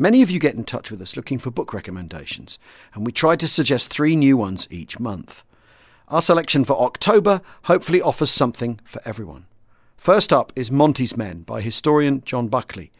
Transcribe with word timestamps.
Many 0.00 0.22
of 0.22 0.30
you 0.30 0.38
get 0.38 0.54
in 0.54 0.62
touch 0.62 0.92
with 0.92 1.02
us 1.02 1.16
looking 1.16 1.40
for 1.40 1.50
book 1.50 1.74
recommendations, 1.74 2.56
and 2.94 3.04
we 3.04 3.10
try 3.10 3.34
to 3.34 3.48
suggest 3.48 3.90
three 3.90 4.14
new 4.14 4.36
ones 4.36 4.68
each 4.70 5.00
month. 5.00 5.42
Our 6.06 6.22
selection 6.22 6.62
for 6.62 6.80
October 6.80 7.42
hopefully 7.64 8.00
offers 8.00 8.30
something 8.30 8.78
for 8.84 9.02
everyone. 9.04 9.46
First 9.96 10.32
up 10.32 10.52
is 10.54 10.70
Monty's 10.70 11.16
Men 11.16 11.42
by 11.42 11.62
historian 11.62 12.22
John 12.24 12.46
Buckley. 12.46 12.92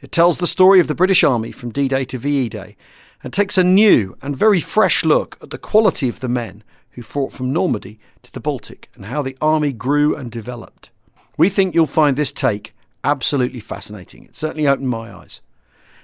It 0.00 0.10
tells 0.10 0.38
the 0.38 0.48
story 0.48 0.80
of 0.80 0.88
the 0.88 0.94
British 0.94 1.22
Army 1.22 1.52
from 1.52 1.70
D 1.70 1.86
Day 1.86 2.04
to 2.06 2.18
VE 2.18 2.48
Day 2.48 2.76
and 3.22 3.32
takes 3.32 3.56
a 3.56 3.62
new 3.62 4.16
and 4.20 4.34
very 4.34 4.60
fresh 4.60 5.04
look 5.04 5.38
at 5.40 5.50
the 5.50 5.58
quality 5.58 6.08
of 6.08 6.18
the 6.18 6.28
men 6.28 6.64
who 6.90 7.02
fought 7.02 7.32
from 7.32 7.52
Normandy 7.52 8.00
to 8.24 8.32
the 8.32 8.40
Baltic 8.40 8.90
and 8.96 9.06
how 9.06 9.22
the 9.22 9.36
army 9.40 9.72
grew 9.72 10.16
and 10.16 10.32
developed. 10.32 10.90
We 11.36 11.48
think 11.48 11.76
you'll 11.76 11.86
find 11.86 12.16
this 12.16 12.32
take 12.32 12.74
absolutely 13.04 13.60
fascinating. 13.60 14.24
It 14.24 14.34
certainly 14.34 14.66
opened 14.66 14.88
my 14.88 15.14
eyes. 15.14 15.40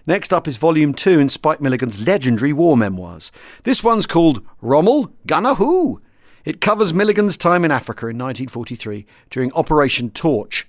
Next 0.09 0.33
up 0.33 0.46
is 0.46 0.56
Volume 0.56 0.95
2 0.95 1.19
in 1.19 1.28
Spike 1.28 1.60
Milligan's 1.60 2.06
legendary 2.06 2.52
war 2.52 2.77
memoirs. 2.77 3.33
This 3.64 3.83
one's 3.83 4.06
called 4.06 4.41
Rommel 4.60 5.12
Gunner 5.27 5.55
Who. 5.55 6.01
It 6.45 6.60
covers 6.60 6.95
Milligan's 6.95 7.36
time 7.36 7.64
in 7.64 7.72
Africa 7.72 8.06
in 8.06 8.17
1943 8.17 9.05
during 9.30 9.53
Operation 9.55 10.11
Torch. 10.11 10.69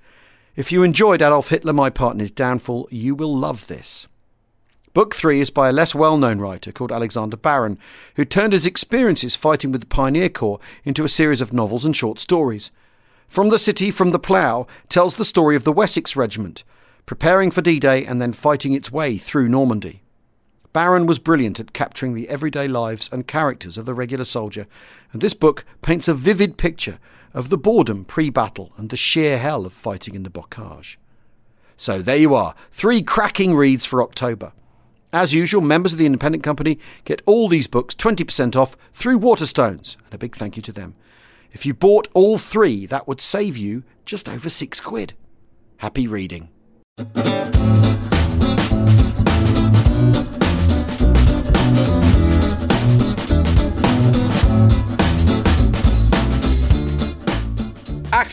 If 0.56 0.72
you 0.72 0.82
enjoyed 0.82 1.22
Adolf 1.22 1.50
Hitler, 1.50 1.72
My 1.72 1.92
Part 1.92 2.16
in 2.16 2.20
His 2.20 2.32
Downfall, 2.32 2.88
you 2.90 3.14
will 3.14 3.36
love 3.36 3.68
this. 3.68 4.08
Book 4.96 5.14
3 5.14 5.40
is 5.40 5.52
by 5.52 5.70
a 5.70 5.72
less 5.72 5.94
well 5.94 6.18
known 6.18 6.40
writer 6.40 6.72
called 6.72 6.92
Alexander 6.92 7.38
Baron, 7.38 7.78
who 8.16 8.26
turned 8.26 8.54
his 8.54 8.66
experiences 8.66 9.36
fighting 9.36 9.72
with 9.72 9.82
the 9.82 9.88
Pioneer 9.88 10.30
Corps 10.30 10.60
into 10.84 11.06
a 11.06 11.10
series 11.10 11.42
of 11.42 11.54
novels 11.54 11.86
and 11.86 11.96
short 11.96 12.18
stories. 12.18 12.72
From 13.28 13.50
the 13.50 13.60
City, 13.60 13.92
From 13.92 14.10
the 14.10 14.18
Plough 14.18 14.66
tells 14.90 15.16
the 15.16 15.24
story 15.24 15.56
of 15.56 15.64
the 15.64 15.72
Wessex 15.72 16.16
Regiment, 16.16 16.64
preparing 17.08 17.50
for 17.50 17.62
D 17.62 17.80
Day 17.80 18.06
and 18.06 18.22
then 18.22 18.34
fighting 18.34 18.74
its 18.74 18.92
way 18.92 19.18
through 19.18 19.48
Normandy. 19.48 20.04
Baron 20.74 21.08
was 21.08 21.18
brilliant 21.18 21.60
at 21.60 21.74
capturing 21.74 22.14
the 22.14 22.28
everyday 22.28 22.68
lives 22.68 23.10
and 23.12 23.26
characters 23.26 23.78
of 23.78 23.86
the 23.86 23.94
regular 23.94 24.26
soldier, 24.26 24.68
and 25.14 25.22
this 25.22 25.34
book 25.34 25.64
paints 25.82 26.10
a 26.10 26.14
vivid 26.14 26.58
picture 26.58 27.00
of 27.34 27.48
the 27.50 27.58
boredom 27.58 28.04
pre 28.04 28.30
battle 28.30 28.74
and 28.78 28.90
the 28.90 28.98
sheer 28.98 29.40
hell 29.40 29.66
of 29.66 29.72
fighting 29.72 30.16
in 30.16 30.24
the 30.24 30.30
bocage. 30.30 30.98
So 31.78 32.02
there 32.02 32.18
you 32.18 32.36
are, 32.36 32.54
three 32.72 33.02
cracking 33.02 33.56
reads 33.56 33.86
for 33.86 34.04
October. 34.04 34.52
As 35.14 35.34
usual, 35.34 35.62
members 35.62 35.94
of 35.94 36.00
the 36.00 36.06
Independent 36.06 36.44
Company 36.44 36.78
get 37.06 37.22
all 37.26 37.48
these 37.48 37.68
books 37.68 37.96
20% 37.96 38.58
off 38.58 38.76
through 38.92 39.20
Waterstones, 39.20 39.96
and 40.06 40.14
a 40.14 40.18
big 40.18 40.36
thank 40.36 40.58
you 40.58 40.62
to 40.64 40.74
them. 40.74 40.94
If 41.54 41.66
you 41.66 41.74
bought 41.74 42.10
all 42.14 42.38
three, 42.38 42.86
that 42.88 43.08
would 43.08 43.22
save 43.22 43.56
you 43.56 43.86
just 44.04 44.28
over 44.28 44.50
six 44.50 44.82
quid. 44.82 45.14
Happy 45.78 46.06
reading. 46.06 46.50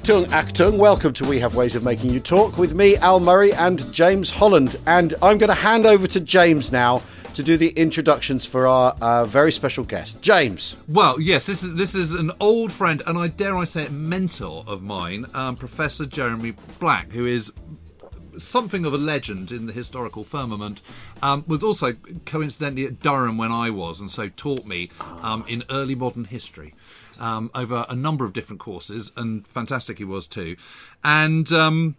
Achtung, 0.05 0.25
Achtung, 0.29 0.79
welcome 0.79 1.13
to 1.13 1.27
We 1.27 1.39
Have 1.41 1.57
Ways 1.57 1.75
of 1.75 1.85
Making 1.85 2.09
You 2.09 2.21
Talk 2.21 2.57
with 2.57 2.75
me, 2.75 2.97
Al 2.97 3.21
Murray, 3.21 3.53
and 3.53 3.93
James 3.93 4.31
Holland. 4.31 4.77
And 4.87 5.13
I'm 5.21 5.37
going 5.37 5.49
to 5.49 5.55
hand 5.55 5.85
over 5.85 6.07
to 6.07 6.21
James 6.21 6.73
now 6.73 7.03
to 7.35 7.43
do 7.43 7.59
the 7.59 7.69
introductions 7.71 8.47
for 8.47 8.67
our 8.67 8.97
uh, 9.03 9.27
very 9.27 9.53
special 9.53 9.85
guest, 9.85 10.23
James. 10.23 10.77
Well, 10.89 11.21
yes, 11.21 11.45
this 11.45 11.63
is 11.63 11.75
this 11.75 11.95
is 11.95 12.15
an 12.15 12.33
old 12.41 12.73
friend, 12.73 13.03
and 13.07 13.19
I 13.19 13.29
dare 13.29 13.57
I 13.57 13.65
say 13.67 13.83
it, 13.83 13.93
mentor 13.93 14.65
of 14.67 14.83
mine, 14.83 15.27
um, 15.35 15.57
Professor 15.57 16.07
Jeremy 16.07 16.55
Black, 16.79 17.13
who 17.13 17.27
is 17.27 17.53
something 18.39 18.87
of 18.87 18.93
a 18.93 18.99
legend 18.99 19.51
in 19.53 19.67
the 19.67 19.73
historical 19.73 20.25
firmament, 20.25 20.83
um, 21.23 21.45
was 21.47 21.63
also 21.63 21.95
coincidentally 22.27 22.87
at 22.87 23.01
Durham 23.01 23.39
when 23.39 23.53
I 23.53 23.71
was, 23.71 24.01
and 24.01 24.11
so 24.11 24.29
taught 24.29 24.67
me 24.67 24.91
um, 25.23 25.45
in 25.49 25.65
early 25.71 25.95
modern 25.95 26.25
history 26.25 26.75
um, 27.19 27.51
over 27.55 27.87
a 27.89 27.95
number 27.95 28.25
of 28.25 28.33
different 28.33 28.61
courses, 28.61 29.13
and 29.17 29.47
fantastic 29.47 29.99
he 29.99 30.05
was 30.05 30.27
too. 30.27 30.57
And 31.03 31.51
um, 31.53 31.97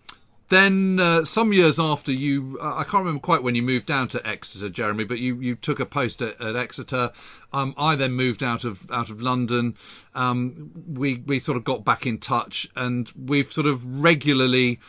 then 0.50 1.00
uh, 1.00 1.25
some 1.25 1.53
years 1.53 1.79
after 1.79 2.12
you, 2.12 2.59
uh, 2.62 2.75
I 2.75 2.84
can't 2.84 3.03
remember 3.06 3.22
quite 3.22 3.41
when 3.41 3.56
you 3.56 3.63
moved 3.63 3.88
down 3.88 4.07
to 4.09 4.28
Exeter, 4.28 4.69
Jeremy, 4.69 5.03
but 5.03 5.18
you, 5.18 5.35
you 5.41 5.56
took 5.56 5.79
a 5.79 5.85
post 5.85 6.22
at, 6.22 6.40
at 6.40 6.56
Exeter. 6.56 7.12
Um, 7.51 7.74
I 7.78 7.95
then 7.95 8.12
moved 8.12 8.44
out 8.44 8.63
of 8.63 8.90
out 8.91 9.09
of 9.09 9.22
London. 9.22 9.75
Um, 10.13 10.72
we 10.88 11.18
we 11.18 11.40
sort 11.40 11.57
of 11.57 11.63
got 11.63 11.84
back 11.84 12.06
in 12.06 12.19
touch, 12.19 12.69
and 12.75 13.12
we've 13.18 13.51
sort 13.51 13.66
of 13.66 14.03
regularly 14.03 14.79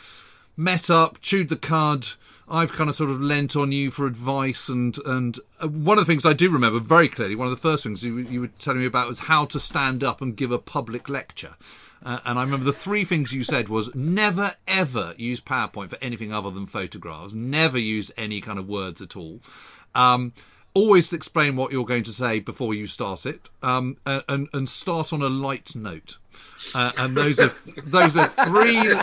met 0.56 0.90
up, 0.90 1.20
chewed 1.20 1.48
the 1.48 1.56
cud. 1.56 2.06
I've 2.48 2.72
kind 2.72 2.88
of 2.88 2.94
sort 2.94 3.10
of 3.10 3.20
lent 3.20 3.56
on 3.56 3.72
you 3.72 3.90
for 3.90 4.06
advice, 4.06 4.68
and 4.68 4.96
and 5.04 5.38
uh, 5.60 5.68
one 5.68 5.98
of 5.98 6.06
the 6.06 6.10
things 6.10 6.24
I 6.24 6.32
do 6.32 6.50
remember 6.50 6.78
very 6.78 7.08
clearly, 7.08 7.34
one 7.34 7.48
of 7.48 7.50
the 7.50 7.56
first 7.56 7.82
things 7.82 8.04
you, 8.04 8.18
you 8.18 8.40
were 8.40 8.50
telling 8.58 8.80
me 8.80 8.86
about 8.86 9.08
was 9.08 9.20
how 9.20 9.46
to 9.46 9.58
stand 9.58 10.04
up 10.04 10.20
and 10.22 10.36
give 10.36 10.52
a 10.52 10.58
public 10.58 11.08
lecture. 11.08 11.56
Uh, 12.04 12.20
and 12.24 12.38
I 12.38 12.42
remember 12.42 12.64
the 12.64 12.72
three 12.72 13.04
things 13.04 13.32
you 13.32 13.42
said 13.42 13.68
was 13.68 13.92
never 13.94 14.54
ever 14.68 15.14
use 15.16 15.40
PowerPoint 15.40 15.88
for 15.88 15.98
anything 16.00 16.32
other 16.32 16.50
than 16.50 16.66
photographs. 16.66 17.32
Never 17.32 17.78
use 17.78 18.12
any 18.16 18.40
kind 18.40 18.58
of 18.58 18.68
words 18.68 19.02
at 19.02 19.16
all. 19.16 19.40
Um, 19.94 20.32
always 20.76 21.12
explain 21.14 21.56
what 21.56 21.72
you're 21.72 21.86
going 21.86 22.02
to 22.04 22.12
say 22.12 22.38
before 22.38 22.74
you 22.74 22.86
start 22.86 23.24
it, 23.24 23.48
um, 23.62 23.96
and 24.04 24.48
and 24.52 24.68
start 24.68 25.12
on 25.12 25.22
a 25.22 25.28
light 25.28 25.74
note. 25.74 26.18
Uh, 26.74 26.92
and 26.98 27.16
those 27.16 27.40
are 27.40 27.50
those 27.86 28.14
are 28.16 28.28
three 28.28 28.94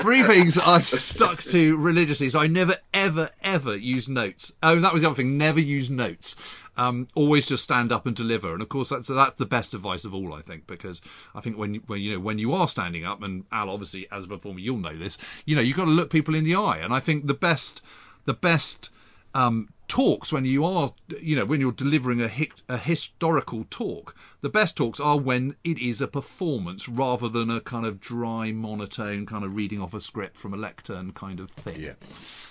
three 0.00 0.22
things 0.22 0.56
I've 0.56 0.86
stuck 0.86 1.42
to 1.42 1.76
religiously. 1.76 2.28
So 2.28 2.40
I 2.40 2.46
never 2.46 2.76
ever 2.94 3.30
ever 3.42 3.76
use 3.76 4.08
notes. 4.08 4.52
Oh, 4.62 4.76
that 4.76 4.92
was 4.92 5.02
the 5.02 5.08
other 5.08 5.16
thing. 5.16 5.36
Never 5.36 5.60
use 5.60 5.90
notes. 5.90 6.36
Um, 6.76 7.08
always 7.16 7.48
just 7.48 7.64
stand 7.64 7.90
up 7.90 8.06
and 8.06 8.14
deliver. 8.14 8.52
And 8.52 8.62
of 8.62 8.68
course, 8.68 8.90
that's 8.90 9.08
that's 9.08 9.34
the 9.34 9.46
best 9.46 9.74
advice 9.74 10.04
of 10.04 10.14
all, 10.14 10.32
I 10.32 10.42
think, 10.42 10.68
because 10.68 11.02
I 11.34 11.40
think 11.40 11.58
when 11.58 11.76
when 11.88 12.00
you 12.00 12.12
know 12.12 12.20
when 12.20 12.38
you 12.38 12.54
are 12.54 12.68
standing 12.68 13.04
up, 13.04 13.20
and 13.22 13.44
Al 13.50 13.70
obviously 13.70 14.06
as 14.12 14.26
a 14.26 14.28
performer, 14.28 14.60
you'll 14.60 14.78
know 14.78 14.96
this. 14.96 15.18
You 15.44 15.56
know, 15.56 15.62
you've 15.62 15.76
got 15.76 15.86
to 15.86 15.90
look 15.90 16.10
people 16.10 16.36
in 16.36 16.44
the 16.44 16.54
eye. 16.54 16.78
And 16.78 16.94
I 16.94 17.00
think 17.00 17.26
the 17.26 17.34
best 17.34 17.82
the 18.24 18.34
best 18.34 18.92
um, 19.34 19.70
talks 19.88 20.32
when 20.32 20.44
you 20.44 20.64
are 20.64 20.90
you 21.20 21.34
know 21.34 21.44
when 21.44 21.60
you're 21.60 21.72
delivering 21.72 22.20
a, 22.20 22.30
a 22.68 22.76
historical 22.76 23.64
talk. 23.70 24.14
The 24.40 24.48
best 24.48 24.76
talks 24.76 25.00
are 25.00 25.18
when 25.18 25.56
it 25.64 25.78
is 25.78 26.00
a 26.00 26.06
performance 26.06 26.88
rather 26.88 27.28
than 27.28 27.50
a 27.50 27.60
kind 27.60 27.86
of 27.86 28.00
dry 28.00 28.52
monotone 28.52 29.26
kind 29.26 29.44
of 29.44 29.56
reading 29.56 29.80
off 29.80 29.94
a 29.94 30.00
script 30.00 30.36
from 30.36 30.54
a 30.54 30.56
lectern 30.56 31.12
kind 31.12 31.40
of 31.40 31.50
thing. 31.50 31.80
Yeah. 31.80 31.94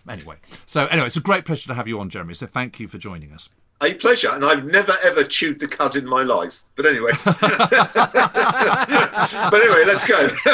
Anyway. 0.10 0.38
So 0.66 0.88
anyway 0.88 1.08
it's 1.08 1.18
a 1.18 1.22
great 1.22 1.46
pleasure 1.46 1.68
to 1.68 1.74
have 1.76 1.88
you 1.88 2.00
on 2.00 2.10
jeremy. 2.10 2.34
So 2.34 2.48
thank 2.48 2.80
you 2.80 2.88
for 2.88 2.98
joining 2.98 3.32
us 3.32 3.50
a 3.82 3.94
pleasure, 3.94 4.30
and 4.32 4.44
I've 4.44 4.66
never 4.66 4.94
ever 5.04 5.24
chewed 5.24 5.60
the 5.60 5.68
cud 5.68 5.96
in 5.96 6.08
my 6.08 6.24
life. 6.24 6.64
But 6.76 6.88
anyway, 6.88 7.12
but 7.26 7.44
anyway, 9.54 9.84
let's 9.86 10.04
go. 10.04 10.30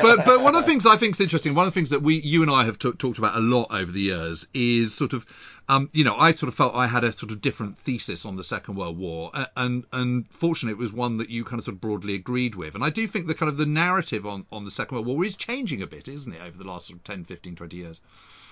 but 0.00 0.24
but 0.24 0.40
one 0.40 0.54
of 0.54 0.62
the 0.62 0.66
things 0.66 0.86
I 0.86 0.96
think 0.96 1.16
is 1.16 1.20
interesting, 1.20 1.54
one 1.54 1.66
of 1.66 1.72
the 1.72 1.78
things 1.78 1.90
that 1.90 2.02
we, 2.02 2.20
you 2.20 2.42
and 2.42 2.50
I 2.50 2.64
have 2.64 2.78
t- 2.78 2.92
talked 2.92 3.18
about 3.18 3.36
a 3.36 3.40
lot 3.40 3.66
over 3.70 3.90
the 3.90 4.00
years, 4.00 4.46
is 4.54 4.94
sort 4.94 5.12
of, 5.12 5.26
um, 5.68 5.90
you 5.92 6.04
know, 6.04 6.14
I 6.16 6.30
sort 6.30 6.48
of 6.48 6.54
felt 6.54 6.74
I 6.74 6.86
had 6.86 7.02
a 7.02 7.12
sort 7.12 7.32
of 7.32 7.40
different 7.40 7.76
thesis 7.76 8.24
on 8.24 8.36
the 8.36 8.44
Second 8.44 8.76
World 8.76 8.98
War, 8.98 9.32
and 9.56 9.84
and 9.92 10.28
fortunately, 10.30 10.72
it 10.72 10.78
was 10.78 10.92
one 10.92 11.16
that 11.18 11.28
you 11.28 11.44
kind 11.44 11.58
of 11.58 11.64
sort 11.64 11.74
of 11.74 11.80
broadly 11.80 12.14
agreed 12.14 12.54
with. 12.54 12.76
And 12.76 12.84
I 12.84 12.90
do 12.90 13.06
think 13.08 13.26
the 13.26 13.34
kind 13.34 13.50
of 13.50 13.58
the 13.58 13.66
narrative 13.66 14.24
on 14.24 14.46
on 14.52 14.64
the 14.64 14.70
Second 14.70 14.96
World 14.96 15.06
War 15.08 15.24
is 15.24 15.36
changing 15.36 15.82
a 15.82 15.88
bit, 15.88 16.06
isn't 16.06 16.32
it, 16.32 16.40
over 16.40 16.56
the 16.56 16.64
last 16.64 16.86
sort 16.86 16.98
of 16.98 17.04
10, 17.04 17.24
15, 17.24 17.56
20 17.56 17.76
years. 17.76 18.00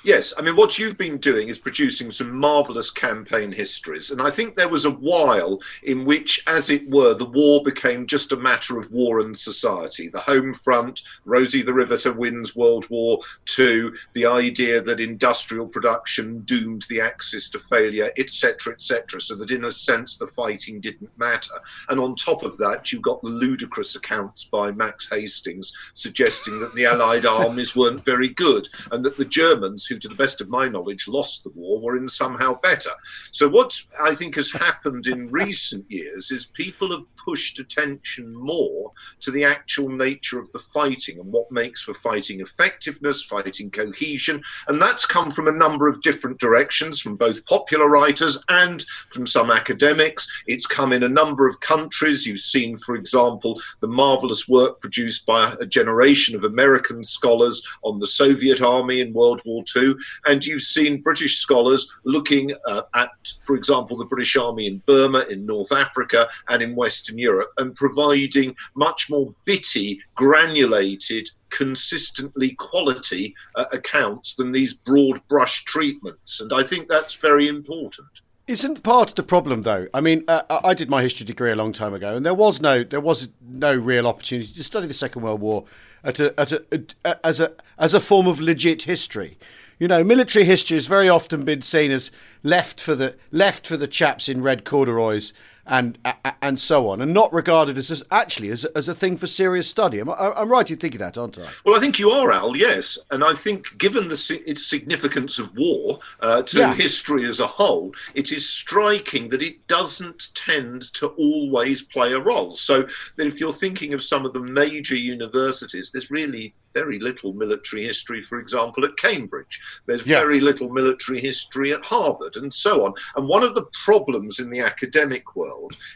Yes, 0.05 0.35
I 0.37 0.43
mean, 0.43 0.57
what 0.57 0.81
you've 0.81 0.99
been 0.99 1.19
doing 1.19 1.49
is 1.49 1.61
producing 1.61 2.11
some 2.11 2.35
marvellous 2.35 2.91
campaign 2.91 3.53
histories. 3.53 4.11
And 4.11 4.21
I 4.21 4.31
think 4.31 4.57
there 4.57 4.69
was 4.69 4.85
a 4.85 4.91
while 4.91 5.61
in 5.85 6.05
which, 6.05 6.43
as 6.49 6.71
it 6.71 6.89
were, 6.91 7.15
the 7.15 7.25
war 7.25 7.63
became 7.63 8.09
just 8.09 8.33
a 8.33 8.37
matter 8.37 8.81
of 8.81 8.91
war 8.91 9.21
and 9.21 9.37
society. 9.37 10.09
The 10.09 10.19
home 10.21 10.55
front, 10.55 11.03
Rosie 11.25 11.63
the 11.63 11.73
Riveter 11.73 12.13
wins 12.13 12.57
World 12.57 12.91
War 12.91 13.21
II, 13.57 13.91
the 14.15 14.27
idea 14.27 14.83
that 14.83 14.99
industrial 14.99 15.69
production 15.69 16.41
doomed 16.41 16.85
the 16.89 17.01
Axis 17.01 17.49
to 17.51 17.61
failure, 17.71 18.11
etc., 18.19 18.73
etc., 18.73 19.21
so 19.21 19.37
that 19.37 19.53
in 19.53 19.67
a 19.67 19.71
sense 19.71 20.17
the 20.17 20.27
fighting 20.27 20.81
didn't 20.81 21.17
matter. 21.17 21.55
And 21.91 22.01
on 22.01 22.17
top 22.17 22.43
of 22.43 22.59
that, 22.59 22.91
you 22.93 22.99
got 22.99 23.23
the 23.23 23.29
ludicrous 23.29 23.95
accounts 23.95 24.47
by 24.47 24.73
Max 24.73 25.09
Hastings 25.11 25.73
suggesting 25.95 26.59
that 26.59 26.75
the 26.75 26.87
Allied 26.87 27.27
armies 27.43 27.77
weren't 27.77 28.05
very 28.05 28.31
good 28.31 28.69
and 28.91 29.05
that 29.05 29.17
the 29.17 29.25
Germans, 29.25 29.92
who, 29.93 29.99
to 30.01 30.09
the 30.09 30.15
best 30.15 30.41
of 30.41 30.49
my 30.49 30.69
knowledge, 30.69 31.09
lost 31.09 31.45
the 31.45 31.51
war 31.51 31.81
were 31.81 31.97
in 31.97 32.09
somehow 32.09 32.59
better. 32.61 32.91
So, 33.33 33.49
what 33.49 33.75
I 34.01 34.15
think 34.15 34.37
has 34.37 34.51
happened 34.51 35.07
in 35.07 35.27
recent 35.31 35.85
years 35.91 36.31
is 36.31 36.47
people 36.47 36.91
have 36.93 37.05
pushed 37.25 37.59
attention 37.59 38.35
more 38.35 38.93
to 39.21 39.31
the 39.31 39.45
actual 39.45 39.89
nature 39.89 40.39
of 40.39 40.51
the 40.53 40.59
fighting 40.59 41.19
and 41.19 41.31
what 41.33 41.51
makes 41.51 41.83
for 41.83 41.95
fighting 41.95 42.41
effectiveness, 42.41 43.23
fighting 43.25 43.71
cohesion. 43.71 44.43
And 44.69 44.81
that's 44.81 45.07
come 45.07 45.31
from 45.31 45.49
a 45.49 45.53
number 45.53 45.89
of 45.89 46.03
different 46.03 46.39
directions, 46.39 47.01
from 47.01 47.17
both 47.17 47.45
popular 47.47 47.89
writers 47.89 48.43
and 48.49 48.85
from 49.13 49.27
some 49.27 49.51
academics. 49.51 50.29
It's 50.47 50.67
come 50.67 50.93
in 50.93 51.03
a 51.03 51.09
number 51.09 51.49
of 51.49 51.61
countries. 51.61 52.27
You've 52.27 52.41
seen, 52.41 52.79
for 52.79 52.95
example, 52.95 53.61
the 53.81 53.89
marvelous 53.89 54.49
work 54.49 54.81
produced 54.81 55.27
by 55.27 55.55
a 55.61 55.67
generation 55.67 56.35
of 56.37 56.45
American 56.45 57.05
scholars 57.05 57.67
on 57.83 57.99
the 57.99 58.07
Soviet 58.07 58.63
army 58.63 59.01
in 59.01 59.13
World 59.13 59.43
War 59.45 59.65
II. 59.75 59.95
And 60.27 60.45
you've 60.45 60.63
seen 60.63 61.03
British 61.03 61.39
scholars 61.39 61.91
looking 62.05 62.53
uh, 62.67 62.83
at, 62.95 63.11
for 63.45 63.57
example, 63.57 63.97
the 63.97 64.05
British 64.05 64.37
Army 64.37 64.67
in 64.67 64.83
Burma, 64.87 65.25
in 65.31 65.47
North 65.47 65.73
Africa, 65.73 66.29
and 66.49 66.63
in 66.63 66.75
Europe, 67.19 67.51
and 67.59 67.75
providing 67.75 68.55
much 68.75 69.09
more 69.11 69.35
bitty, 69.45 70.01
granulated, 70.15 71.29
consistently 71.51 72.51
quality 72.59 73.35
uh, 73.55 73.65
accounts 73.73 74.35
than 74.35 74.53
these 74.53 74.75
broad 74.75 75.21
brush 75.29 75.65
treatments. 75.65 76.41
And 76.41 76.53
I 76.53 76.63
think 76.63 76.89
that's 76.89 77.15
very 77.15 77.49
important. 77.49 78.09
Isn't 78.49 78.83
part 78.83 79.11
of 79.11 79.15
the 79.15 79.23
problem 79.23 79.63
though? 79.63 79.87
I 79.95 80.01
mean, 80.01 80.25
uh, 80.27 80.43
I 80.65 80.75
did 80.75 80.91
my 80.91 81.03
history 81.03 81.25
degree 81.25 81.53
a 81.53 81.57
long 81.57 81.73
time 81.73 81.95
ago, 81.95 82.17
and 82.17 82.27
there 82.27 82.35
was 82.35 82.61
no 82.61 82.83
there 82.83 83.01
was 83.01 83.29
no 83.41 83.75
real 83.75 84.07
opportunity 84.07 84.53
to 84.53 84.65
study 84.65 84.89
the 84.89 84.95
Second 84.95 85.23
World 85.23 85.41
War 85.41 85.65
at 86.03 86.19
a, 86.19 86.39
at 86.39 86.51
a, 86.51 86.65
a, 87.05 87.27
as 87.27 87.39
a 87.39 87.53
as 87.79 87.95
a 87.95 88.01
form 88.01 88.27
of 88.27 88.41
legit 88.41 88.83
history. 88.83 89.39
You 89.79 89.87
know, 89.89 90.03
military 90.03 90.45
history 90.45 90.77
has 90.77 90.87
very 90.87 91.09
often 91.09 91.45
been 91.45 91.63
seen 91.63 91.93
as 91.93 92.11
left 92.43 92.81
for 92.81 92.97
the 92.97 93.17
left 93.31 93.67
for 93.67 93.77
the 93.77 93.89
chaps 93.89 94.29
in 94.29 94.43
red 94.43 94.65
corduroys 94.65 95.33
and 95.67 95.99
and 96.41 96.59
so 96.59 96.89
on, 96.89 97.01
and 97.01 97.15
not 97.15 97.33
regarded 97.33 97.79
as 97.79 98.03
actually 98.11 98.51
as 98.51 98.65
a, 98.65 98.77
as 98.77 98.89
a 98.89 98.95
thing 98.95 99.17
for 99.17 99.27
serious 99.27 99.69
study. 99.69 100.01
I'm, 100.01 100.11
I'm 100.11 100.51
right 100.51 100.69
in 100.71 100.77
thinking 100.77 101.01
that, 101.01 101.17
aren't 101.17 101.39
I? 101.39 101.49
Well, 101.65 101.77
I 101.77 101.81
think 101.81 101.99
you 101.99 102.11
are, 102.11 102.33
Al. 102.33 102.57
Yes, 102.57 102.99
and 103.11 103.23
I 103.23 103.35
think 103.35 103.79
given 103.79 104.09
the 104.09 104.17
significance 104.17 105.39
of 105.39 105.57
war 105.57 106.01
uh, 106.21 106.43
to 106.43 106.59
yeah. 106.59 106.75
history 106.75 107.27
as 107.27 107.41
a 107.41 107.47
whole, 107.47 107.93
it 108.15 108.33
is 108.33 108.49
striking 108.49 109.29
that 109.29 109.43
it 109.43 109.67
doesn't 109.69 110.35
tend 110.35 110.93
to 110.95 111.09
always 111.09 111.83
play 111.83 112.13
a 112.13 112.21
role. 112.21 112.55
So 112.55 112.87
that 113.17 113.27
if 113.27 113.41
you're 113.41 113.53
thinking 113.53 113.95
of 113.95 114.03
some 114.03 114.25
of 114.25 114.33
the 114.33 114.41
major 114.41 114.97
universities, 114.97 115.91
there's 115.93 116.11
really 116.11 116.55
very 116.75 116.99
little 116.99 117.33
military 117.35 117.85
history, 117.85 118.23
for 118.23 118.39
example, 118.39 118.85
at 118.85 118.97
Cambridge. 118.97 119.61
There's 119.87 120.07
yeah. 120.07 120.19
very 120.19 120.41
little 120.41 120.71
military 120.71 121.21
history 121.21 121.73
at 121.73 121.85
Harvard, 121.85 122.37
and 122.37 122.53
so 122.53 122.87
on. 122.87 122.95
And 123.17 123.29
one 123.29 123.43
of 123.43 123.55
the 123.55 123.67
problems 123.85 124.39
in 124.39 124.51
the 124.51 124.61
academic 124.61 125.37
world 125.37 125.53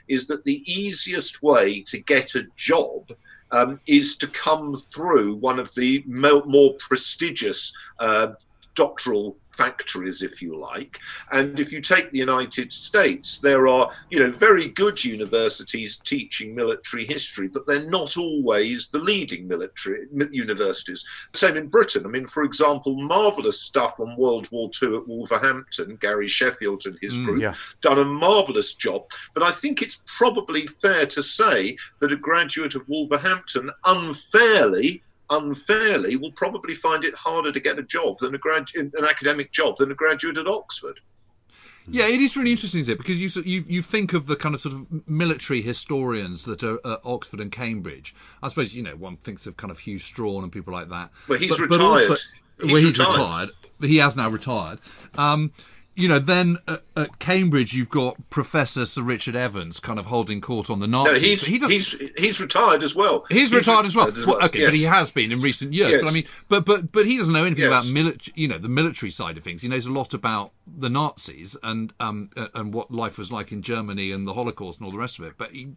is 0.08 0.26
that 0.26 0.44
the 0.44 0.62
easiest 0.70 1.42
way 1.42 1.82
to 1.82 1.98
get 1.98 2.34
a 2.34 2.46
job 2.56 3.10
um, 3.52 3.80
is 3.86 4.16
to 4.16 4.26
come 4.26 4.82
through 4.92 5.36
one 5.36 5.58
of 5.58 5.74
the 5.74 6.02
more 6.06 6.74
prestigious 6.78 7.72
uh, 8.00 8.28
doctoral 8.74 9.36
factories, 9.56 10.23
if 10.23 10.43
you 10.43 10.58
like. 10.58 10.99
And 11.32 11.58
if 11.58 11.73
you 11.73 11.81
take 11.81 12.11
the 12.11 12.19
United 12.19 12.73
States, 12.73 13.41
there 13.41 13.69
are, 13.69 13.91
you 14.11 14.20
know, 14.20 14.31
very 14.31 14.69
good 14.69 15.05
universities 15.05 15.99
teaching 15.99 16.55
military 16.55 17.05
history, 17.05 17.49
but 17.49 17.67
they're 17.67 17.91
not 17.91 18.17
always 18.17 18.88
the 18.88 18.99
leading 18.99 19.49
military 19.49 20.06
universities. 20.31 21.05
Same 21.35 21.56
in 21.56 21.69
Britain. 21.69 22.05
I 22.05 22.08
mean, 22.08 22.26
for 22.26 22.44
example, 22.44 22.94
marvelous 23.03 23.61
stuff 23.61 23.99
on 23.99 24.17
World 24.17 24.49
War 24.50 24.70
II 24.82 24.97
at 24.97 25.08
Wolverhampton. 25.08 25.97
Gary 26.00 26.29
Sheffield 26.29 26.87
and 26.87 26.99
his 27.00 27.14
mm, 27.14 27.25
group 27.25 27.43
yeah. 27.43 27.55
done 27.81 27.99
a 27.99 28.05
marvelous 28.05 28.75
job. 28.75 29.05
But 29.35 29.43
I 29.43 29.50
think 29.50 29.82
it's 29.82 30.03
probably 30.06 30.67
fair 30.67 31.06
to 31.06 31.23
say 31.23 31.76
that 32.00 32.12
a 32.12 32.17
graduate 32.17 32.75
of 32.75 32.88
Wolverhampton 32.88 33.70
unfairly 33.85 35.03
unfairly 35.31 36.17
will 36.17 36.32
probably 36.32 36.75
find 36.75 37.05
it 37.05 37.14
harder 37.14 37.52
to 37.52 37.61
get 37.61 37.78
a 37.78 37.82
job 37.82 38.19
than 38.20 38.34
a 38.34 38.38
grad 38.38 38.69
an 38.75 38.93
academic 39.08 39.52
job 39.52 39.78
than 39.78 39.90
a 39.90 39.94
graduate 39.94 40.38
at 40.38 40.46
Oxford. 40.46 41.00
Yeah, 41.88 42.08
it 42.08 42.20
is 42.20 42.37
really 42.37 42.50
interesting, 42.50 42.81
is 42.81 42.88
it? 42.88 42.99
Because 42.99 43.23
you 43.23 43.43
you 43.44 43.64
you 43.69 43.82
think 43.82 44.12
of 44.12 44.26
the 44.26 44.37
kind 44.37 44.55
of 44.55 44.61
sort 44.61 44.75
of 44.75 45.08
military 45.08 45.62
historians 45.62 46.44
that 46.44 46.62
are 46.62 46.78
at 46.84 47.00
Oxford 47.05 47.40
and 47.40 47.52
Cambridge. 47.52 48.14
I 48.43 48.49
suppose 48.49 48.75
you 48.75 48.82
know 48.82 48.96
one 48.96 49.17
thinks 49.17 49.46
of 49.46 49.56
kind 49.56 49.70
of 49.70 49.78
Hugh 49.81 49.99
Strachan 49.99 50.43
and 50.43 50.52
people 50.52 50.73
like 50.73 50.88
that. 50.88 51.11
Well, 51.29 51.38
he's 51.38 51.50
but, 51.50 51.61
retired. 51.61 51.79
But 51.79 51.84
also, 51.84 52.14
he's 52.61 52.72
well, 52.72 52.82
he's 52.82 52.99
retired. 52.99 53.14
retired. 53.14 53.50
He 53.81 53.96
has 53.99 54.17
now 54.17 54.29
retired. 54.29 54.81
Um, 55.17 55.52
you 55.96 56.08
know, 56.08 56.19
then 56.19 56.58
at, 56.69 56.82
at, 56.94 57.19
Cambridge 57.19 57.72
you've 57.72 57.88
got 57.88 58.28
Professor 58.28 58.84
Sir 58.84 59.02
Richard 59.02 59.34
Evans 59.34 59.81
kind 59.81 59.98
of 59.98 60.06
holding 60.06 60.43
court 60.43 60.69
on 60.69 60.78
the 60.78 60.87
Nazis. 60.87 61.22
No, 61.22 61.28
he's 61.28 61.46
he 61.46 61.58
he's 61.58 62.12
he's 62.19 62.40
retired 62.40 62.82
as 62.82 62.94
well. 62.94 63.25
He's, 63.31 63.50
he's 63.50 63.54
retired, 63.54 63.87
as 63.87 63.96
well. 63.96 64.08
as 64.08 64.19
well. 64.19 64.37
well 64.37 64.46
okay, 64.46 64.60
yes. 64.60 64.69
but 64.69 64.75
he 64.75 64.82
has 64.82 65.10
been 65.10 65.32
in 65.32 65.40
recent 65.40 65.72
years. 65.72 65.93
Yes. 65.93 66.02
But 66.02 66.10
I 66.10 66.12
mean, 66.12 66.26
but 66.48 66.66
but 66.66 66.93
but 66.93 67.06
he 67.06 67.16
doesn't 67.16 67.32
know 67.32 67.46
anything 67.46 67.64
yes. 67.64 67.69
about 67.69 67.93
military. 67.93 68.34
You 68.37 68.46
know, 68.46 68.58
the 68.58 68.69
military 68.69 69.10
side 69.10 69.38
of 69.38 69.43
things. 69.43 69.62
He 69.62 69.69
knows 69.69 69.87
a 69.87 69.93
lot 69.93 70.12
about 70.12 70.52
the 70.66 70.90
Nazis 70.90 71.56
and 71.62 71.93
um 71.98 72.31
and 72.54 72.75
what 72.75 72.90
life 72.90 73.16
was 73.16 73.32
like 73.32 73.50
in 73.50 73.62
Germany 73.62 74.12
and 74.12 74.28
the 74.28 74.34
Holocaust 74.34 74.78
and 74.78 74.87
all 74.87 74.93
the 74.93 74.98
rest 74.98 75.19
of 75.19 75.25
it. 75.25 75.34
But 75.38 75.52
he, 75.52 75.72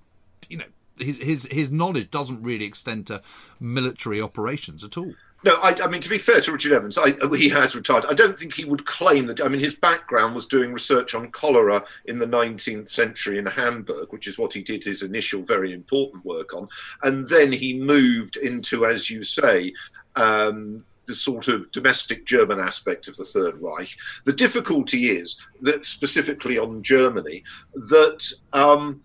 you 0.50 0.58
know, 0.58 0.66
his 0.98 1.18
his 1.20 1.48
his 1.50 1.72
knowledge 1.72 2.12
doesn't 2.12 2.44
really 2.44 2.66
extend 2.66 3.08
to 3.08 3.22
military 3.60 4.22
operations 4.22 4.84
at 4.84 4.98
all. 4.98 5.14
No, 5.44 5.56
I, 5.56 5.74
I, 5.82 5.88
mean 5.88 6.02
to 6.02 6.10
be 6.10 6.18
fair 6.18 6.42
to 6.42 6.52
Richard 6.52 6.74
Evans, 6.74 6.98
I, 6.98 7.14
he 7.36 7.48
has 7.50 7.76
retired. 7.76 8.06
I 8.10 8.14
don't 8.14 8.38
think 8.38 8.54
he 8.54 8.66
would 8.66 8.86
claim 8.86 9.26
that. 9.28 9.42
I 9.42 9.48
mean, 9.48 9.62
his 9.62 9.76
background 9.76 10.36
was 10.36 10.46
doing 10.46 10.74
research 10.74 11.16
on 11.16 11.32
cholera 11.32 11.84
in 12.06 12.20
the 12.20 12.26
19th 12.26 12.90
century 12.90 13.38
in 13.38 13.46
Hamburg, 13.46 14.12
which 14.12 14.28
is 14.28 14.38
what 14.38 14.54
he 14.54 14.62
did 14.62 14.84
his 14.84 15.02
initial 15.02 15.44
very 15.44 15.72
important 15.72 16.26
work 16.26 16.54
on, 16.54 16.68
and 17.04 17.28
then 17.30 17.54
he 17.54 17.80
moved 17.80 18.36
into, 18.36 18.86
as 18.86 19.10
you 19.10 19.24
say. 19.24 19.74
Um, 20.16 20.84
the 21.06 21.16
sort 21.16 21.48
of 21.48 21.72
domestic 21.72 22.24
German 22.24 22.60
aspect 22.60 23.08
of 23.08 23.18
the 23.18 23.26
Third 23.26 23.60
Reich. 23.60 23.90
The 24.26 24.34
difficulty 24.34 25.10
is 25.10 25.42
that, 25.62 25.84
specifically 25.84 26.60
on 26.60 26.84
Germany, 26.84 27.44
that 27.74 28.32
um, 28.54 29.02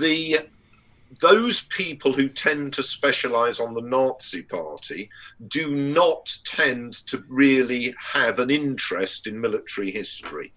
the 0.00 0.38
those 1.20 1.64
people 1.64 2.12
who 2.12 2.28
tend 2.28 2.72
to 2.74 2.82
specialize 2.82 3.60
on 3.60 3.74
the 3.74 3.80
Nazi 3.80 4.42
party 4.42 5.10
do 5.48 5.74
not 5.74 6.34
tend 6.44 6.94
to 7.06 7.22
really 7.28 7.94
have 7.98 8.38
an 8.38 8.50
interest 8.50 9.26
in 9.26 9.40
military 9.40 9.90
history. 9.90 10.52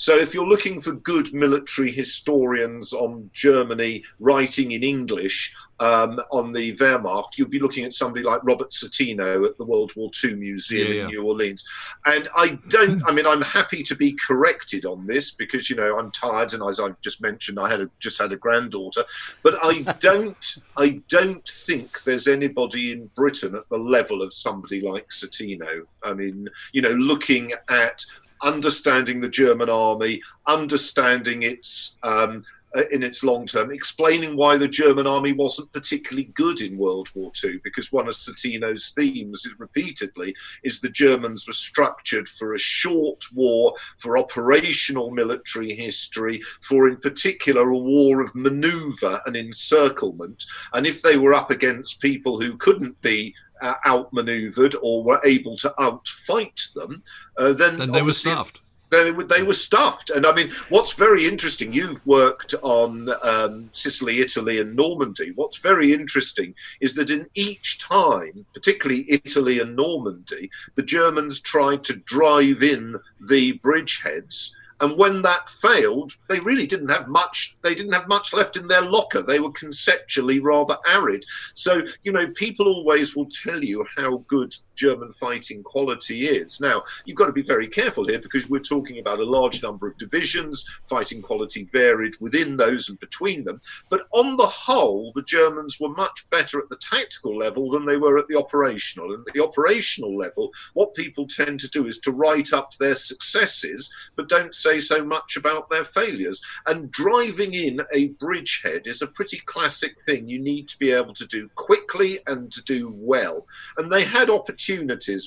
So, 0.00 0.16
if 0.16 0.32
you're 0.32 0.48
looking 0.48 0.80
for 0.80 0.92
good 0.92 1.34
military 1.34 1.92
historians 1.92 2.94
on 2.94 3.28
Germany 3.34 4.02
writing 4.18 4.72
in 4.72 4.82
English, 4.82 5.52
um, 5.78 6.18
on 6.32 6.52
the 6.52 6.74
Wehrmacht, 6.78 7.36
you'd 7.36 7.50
be 7.50 7.58
looking 7.58 7.84
at 7.84 7.92
somebody 7.92 8.24
like 8.24 8.40
Robert 8.42 8.70
Citino 8.70 9.46
at 9.46 9.58
the 9.58 9.64
World 9.66 9.92
War 9.96 10.10
II 10.24 10.36
Museum 10.36 10.88
yeah, 10.88 10.94
yeah. 10.94 11.02
in 11.02 11.08
New 11.08 11.22
Orleans. 11.22 11.68
And 12.06 12.30
I 12.34 12.58
don't, 12.68 13.02
I 13.06 13.12
mean, 13.12 13.26
I'm 13.26 13.42
happy 13.42 13.82
to 13.82 13.94
be 13.94 14.16
corrected 14.26 14.86
on 14.86 15.06
this 15.06 15.32
because, 15.32 15.68
you 15.68 15.76
know, 15.76 15.98
I'm 15.98 16.10
tired. 16.12 16.54
And 16.54 16.62
as 16.62 16.80
I've 16.80 16.98
just 17.02 17.20
mentioned, 17.20 17.60
I 17.60 17.68
had 17.68 17.82
a, 17.82 17.90
just 17.98 18.18
had 18.18 18.32
a 18.32 18.36
granddaughter. 18.36 19.04
But 19.42 19.58
I 19.62 19.82
don't, 20.00 20.56
I 20.78 21.02
don't 21.08 21.46
think 21.46 22.04
there's 22.04 22.26
anybody 22.26 22.92
in 22.92 23.10
Britain 23.16 23.54
at 23.54 23.68
the 23.68 23.78
level 23.78 24.22
of 24.22 24.32
somebody 24.32 24.80
like 24.80 25.08
Citino. 25.10 25.82
I 26.02 26.14
mean, 26.14 26.48
you 26.72 26.80
know, 26.80 26.92
looking 26.92 27.52
at 27.68 28.02
understanding 28.42 29.20
the 29.20 29.28
German 29.28 29.68
army, 29.68 30.22
understanding 30.46 31.42
its 31.42 31.96
um, 32.02 32.44
uh, 32.76 32.82
in 32.92 33.02
its 33.02 33.24
long 33.24 33.46
term, 33.46 33.72
explaining 33.72 34.36
why 34.36 34.56
the 34.56 34.68
German 34.68 35.04
army 35.06 35.32
wasn't 35.32 35.72
particularly 35.72 36.30
good 36.34 36.60
in 36.60 36.78
World 36.78 37.08
War 37.16 37.32
II, 37.42 37.60
because 37.64 37.90
one 37.90 38.06
of 38.06 38.14
Citino's 38.14 38.92
themes 38.92 39.44
is 39.44 39.54
repeatedly 39.58 40.34
is 40.62 40.80
the 40.80 40.88
Germans 40.88 41.48
were 41.48 41.52
structured 41.52 42.28
for 42.28 42.54
a 42.54 42.58
short 42.60 43.24
war, 43.34 43.74
for 43.98 44.16
operational 44.16 45.10
military 45.10 45.74
history, 45.74 46.40
for 46.62 46.88
in 46.88 46.96
particular 46.98 47.70
a 47.70 47.76
war 47.76 48.20
of 48.20 48.34
manoeuvre 48.36 49.20
and 49.26 49.36
encirclement. 49.36 50.44
And 50.72 50.86
if 50.86 51.02
they 51.02 51.16
were 51.16 51.34
up 51.34 51.50
against 51.50 52.00
people 52.00 52.40
who 52.40 52.56
couldn't 52.56 53.00
be 53.00 53.34
uh, 53.60 53.74
outmaneuvered 53.86 54.76
or 54.82 55.02
were 55.02 55.20
able 55.24 55.56
to 55.58 55.72
outfight 55.78 56.72
them, 56.74 57.02
uh, 57.38 57.52
then, 57.52 57.78
then 57.78 57.92
they 57.92 58.02
were 58.02 58.12
stuffed 58.12 58.60
they 58.90 59.12
were, 59.12 59.24
they 59.24 59.42
were 59.42 59.52
stuffed. 59.52 60.10
And 60.10 60.26
I 60.26 60.34
mean, 60.34 60.50
what's 60.68 60.92
very 60.92 61.26
interesting, 61.26 61.72
you've 61.72 62.04
worked 62.06 62.54
on 62.62 63.10
um, 63.22 63.70
Sicily, 63.72 64.20
Italy, 64.20 64.60
and 64.60 64.76
Normandy. 64.76 65.32
What's 65.34 65.58
very 65.58 65.92
interesting 65.92 66.54
is 66.80 66.94
that 66.96 67.10
in 67.10 67.28
each 67.34 67.78
time, 67.78 68.44
particularly 68.52 69.06
Italy 69.08 69.60
and 69.60 69.74
Normandy, 69.74 70.50
the 70.74 70.82
Germans 70.82 71.40
tried 71.40 71.84
to 71.84 71.96
drive 71.96 72.62
in 72.62 72.96
the 73.20 73.52
bridgeheads 73.52 74.54
and 74.80 74.98
when 74.98 75.22
that 75.22 75.48
failed, 75.48 76.12
they 76.28 76.40
really 76.40 76.66
didn't 76.66 76.88
have 76.88 77.08
much. 77.08 77.56
They 77.62 77.74
didn't 77.74 77.92
have 77.92 78.08
much 78.08 78.32
left 78.32 78.56
in 78.56 78.68
their 78.68 78.82
locker. 78.82 79.22
They 79.22 79.40
were 79.40 79.52
conceptually 79.52 80.40
rather 80.40 80.76
arid. 80.88 81.24
So 81.54 81.82
you 82.04 82.12
know, 82.12 82.28
people 82.30 82.66
always 82.66 83.16
will 83.16 83.28
tell 83.44 83.62
you 83.62 83.86
how 83.96 84.18
good 84.28 84.54
German 84.80 85.12
fighting 85.12 85.62
quality 85.62 86.24
is. 86.24 86.58
Now, 86.58 86.82
you've 87.04 87.18
got 87.18 87.26
to 87.26 87.32
be 87.32 87.42
very 87.42 87.68
careful 87.68 88.06
here 88.06 88.18
because 88.18 88.48
we're 88.48 88.60
talking 88.60 88.98
about 88.98 89.20
a 89.20 89.24
large 89.24 89.62
number 89.62 89.86
of 89.86 89.98
divisions. 89.98 90.66
Fighting 90.88 91.20
quality 91.20 91.68
varied 91.70 92.14
within 92.18 92.56
those 92.56 92.88
and 92.88 92.98
between 92.98 93.44
them. 93.44 93.60
But 93.90 94.06
on 94.12 94.38
the 94.38 94.46
whole, 94.46 95.12
the 95.14 95.22
Germans 95.22 95.78
were 95.78 95.90
much 95.90 96.28
better 96.30 96.58
at 96.58 96.70
the 96.70 96.78
tactical 96.78 97.36
level 97.36 97.70
than 97.70 97.84
they 97.84 97.98
were 97.98 98.18
at 98.18 98.26
the 98.28 98.38
operational. 98.38 99.12
And 99.12 99.26
the 99.34 99.44
operational 99.44 100.16
level, 100.16 100.50
what 100.72 100.94
people 100.94 101.26
tend 101.26 101.60
to 101.60 101.68
do 101.68 101.86
is 101.86 101.98
to 102.00 102.12
write 102.12 102.54
up 102.54 102.72
their 102.80 102.94
successes, 102.94 103.92
but 104.16 104.30
don't 104.30 104.54
say 104.54 104.80
so 104.80 105.04
much 105.04 105.36
about 105.36 105.68
their 105.68 105.84
failures. 105.84 106.40
And 106.66 106.90
driving 106.90 107.52
in 107.52 107.82
a 107.92 108.08
bridgehead 108.08 108.86
is 108.86 109.02
a 109.02 109.06
pretty 109.06 109.42
classic 109.44 110.00
thing 110.06 110.26
you 110.26 110.40
need 110.40 110.68
to 110.68 110.78
be 110.78 110.90
able 110.90 111.14
to 111.14 111.26
do 111.26 111.50
quickly 111.54 112.20
and 112.26 112.50
to 112.52 112.62
do 112.64 112.94
well. 112.96 113.46
And 113.76 113.92
they 113.92 114.04
had 114.04 114.30
opportunities, 114.30 114.69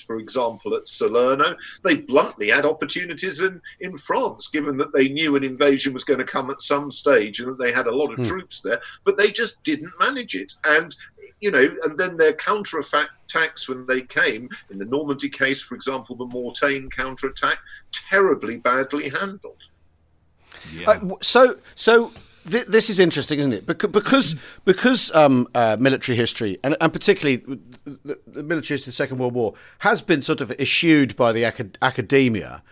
for 0.06 0.20
example, 0.20 0.76
at 0.76 0.88
Salerno. 0.88 1.56
They 1.84 1.98
bluntly 1.98 2.50
had 2.50 2.66
opportunities 2.66 3.40
in, 3.40 3.62
in 3.82 3.98
France, 3.98 4.48
given 4.48 4.78
that 4.78 4.94
they 4.94 5.10
knew 5.10 5.36
an 5.36 5.44
invasion 5.44 5.94
was 5.94 6.04
going 6.04 6.20
to 6.20 6.26
come 6.26 6.50
at 6.50 6.62
some 6.62 6.92
stage 6.92 7.40
and 7.40 7.50
that 7.50 7.60
they 7.60 7.72
had 7.72 7.88
a 7.88 7.96
lot 7.96 8.12
of 8.12 8.18
hmm. 8.18 8.24
troops 8.24 8.62
there, 8.62 8.82
but 9.04 9.18
they 9.18 9.32
just 9.32 9.62
didn't 9.64 9.92
manage 10.00 10.36
it. 10.36 10.54
And 10.64 10.96
you 11.40 11.52
know, 11.52 11.76
and 11.84 11.98
then 11.98 12.18
their 12.18 12.34
counterattacks 12.34 13.68
when 13.68 13.86
they 13.86 14.02
came, 14.02 14.50
in 14.70 14.78
the 14.78 14.86
Normandy 14.86 15.30
case, 15.30 15.62
for 15.62 15.76
example, 15.76 16.16
the 16.16 16.26
Mortain 16.26 16.90
counterattack, 16.90 17.58
terribly 17.92 18.58
badly 18.58 19.10
handled. 19.10 19.62
Yeah. 20.74 20.90
Uh, 20.90 21.16
so, 21.22 21.56
so 21.76 22.12
th- 22.50 22.68
this 22.68 22.90
is 22.90 23.00
interesting, 23.00 23.40
isn't 23.40 23.54
it? 23.54 23.66
Because 23.66 23.92
because 23.92 24.36
because 24.66 25.16
um, 25.16 25.48
uh, 25.56 25.78
military 25.80 26.16
history 26.16 26.58
and, 26.64 26.76
and 26.80 26.92
particularly 26.92 27.38
the, 27.86 28.20
the, 28.28 28.44
military 28.44 28.76
history 28.76 28.76
of 28.76 28.86
the 28.86 28.92
Second 28.92 29.18
World 29.18 29.34
War 29.34 29.54
has 29.80 30.02
been 30.02 30.22
sort 30.22 30.42
of 30.42 30.52
eschewed 30.52 31.16
by 31.16 31.32
the 31.32 31.44
acad- 31.44 31.78
academia. 31.82 32.64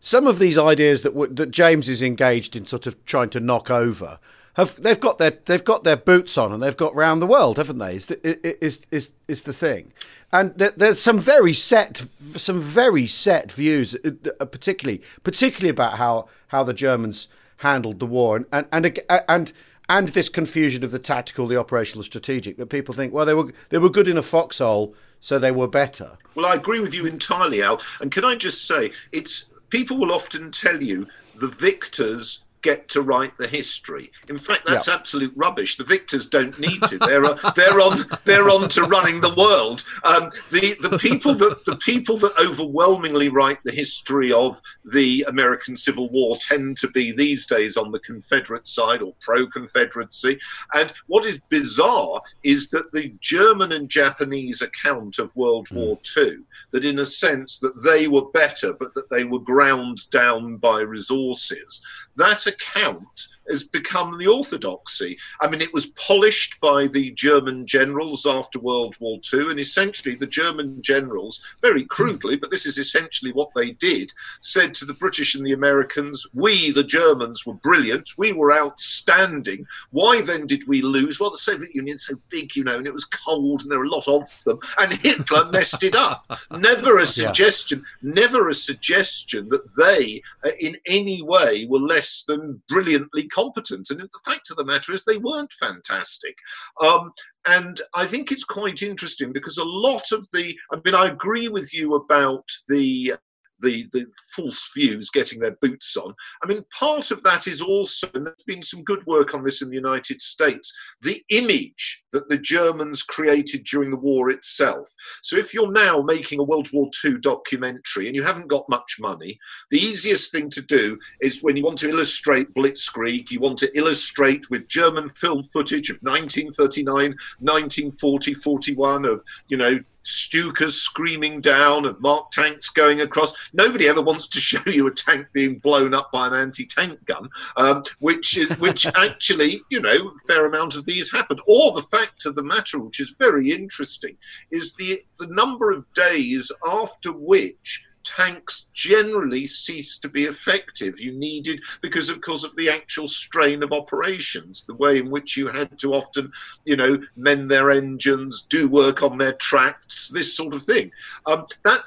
Some 0.00 0.26
of 0.26 0.38
these 0.38 0.58
ideas 0.58 1.02
that 1.02 1.14
w- 1.14 1.32
that 1.34 1.50
James 1.50 1.88
is 1.88 2.02
engaged 2.02 2.54
in, 2.56 2.64
sort 2.66 2.86
of 2.86 3.04
trying 3.04 3.30
to 3.30 3.40
knock 3.40 3.70
over, 3.70 4.18
have 4.54 4.80
they've 4.82 4.98
got 4.98 5.18
their 5.18 5.38
they've 5.44 5.64
got 5.64 5.84
their 5.84 5.96
boots 5.96 6.36
on 6.36 6.52
and 6.52 6.62
they've 6.62 6.76
got 6.76 6.94
round 6.94 7.22
the 7.22 7.26
world, 7.26 7.58
haven't 7.58 7.78
they? 7.78 7.94
Is 7.94 8.06
the, 8.06 8.64
is 8.64 8.86
is 8.90 9.12
is 9.28 9.44
the 9.44 9.52
thing, 9.52 9.92
and 10.32 10.52
there, 10.56 10.72
there's 10.76 11.00
some 11.00 11.18
very 11.18 11.52
set 11.52 12.02
some 12.34 12.60
very 12.60 13.06
set 13.06 13.52
views, 13.52 13.96
uh, 14.04 14.44
particularly 14.44 15.00
particularly 15.22 15.70
about 15.70 15.98
how 15.98 16.28
how 16.48 16.64
the 16.64 16.74
Germans 16.74 17.28
handled 17.58 17.98
the 17.98 18.06
war, 18.06 18.36
and 18.36 18.46
and 18.52 18.66
and 18.72 19.00
uh, 19.08 19.20
and, 19.28 19.52
and 19.88 20.08
this 20.08 20.28
confusion 20.28 20.82
of 20.84 20.90
the 20.90 20.98
tactical, 20.98 21.46
the 21.46 21.56
operational, 21.56 22.02
strategic. 22.02 22.56
That 22.56 22.66
people 22.66 22.94
think, 22.94 23.12
well, 23.12 23.26
they 23.26 23.34
were 23.34 23.52
they 23.68 23.78
were 23.78 23.90
good 23.90 24.08
in 24.08 24.16
a 24.16 24.22
foxhole, 24.22 24.94
so 25.20 25.38
they 25.38 25.52
were 25.52 25.68
better. 25.68 26.18
Well, 26.34 26.46
I 26.46 26.54
agree 26.54 26.80
with 26.80 26.94
you 26.94 27.06
entirely, 27.06 27.62
Al. 27.62 27.80
And 28.00 28.10
can 28.10 28.24
I 28.24 28.34
just 28.34 28.66
say, 28.66 28.92
it's 29.12 29.46
people 29.70 29.98
will 29.98 30.12
often 30.12 30.50
tell 30.50 30.82
you 30.82 31.06
the 31.36 31.48
victors 31.48 32.44
get 32.62 32.88
to 32.90 33.02
write 33.02 33.36
the 33.38 33.46
history. 33.46 34.10
In 34.28 34.38
fact, 34.38 34.62
that's 34.66 34.88
yeah. 34.88 34.94
absolute 34.94 35.32
rubbish. 35.36 35.76
The 35.76 35.84
victors 35.84 36.28
don't 36.28 36.58
need 36.58 36.80
to. 36.82 36.98
They're 36.98 37.24
uh, 37.24 37.52
they're 37.56 37.80
on 37.80 38.04
they're 38.24 38.50
on 38.50 38.68
to 38.70 38.82
running 38.84 39.20
the 39.20 39.34
world. 39.34 39.84
Um, 40.04 40.30
the 40.50 40.76
the 40.80 40.98
people 40.98 41.34
that 41.34 41.64
the 41.64 41.76
people 41.76 42.18
that 42.18 42.32
overwhelmingly 42.38 43.28
write 43.28 43.58
the 43.64 43.72
history 43.72 44.32
of 44.32 44.60
the 44.84 45.24
American 45.28 45.76
Civil 45.76 46.08
War 46.10 46.36
tend 46.40 46.76
to 46.78 46.88
be 46.88 47.12
these 47.12 47.46
days 47.46 47.76
on 47.76 47.92
the 47.92 48.00
Confederate 48.00 48.66
side 48.66 49.02
or 49.02 49.14
pro-Confederacy. 49.20 50.38
And 50.74 50.92
what 51.06 51.24
is 51.24 51.40
bizarre 51.48 52.22
is 52.42 52.70
that 52.70 52.92
the 52.92 53.14
German 53.20 53.72
and 53.72 53.88
Japanese 53.88 54.62
account 54.62 55.18
of 55.18 55.34
World 55.36 55.68
mm. 55.68 55.76
War 55.76 55.98
II 56.16 56.38
that 56.70 56.84
in 56.84 56.98
a 56.98 57.06
sense 57.06 57.58
that 57.60 57.82
they 57.82 58.08
were 58.08 58.30
better, 58.30 58.72
but 58.72 58.94
that 58.94 59.08
they 59.10 59.24
were 59.24 59.38
ground 59.38 60.08
down 60.10 60.56
by 60.56 60.80
resources. 60.80 61.80
That 62.16 62.46
account 62.46 63.28
has 63.50 63.64
become 63.64 64.18
the 64.18 64.26
orthodoxy. 64.26 65.18
I 65.40 65.48
mean, 65.48 65.60
it 65.60 65.72
was 65.72 65.86
polished 65.86 66.60
by 66.60 66.86
the 66.86 67.10
German 67.12 67.66
generals 67.66 68.26
after 68.26 68.58
World 68.58 68.96
War 69.00 69.18
II, 69.32 69.50
and 69.50 69.60
essentially 69.60 70.14
the 70.14 70.26
German 70.26 70.80
generals, 70.82 71.42
very 71.60 71.84
crudely, 71.84 72.36
but 72.36 72.50
this 72.50 72.66
is 72.66 72.78
essentially 72.78 73.32
what 73.32 73.50
they 73.54 73.72
did, 73.72 74.12
said 74.40 74.74
to 74.74 74.84
the 74.84 74.94
British 74.94 75.34
and 75.34 75.46
the 75.46 75.52
Americans, 75.52 76.26
We, 76.34 76.70
the 76.70 76.84
Germans, 76.84 77.46
were 77.46 77.54
brilliant, 77.54 78.10
we 78.16 78.32
were 78.32 78.52
outstanding. 78.52 79.66
Why 79.90 80.22
then 80.22 80.46
did 80.46 80.66
we 80.66 80.82
lose? 80.82 81.20
Well, 81.20 81.30
the 81.30 81.38
Soviet 81.38 81.74
Union's 81.74 82.06
so 82.06 82.14
big, 82.30 82.56
you 82.56 82.64
know, 82.64 82.76
and 82.76 82.86
it 82.86 82.94
was 82.94 83.04
cold, 83.04 83.62
and 83.62 83.70
there 83.70 83.78
were 83.78 83.84
a 83.84 83.88
lot 83.88 84.08
of 84.08 84.44
them, 84.44 84.58
and 84.78 84.92
Hitler 84.92 85.46
messed 85.52 85.82
it 85.82 85.96
up. 85.96 86.24
Never 86.50 86.98
a 86.98 87.06
suggestion, 87.06 87.84
yeah. 88.02 88.12
never 88.14 88.48
a 88.48 88.54
suggestion 88.54 89.48
that 89.48 89.62
they, 89.76 90.22
uh, 90.44 90.50
in 90.60 90.76
any 90.86 91.22
way, 91.22 91.66
were 91.68 91.78
less 91.78 92.24
than 92.24 92.62
brilliantly 92.68 93.28
competent. 93.38 93.90
And 93.90 94.00
the 94.00 94.30
fact 94.30 94.50
of 94.50 94.56
the 94.56 94.64
matter 94.64 94.92
is, 94.92 95.04
they 95.04 95.18
weren't 95.18 95.52
fantastic. 95.52 96.36
Um, 96.82 97.12
and 97.46 97.80
I 97.94 98.04
think 98.06 98.30
it's 98.30 98.44
quite 98.44 98.82
interesting 98.82 99.32
because 99.32 99.58
a 99.58 99.64
lot 99.64 100.12
of 100.12 100.26
the, 100.32 100.56
I 100.72 100.78
mean, 100.84 100.94
I 100.94 101.06
agree 101.06 101.48
with 101.48 101.72
you 101.72 101.94
about 101.94 102.44
the 102.68 103.14
the, 103.60 103.88
the 103.92 104.06
false 104.34 104.70
views 104.74 105.10
getting 105.10 105.40
their 105.40 105.56
boots 105.62 105.96
on. 105.96 106.14
I 106.42 106.46
mean, 106.46 106.64
part 106.78 107.10
of 107.10 107.22
that 107.24 107.46
is 107.46 107.60
also, 107.60 108.08
and 108.14 108.26
there's 108.26 108.44
been 108.46 108.62
some 108.62 108.82
good 108.84 109.04
work 109.06 109.34
on 109.34 109.42
this 109.42 109.62
in 109.62 109.68
the 109.68 109.76
United 109.76 110.20
States, 110.20 110.76
the 111.02 111.22
image 111.30 112.04
that 112.12 112.28
the 112.28 112.38
Germans 112.38 113.02
created 113.02 113.64
during 113.64 113.90
the 113.90 113.96
war 113.96 114.30
itself. 114.30 114.88
So 115.22 115.36
if 115.36 115.52
you're 115.52 115.72
now 115.72 116.00
making 116.02 116.40
a 116.40 116.44
World 116.44 116.68
War 116.72 116.88
II 117.04 117.18
documentary 117.18 118.06
and 118.06 118.16
you 118.16 118.22
haven't 118.22 118.48
got 118.48 118.68
much 118.68 118.96
money, 119.00 119.38
the 119.70 119.78
easiest 119.78 120.32
thing 120.32 120.50
to 120.50 120.62
do 120.62 120.98
is 121.20 121.42
when 121.42 121.56
you 121.56 121.64
want 121.64 121.78
to 121.78 121.88
illustrate 121.88 122.54
Blitzkrieg, 122.54 123.30
you 123.30 123.40
want 123.40 123.58
to 123.58 123.78
illustrate 123.78 124.50
with 124.50 124.68
German 124.68 125.08
film 125.10 125.42
footage 125.44 125.90
of 125.90 125.98
1939, 126.02 127.16
1940, 127.40 128.34
41, 128.34 129.04
of, 129.04 129.22
you 129.48 129.56
know, 129.56 129.78
Stukas 130.08 130.72
screaming 130.72 131.40
down 131.40 131.86
and 131.86 131.98
Mark 132.00 132.30
tanks 132.30 132.70
going 132.70 133.00
across. 133.00 133.34
Nobody 133.52 133.88
ever 133.88 134.02
wants 134.02 134.28
to 134.28 134.40
show 134.40 134.62
you 134.68 134.86
a 134.86 134.94
tank 134.94 135.26
being 135.32 135.58
blown 135.58 135.94
up 135.94 136.10
by 136.12 136.26
an 136.26 136.34
anti-tank 136.34 137.04
gun, 137.04 137.28
um, 137.56 137.82
which 137.98 138.36
is 138.36 138.50
which 138.58 138.86
actually, 138.94 139.62
you 139.70 139.80
know, 139.80 139.90
a 139.90 140.26
fair 140.26 140.46
amount 140.46 140.76
of 140.76 140.86
these 140.86 141.10
happened. 141.12 141.40
Or 141.46 141.72
the 141.72 141.82
fact 141.82 142.26
of 142.26 142.34
the 142.34 142.42
matter, 142.42 142.78
which 142.78 143.00
is 143.00 143.14
very 143.18 143.52
interesting, 143.52 144.16
is 144.50 144.74
the 144.74 145.02
the 145.18 145.26
number 145.28 145.70
of 145.70 145.84
days 145.94 146.50
after 146.66 147.12
which 147.12 147.82
tanks 148.16 148.68
generally 148.72 149.46
ceased 149.46 150.02
to 150.02 150.08
be 150.08 150.24
effective. 150.24 151.00
You 151.00 151.12
needed, 151.12 151.60
because 151.80 152.08
of 152.08 152.20
course 152.20 152.44
of 152.44 152.56
the 152.56 152.70
actual 152.70 153.08
strain 153.08 153.62
of 153.62 153.72
operations, 153.72 154.64
the 154.64 154.74
way 154.74 154.98
in 154.98 155.10
which 155.10 155.36
you 155.36 155.48
had 155.48 155.78
to 155.80 155.94
often, 155.94 156.32
you 156.64 156.76
know, 156.76 156.98
mend 157.16 157.50
their 157.50 157.70
engines, 157.70 158.46
do 158.48 158.68
work 158.68 159.02
on 159.02 159.18
their 159.18 159.34
tracks, 159.34 160.08
this 160.08 160.34
sort 160.34 160.54
of 160.54 160.62
thing. 160.62 160.90
Um, 161.26 161.46
that 161.64 161.84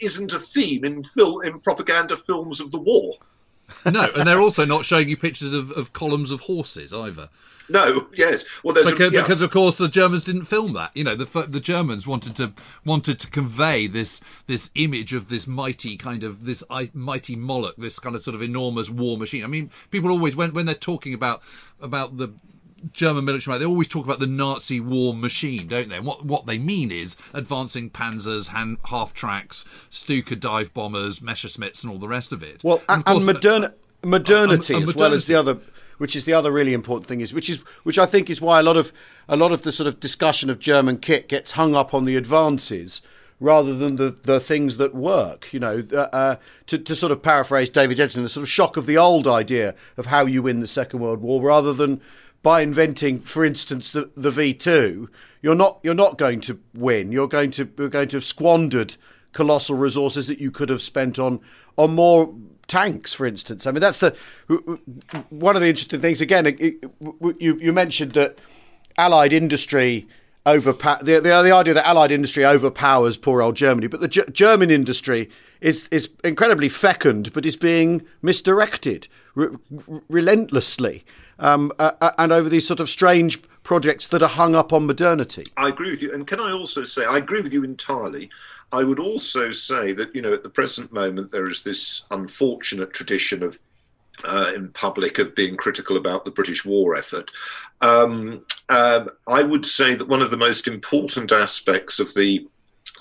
isn't 0.00 0.32
a 0.32 0.38
theme 0.38 0.84
in 0.84 1.04
film 1.04 1.44
in 1.44 1.60
propaganda 1.60 2.16
films 2.16 2.60
of 2.60 2.70
the 2.70 2.78
war. 2.78 3.14
no, 3.84 4.08
and 4.16 4.26
they're 4.26 4.40
also 4.40 4.64
not 4.64 4.84
showing 4.84 5.08
you 5.08 5.16
pictures 5.16 5.54
of, 5.54 5.70
of 5.72 5.92
columns 5.92 6.30
of 6.30 6.40
horses 6.42 6.92
either. 6.92 7.28
No, 7.70 8.08
yes. 8.14 8.44
Well, 8.64 8.74
there's 8.74 8.90
because, 8.90 9.12
a, 9.12 9.14
yeah. 9.14 9.22
because 9.22 9.42
of 9.42 9.50
course 9.50 9.78
the 9.78 9.88
Germans 9.88 10.24
didn't 10.24 10.46
film 10.46 10.72
that. 10.72 10.90
You 10.96 11.04
know, 11.04 11.14
the 11.14 11.46
the 11.46 11.60
Germans 11.60 12.06
wanted 12.06 12.34
to 12.36 12.52
wanted 12.84 13.20
to 13.20 13.30
convey 13.30 13.86
this 13.86 14.20
this 14.46 14.70
image 14.74 15.12
of 15.14 15.28
this 15.28 15.46
mighty 15.46 15.96
kind 15.96 16.24
of 16.24 16.44
this 16.44 16.64
mighty 16.92 17.36
Moloch, 17.36 17.76
this 17.76 17.98
kind 17.98 18.16
of 18.16 18.22
sort 18.22 18.34
of 18.34 18.42
enormous 18.42 18.90
war 18.90 19.16
machine. 19.16 19.44
I 19.44 19.46
mean, 19.46 19.70
people 19.90 20.10
always 20.10 20.34
when 20.34 20.52
when 20.52 20.66
they're 20.66 20.74
talking 20.74 21.14
about 21.14 21.42
about 21.80 22.16
the 22.16 22.32
German 22.92 23.24
military, 23.24 23.58
they 23.58 23.64
always 23.64 23.88
talk 23.88 24.04
about 24.04 24.18
the 24.20 24.26
Nazi 24.26 24.80
war 24.80 25.14
machine, 25.14 25.68
don't 25.68 25.88
they? 25.88 25.96
And 25.96 26.06
what 26.06 26.24
what 26.24 26.46
they 26.46 26.58
mean 26.58 26.90
is 26.90 27.16
advancing 27.32 27.90
Panzers, 27.90 28.48
hand, 28.48 28.78
half 28.86 29.14
tracks, 29.14 29.86
Stuka 29.90 30.34
dive 30.34 30.74
bombers, 30.74 31.20
Messerschmitts, 31.20 31.84
and 31.84 31.92
all 31.92 31.98
the 31.98 32.08
rest 32.08 32.32
of 32.32 32.42
it. 32.42 32.64
Well, 32.64 32.82
and, 32.88 33.04
and, 33.06 33.08
uh, 33.08 33.12
uh, 33.12 33.16
and 33.16 33.26
modern, 33.26 33.74
modernity 34.02 34.74
as 34.74 34.96
well 34.96 35.12
as 35.12 35.26
the 35.26 35.34
other 35.34 35.58
which 36.00 36.16
is 36.16 36.24
the 36.24 36.32
other 36.32 36.50
really 36.50 36.72
important 36.72 37.06
thing 37.06 37.20
is 37.20 37.34
which 37.34 37.50
is 37.50 37.58
which 37.82 37.98
I 37.98 38.06
think 38.06 38.30
is 38.30 38.40
why 38.40 38.58
a 38.58 38.62
lot 38.62 38.78
of 38.78 38.90
a 39.28 39.36
lot 39.36 39.52
of 39.52 39.62
the 39.62 39.70
sort 39.70 39.86
of 39.86 40.00
discussion 40.00 40.48
of 40.48 40.58
German 40.58 40.96
kit 40.96 41.28
gets 41.28 41.52
hung 41.52 41.74
up 41.74 41.92
on 41.92 42.06
the 42.06 42.16
advances 42.16 43.02
rather 43.38 43.74
than 43.74 43.96
the, 43.96 44.16
the 44.22 44.40
things 44.40 44.78
that 44.78 44.94
work. 44.94 45.52
You 45.52 45.60
know, 45.60 45.84
uh, 45.92 45.96
uh, 45.96 46.36
to, 46.68 46.78
to 46.78 46.94
sort 46.94 47.12
of 47.12 47.22
paraphrase 47.22 47.68
David 47.68 47.98
Jensen, 47.98 48.22
the 48.22 48.30
sort 48.30 48.44
of 48.44 48.48
shock 48.48 48.78
of 48.78 48.86
the 48.86 48.96
old 48.96 49.26
idea 49.26 49.74
of 49.98 50.06
how 50.06 50.24
you 50.24 50.42
win 50.42 50.60
the 50.60 50.66
Second 50.66 51.00
World 51.00 51.20
War, 51.20 51.42
rather 51.42 51.74
than 51.74 52.00
by 52.42 52.62
inventing, 52.62 53.20
for 53.20 53.44
instance, 53.44 53.92
the, 53.92 54.10
the 54.16 54.30
V 54.30 54.54
two, 54.54 55.10
you're 55.42 55.54
not 55.54 55.80
you're 55.82 55.92
not 55.92 56.16
going 56.16 56.40
to 56.42 56.58
win. 56.72 57.12
You're 57.12 57.28
going 57.28 57.50
to 57.52 57.68
you're 57.76 57.90
going 57.90 58.08
to 58.08 58.16
have 58.16 58.24
squandered 58.24 58.96
colossal 59.32 59.76
resources 59.76 60.28
that 60.28 60.40
you 60.40 60.50
could 60.50 60.70
have 60.70 60.80
spent 60.80 61.18
on 61.18 61.40
on 61.76 61.94
more 61.94 62.34
tanks, 62.70 63.12
for 63.12 63.26
instance. 63.26 63.66
I 63.66 63.72
mean, 63.72 63.80
that's 63.80 63.98
the 64.00 64.16
one 65.28 65.56
of 65.56 65.62
the 65.62 65.68
interesting 65.68 66.00
things. 66.00 66.20
Again, 66.22 66.46
you 67.38 67.58
you 67.60 67.72
mentioned 67.72 68.12
that 68.12 68.38
Allied 68.96 69.32
industry 69.32 70.06
overpower 70.46 70.98
the, 71.02 71.20
the, 71.20 71.42
the 71.42 71.52
idea 71.52 71.74
that 71.74 71.86
Allied 71.86 72.10
industry 72.10 72.46
overpowers 72.46 73.16
poor 73.18 73.42
old 73.42 73.56
Germany, 73.56 73.88
but 73.88 74.00
the 74.00 74.08
G- 74.08 74.22
German 74.32 74.70
industry 74.70 75.28
is 75.60 75.88
is 75.90 76.10
incredibly 76.24 76.68
fecund, 76.68 77.32
but 77.32 77.44
is 77.44 77.56
being 77.56 78.06
misdirected 78.22 79.08
re- 79.34 79.48
relentlessly, 80.08 81.04
um, 81.38 81.72
uh, 81.78 81.92
uh, 82.00 82.12
and 82.18 82.32
over 82.32 82.48
these 82.48 82.66
sort 82.66 82.80
of 82.80 82.88
strange 82.88 83.42
projects 83.62 84.08
that 84.08 84.22
are 84.22 84.28
hung 84.28 84.54
up 84.54 84.72
on 84.72 84.86
modernity. 84.86 85.46
I 85.56 85.68
agree 85.68 85.90
with 85.90 86.02
you, 86.02 86.14
and 86.14 86.26
can 86.26 86.40
I 86.40 86.52
also 86.52 86.84
say 86.84 87.04
I 87.04 87.18
agree 87.18 87.40
with 87.40 87.52
you 87.52 87.64
entirely. 87.64 88.30
I 88.72 88.84
would 88.84 89.00
also 89.00 89.50
say 89.50 89.92
that 89.92 90.14
you 90.14 90.22
know 90.22 90.32
at 90.32 90.42
the 90.42 90.50
present 90.50 90.92
moment 90.92 91.32
there 91.32 91.48
is 91.48 91.62
this 91.62 92.06
unfortunate 92.10 92.92
tradition 92.92 93.42
of 93.42 93.58
uh, 94.24 94.52
in 94.54 94.70
public 94.72 95.18
of 95.18 95.34
being 95.34 95.56
critical 95.56 95.96
about 95.96 96.24
the 96.24 96.30
British 96.30 96.64
war 96.64 96.96
effort. 96.96 97.30
Um, 97.80 98.44
uh, 98.68 99.06
I 99.26 99.42
would 99.42 99.64
say 99.64 99.94
that 99.94 100.08
one 100.08 100.22
of 100.22 100.30
the 100.30 100.36
most 100.36 100.68
important 100.68 101.32
aspects 101.32 101.98
of 101.98 102.12
the 102.14 102.46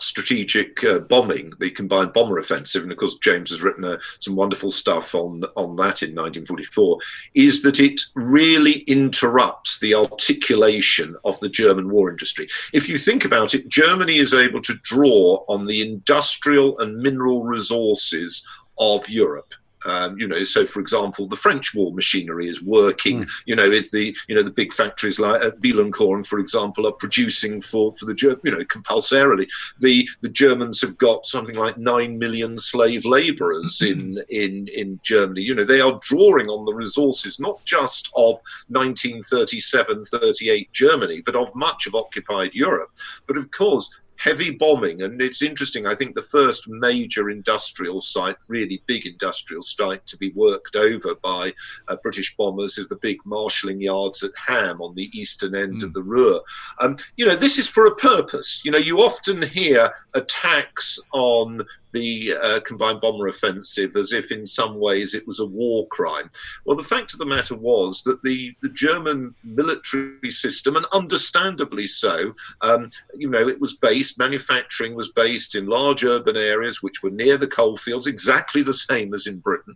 strategic 0.02 0.84
uh, 0.84 1.00
bombing, 1.00 1.54
the 1.60 1.70
combined 1.72 2.14
bomber 2.14 2.40
offensive, 2.40 2.84
and 2.84 2.92
of 2.92 2.98
course 2.98 3.18
James 3.18 3.50
has 3.52 3.62
written 3.62 3.84
uh, 3.84 3.98
some 4.20 4.36
wonderful 4.36 4.72
stuff 4.72 5.16
on 5.16 5.44
on 5.56 5.76
that 5.76 6.02
in 6.04 6.16
1944, 6.16 6.98
is 7.36 7.62
that 7.64 7.80
it 7.80 8.00
really 8.16 8.80
interrupts 8.82 9.80
the 9.80 9.94
articulation 9.96 11.16
of 11.24 11.40
the 11.40 11.50
German 11.50 11.90
war 11.90 12.10
industry. 12.10 12.48
If 12.74 12.90
you 12.90 12.98
think 12.98 13.26
about 13.26 13.54
it, 13.54 13.70
Germany 13.70 14.18
is 14.18 14.34
able 14.34 14.62
to 14.64 14.76
draw 14.84 15.44
on 15.48 15.64
the 15.64 15.82
industrial 15.82 16.80
and 16.80 16.98
mineral 16.98 17.44
resources 17.44 18.48
of 18.80 19.08
Europe. 19.10 19.54
Um, 19.86 20.20
you 20.20 20.28
know, 20.28 20.44
so 20.44 20.66
for 20.66 20.80
example, 20.80 21.28
the 21.28 21.36
French 21.36 21.74
war 21.74 21.94
machinery 21.94 22.48
is 22.48 22.64
working. 22.64 23.24
Mm. 23.24 23.32
You 23.46 23.56
know, 23.56 23.70
is 23.70 23.92
the 23.92 24.16
you 24.28 24.36
know 24.36 24.44
the 24.44 24.52
big 24.52 24.74
factories 24.74 25.20
like 25.20 25.44
at 25.44 25.62
Billancourt, 25.62 26.28
for 26.28 26.40
example, 26.40 26.88
are 26.88 26.94
producing 26.94 27.62
for 27.62 27.94
for 27.96 28.06
the 28.06 28.40
you 28.44 28.52
know 28.52 28.64
compulsorily. 28.66 29.48
The 29.80 30.08
the 30.22 30.30
Germans 30.30 30.82
have 30.82 30.98
got 30.98 31.26
something 31.26 31.56
like 31.56 31.78
nine 31.78 32.18
million 32.18 32.58
slave 32.58 33.06
labourers 33.06 33.80
hmm. 33.80 33.88
in 33.88 34.24
in 34.30 34.68
in 34.70 35.00
Germany. 35.04 35.42
You 35.42 35.56
know, 35.56 35.64
they 35.64 35.82
are 35.82 36.00
drawing 36.02 36.48
on 36.48 36.66
the 36.66 36.74
resources 36.74 37.40
not 37.40 37.64
just 37.66 38.10
of 38.16 38.40
1937-38 38.72 40.72
Germany, 40.72 41.22
but 41.26 41.36
of 41.36 41.54
much 41.56 41.88
of 41.88 41.96
occupied 41.96 42.52
Europe. 42.54 42.92
But 43.28 43.38
of 43.38 43.52
course, 43.52 43.94
heavy 44.20 44.52
bombing. 44.52 45.02
And 45.02 45.22
it's 45.22 45.42
interesting, 45.42 45.88
I 45.88 45.96
think 45.96 46.14
the 46.14 46.22
first 46.22 46.68
major 46.68 47.30
industrial 47.30 48.02
site, 48.02 48.36
really 48.48 48.84
big 48.86 49.08
industrial 49.08 49.64
site 49.64 50.06
to 50.08 50.18
be 50.18 50.32
worked 50.36 50.76
over 50.76 51.16
by 51.16 51.54
uh, 51.88 51.96
British 52.04 52.36
bombers 52.36 52.78
is 52.78 52.88
the 52.88 52.98
big 52.98 53.18
marshalling 53.26 53.82
yards 53.82 54.22
at 54.24 54.32
Hamm 54.36 54.82
on 54.82 54.94
the 54.94 55.10
eastern 55.18 55.56
end 55.56 55.82
mm. 55.82 55.84
of 55.84 55.94
the 55.94 56.04
Ruhr. 56.04 56.42
Um, 56.80 56.98
you 57.16 57.26
know, 57.26 57.36
this 57.36 57.58
is 57.58 57.70
for 57.70 57.86
a 57.86 57.96
purpose. 57.96 58.62
You 58.66 58.72
know, 58.72 58.78
you 58.78 59.00
often 59.00 59.42
hear 59.42 59.90
attacks 60.14 61.00
on 61.14 61.66
the 61.92 62.36
uh, 62.42 62.60
combined 62.62 63.02
bomber 63.02 63.28
offensive 63.28 63.96
as 63.96 64.14
if 64.14 64.32
in 64.32 64.46
some 64.46 64.80
ways 64.80 65.14
it 65.14 65.26
was 65.28 65.40
a 65.40 65.46
war 65.46 65.88
crime. 65.88 66.30
Well, 66.66 66.78
the 66.78 66.84
fact 66.84 67.14
of 67.14 67.20
the 67.20 67.26
matter 67.26 67.56
was 67.56 68.04
that 68.04 68.24
the, 68.24 68.56
the 68.62 68.70
German 68.70 69.36
military 69.44 70.32
system, 70.32 70.76
and 70.76 70.86
understandably 70.92 71.88
so, 71.88 72.34
um, 72.62 72.92
you 73.16 73.30
know, 73.30 73.48
it 73.48 73.60
was 73.60 73.78
based, 73.78 74.20
manufacturing 74.20 74.96
was 74.96 75.12
based 75.12 75.56
in 75.56 75.68
large 75.68 76.04
urban 76.04 76.38
areas 76.38 76.84
which 76.84 77.02
were 77.04 77.12
near 77.12 77.38
the 77.38 77.48
coalfields, 77.48 78.08
exactly 78.08 78.62
the 78.64 78.74
same 78.74 79.14
as 79.14 79.28
in 79.28 79.40
Britain. 79.40 79.76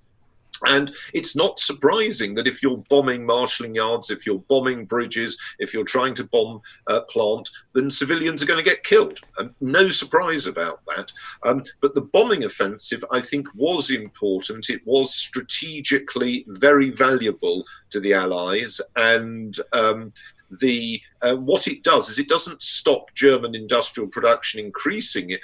And 0.65 0.93
it's 1.13 1.35
not 1.35 1.59
surprising 1.59 2.33
that 2.35 2.47
if 2.47 2.63
you're 2.63 2.83
bombing 2.89 3.25
marshalling 3.25 3.75
yards, 3.75 4.09
if 4.09 4.25
you're 4.25 4.39
bombing 4.39 4.85
bridges, 4.85 5.37
if 5.59 5.73
you're 5.73 5.83
trying 5.83 6.13
to 6.15 6.23
bomb 6.25 6.61
a 6.87 7.01
plant, 7.01 7.49
then 7.73 7.89
civilians 7.89 8.41
are 8.41 8.45
going 8.45 8.63
to 8.63 8.69
get 8.69 8.83
killed. 8.83 9.19
No 9.59 9.89
surprise 9.89 10.45
about 10.45 10.81
that. 10.95 11.11
Um, 11.43 11.63
but 11.81 11.95
the 11.95 12.01
bombing 12.01 12.45
offensive, 12.45 13.03
I 13.11 13.19
think, 13.19 13.47
was 13.55 13.91
important. 13.91 14.69
It 14.69 14.81
was 14.85 15.13
strategically 15.13 16.45
very 16.47 16.91
valuable 16.91 17.65
to 17.89 17.99
the 17.99 18.13
Allies. 18.13 18.79
And 18.95 19.57
um, 19.73 20.13
the 20.61 21.01
uh, 21.23 21.35
what 21.35 21.67
it 21.67 21.83
does 21.83 22.09
is 22.09 22.19
it 22.19 22.27
doesn't 22.27 22.61
stop 22.61 23.13
German 23.15 23.55
industrial 23.55 24.07
production 24.09 24.59
increasing 24.59 25.35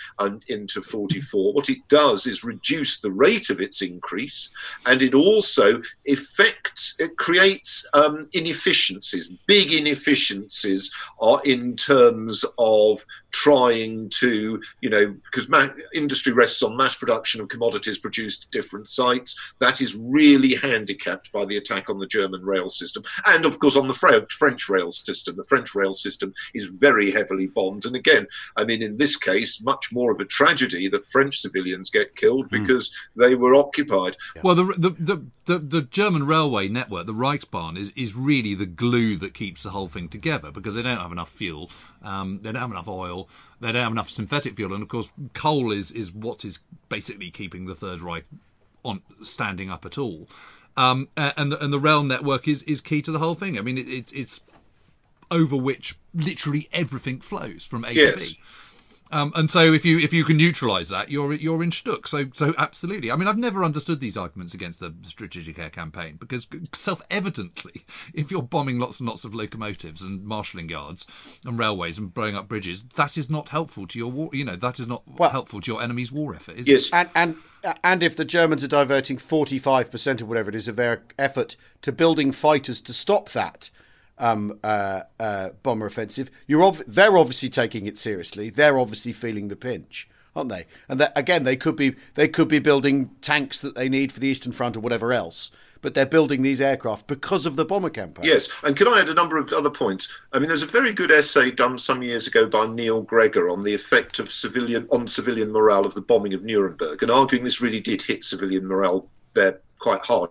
into 0.47 0.81
44. 0.81 1.53
What 1.53 1.69
it 1.69 1.87
does 1.87 2.27
is 2.27 2.43
reduce 2.43 2.99
the 2.99 3.11
rate 3.11 3.49
of 3.49 3.61
its 3.61 3.81
increase, 3.81 4.49
and 4.85 5.01
it 5.01 5.13
also 5.13 5.81
affects, 6.07 6.95
it 6.99 7.17
creates 7.17 7.87
um, 7.93 8.25
inefficiencies, 8.33 9.29
big 9.47 9.71
inefficiencies 9.71 10.93
are 11.21 11.41
in 11.45 11.75
terms 11.75 12.43
of 12.57 13.05
trying 13.31 14.09
to, 14.09 14.61
you 14.81 14.89
know, 14.89 15.15
because 15.25 15.49
ma- 15.49 15.69
industry 15.93 16.33
rests 16.33 16.63
on 16.63 16.75
mass 16.75 16.97
production 16.97 17.41
of 17.41 17.49
commodities 17.49 17.99
produced 17.99 18.45
at 18.45 18.51
different 18.51 18.87
sites. 18.87 19.39
That 19.59 19.81
is 19.81 19.95
really 19.95 20.55
handicapped 20.55 21.31
by 21.31 21.45
the 21.45 21.57
attack 21.57 21.89
on 21.89 21.99
the 21.99 22.07
German 22.07 22.43
rail 22.43 22.69
system, 22.69 23.03
and 23.25 23.45
of 23.45 23.59
course 23.59 23.77
on 23.77 23.87
the 23.87 24.27
French 24.29 24.69
rail 24.69 24.91
system. 24.91 25.35
The 25.35 25.43
French 25.43 25.68
rail 25.75 25.93
system 25.93 26.33
is 26.53 26.65
very 26.67 27.11
heavily 27.11 27.47
bombed. 27.47 27.85
And 27.85 27.95
again, 27.95 28.27
I 28.57 28.65
mean, 28.65 28.81
in 28.81 28.97
this 28.97 29.15
case, 29.15 29.61
much 29.63 29.91
more 29.91 30.11
of 30.11 30.19
a 30.19 30.25
tragedy 30.25 30.87
that 30.89 31.07
French 31.07 31.39
civilians 31.39 31.89
get 31.89 32.15
killed 32.15 32.47
hmm. 32.49 32.63
because 32.63 32.89
mm. 32.89 33.27
they 33.27 33.35
were 33.35 33.55
occupied. 33.55 34.17
Well, 34.43 34.55
the, 34.55 34.63
the, 34.77 34.89
the, 34.89 35.25
the, 35.45 35.59
the 35.59 35.81
German 35.81 36.25
railway 36.25 36.67
network, 36.67 37.05
the 37.05 37.13
Reichsbahn, 37.13 37.77
is, 37.77 37.91
is 37.95 38.15
really 38.15 38.55
the 38.55 38.65
glue 38.65 39.15
that 39.17 39.33
keeps 39.33 39.63
the 39.63 39.71
whole 39.71 39.87
thing 39.87 40.09
together 40.09 40.51
because 40.51 40.75
they 40.75 40.83
don't 40.83 40.97
have 40.97 41.11
enough 41.11 41.29
fuel, 41.29 41.69
um, 42.03 42.39
they 42.41 42.51
don't 42.51 42.61
have 42.61 42.71
enough 42.71 42.87
oil, 42.87 43.27
they 43.59 43.71
don't 43.71 43.83
have 43.83 43.91
enough 43.91 44.09
synthetic 44.09 44.55
fuel, 44.55 44.73
and 44.73 44.83
of 44.83 44.89
course, 44.89 45.11
coal 45.33 45.71
is, 45.71 45.91
is 45.91 46.13
what 46.13 46.45
is 46.45 46.59
basically 46.87 47.31
keeping 47.31 47.65
the 47.65 47.75
Third 47.75 48.01
Reich 48.01 48.25
on 48.83 49.01
standing 49.23 49.69
up 49.69 49.85
at 49.85 49.97
all. 49.97 50.27
Um, 50.77 51.09
and 51.17 51.51
the, 51.51 51.61
and 51.61 51.73
the 51.73 51.79
rail 51.79 52.03
network 52.03 52.47
is, 52.47 52.63
is 52.63 52.79
key 52.79 53.01
to 53.01 53.11
the 53.11 53.19
whole 53.19 53.35
thing. 53.35 53.57
I 53.57 53.61
mean, 53.61 53.77
it, 53.77 53.87
it, 53.87 54.13
it's 54.13 54.45
over 55.31 55.55
which 55.55 55.97
literally 56.13 56.69
everything 56.71 57.21
flows 57.21 57.65
from 57.65 57.85
A 57.85 57.91
yes. 57.91 58.13
to 58.13 58.19
B. 58.19 58.39
Um, 59.11 59.31
and 59.35 59.49
so 59.49 59.73
if 59.73 59.85
you 59.85 59.97
if 59.99 60.13
you 60.13 60.23
can 60.23 60.37
neutralise 60.37 60.89
that, 60.89 61.09
you're 61.09 61.33
you're 61.33 61.63
in 61.63 61.71
stuck. 61.71 62.07
So 62.07 62.25
so 62.33 62.53
absolutely. 62.57 63.11
I 63.11 63.15
mean, 63.15 63.27
I've 63.27 63.37
never 63.37 63.63
understood 63.63 63.99
these 63.99 64.15
arguments 64.15 64.53
against 64.53 64.79
the 64.79 64.93
strategic 65.01 65.57
air 65.57 65.71
campaign 65.71 66.17
because 66.19 66.47
self 66.73 67.01
evidently, 67.09 67.85
if 68.13 68.29
you're 68.29 68.43
bombing 68.43 68.77
lots 68.77 68.99
and 68.99 69.09
lots 69.09 69.23
of 69.23 69.33
locomotives 69.33 70.01
and 70.01 70.23
marshalling 70.23 70.69
yards 70.69 71.07
and 71.43 71.57
railways 71.57 71.97
and 71.97 72.13
blowing 72.13 72.35
up 72.35 72.47
bridges, 72.47 72.83
that 72.83 73.17
is 73.17 73.29
not 73.29 73.49
helpful 73.49 73.87
to 73.87 73.97
your 73.97 74.11
war. 74.11 74.29
You 74.31 74.45
know 74.45 74.55
that 74.55 74.79
is 74.79 74.87
not 74.87 75.01
well, 75.07 75.31
helpful 75.31 75.61
to 75.61 75.71
your 75.71 75.81
enemy's 75.81 76.11
war 76.11 76.35
effort. 76.35 76.57
Is 76.57 76.67
yes, 76.67 76.89
it? 76.89 76.93
and 76.93 77.09
and 77.15 77.35
and 77.83 78.03
if 78.03 78.15
the 78.15 78.25
Germans 78.25 78.63
are 78.63 78.67
diverting 78.67 79.17
forty 79.17 79.57
five 79.57 79.89
percent 79.89 80.21
or 80.21 80.27
whatever 80.27 80.49
it 80.49 80.55
is 80.55 80.67
of 80.67 80.75
their 80.75 81.01
effort 81.17 81.55
to 81.81 81.91
building 81.91 82.31
fighters 82.31 82.79
to 82.81 82.93
stop 82.93 83.29
that 83.31 83.71
um, 84.19 84.59
uh, 84.63 85.01
uh, 85.19 85.49
bomber 85.63 85.85
offensive. 85.85 86.29
You're 86.47 86.63
ov- 86.63 86.83
they're 86.85 87.17
obviously 87.17 87.49
taking 87.49 87.85
it 87.85 87.97
seriously. 87.97 88.49
They're 88.49 88.77
obviously 88.77 89.13
feeling 89.13 89.47
the 89.47 89.55
pinch, 89.55 90.07
aren't 90.35 90.49
they? 90.49 90.65
And 90.87 90.99
that, 90.99 91.17
again, 91.17 91.43
they 91.45 91.55
could 91.55 91.75
be 91.75 91.95
they 92.15 92.27
could 92.27 92.47
be 92.47 92.59
building 92.59 93.11
tanks 93.21 93.59
that 93.61 93.75
they 93.75 93.89
need 93.89 94.11
for 94.11 94.19
the 94.19 94.27
Eastern 94.27 94.51
Front 94.51 94.75
or 94.75 94.81
whatever 94.81 95.13
else. 95.13 95.49
But 95.81 95.93
they're 95.93 96.05
building 96.05 96.41
these 96.41 96.59
aircraft 96.59 97.07
because 97.07 97.45
of 97.45 97.55
the 97.55 97.63
bomber 97.63 97.89
campaign. 97.89 98.25
Yes, 98.25 98.49
and 98.63 98.75
can 98.75 98.89
I 98.89 98.99
add 98.99 99.07
a 99.07 99.13
number 99.13 99.37
of 99.37 99.53
other 99.53 99.69
points? 99.69 100.09
I 100.33 100.39
mean, 100.39 100.49
there's 100.49 100.61
a 100.61 100.67
very 100.67 100.91
good 100.91 101.09
essay 101.09 101.51
done 101.51 101.77
some 101.77 102.03
years 102.03 102.27
ago 102.27 102.49
by 102.49 102.67
Neil 102.67 103.01
Gregor 103.01 103.49
on 103.49 103.61
the 103.61 103.73
effect 103.73 104.19
of 104.19 104.29
civilian 104.29 104.89
on 104.91 105.07
civilian 105.07 105.53
morale 105.53 105.85
of 105.85 105.95
the 105.95 106.01
bombing 106.01 106.33
of 106.33 106.43
Nuremberg, 106.43 107.01
and 107.01 107.09
arguing 107.09 107.45
this 107.45 107.61
really 107.61 107.79
did 107.79 108.01
hit 108.01 108.25
civilian 108.25 108.67
morale 108.67 109.07
there 109.35 109.61
quite 109.79 110.01
hard. 110.01 110.29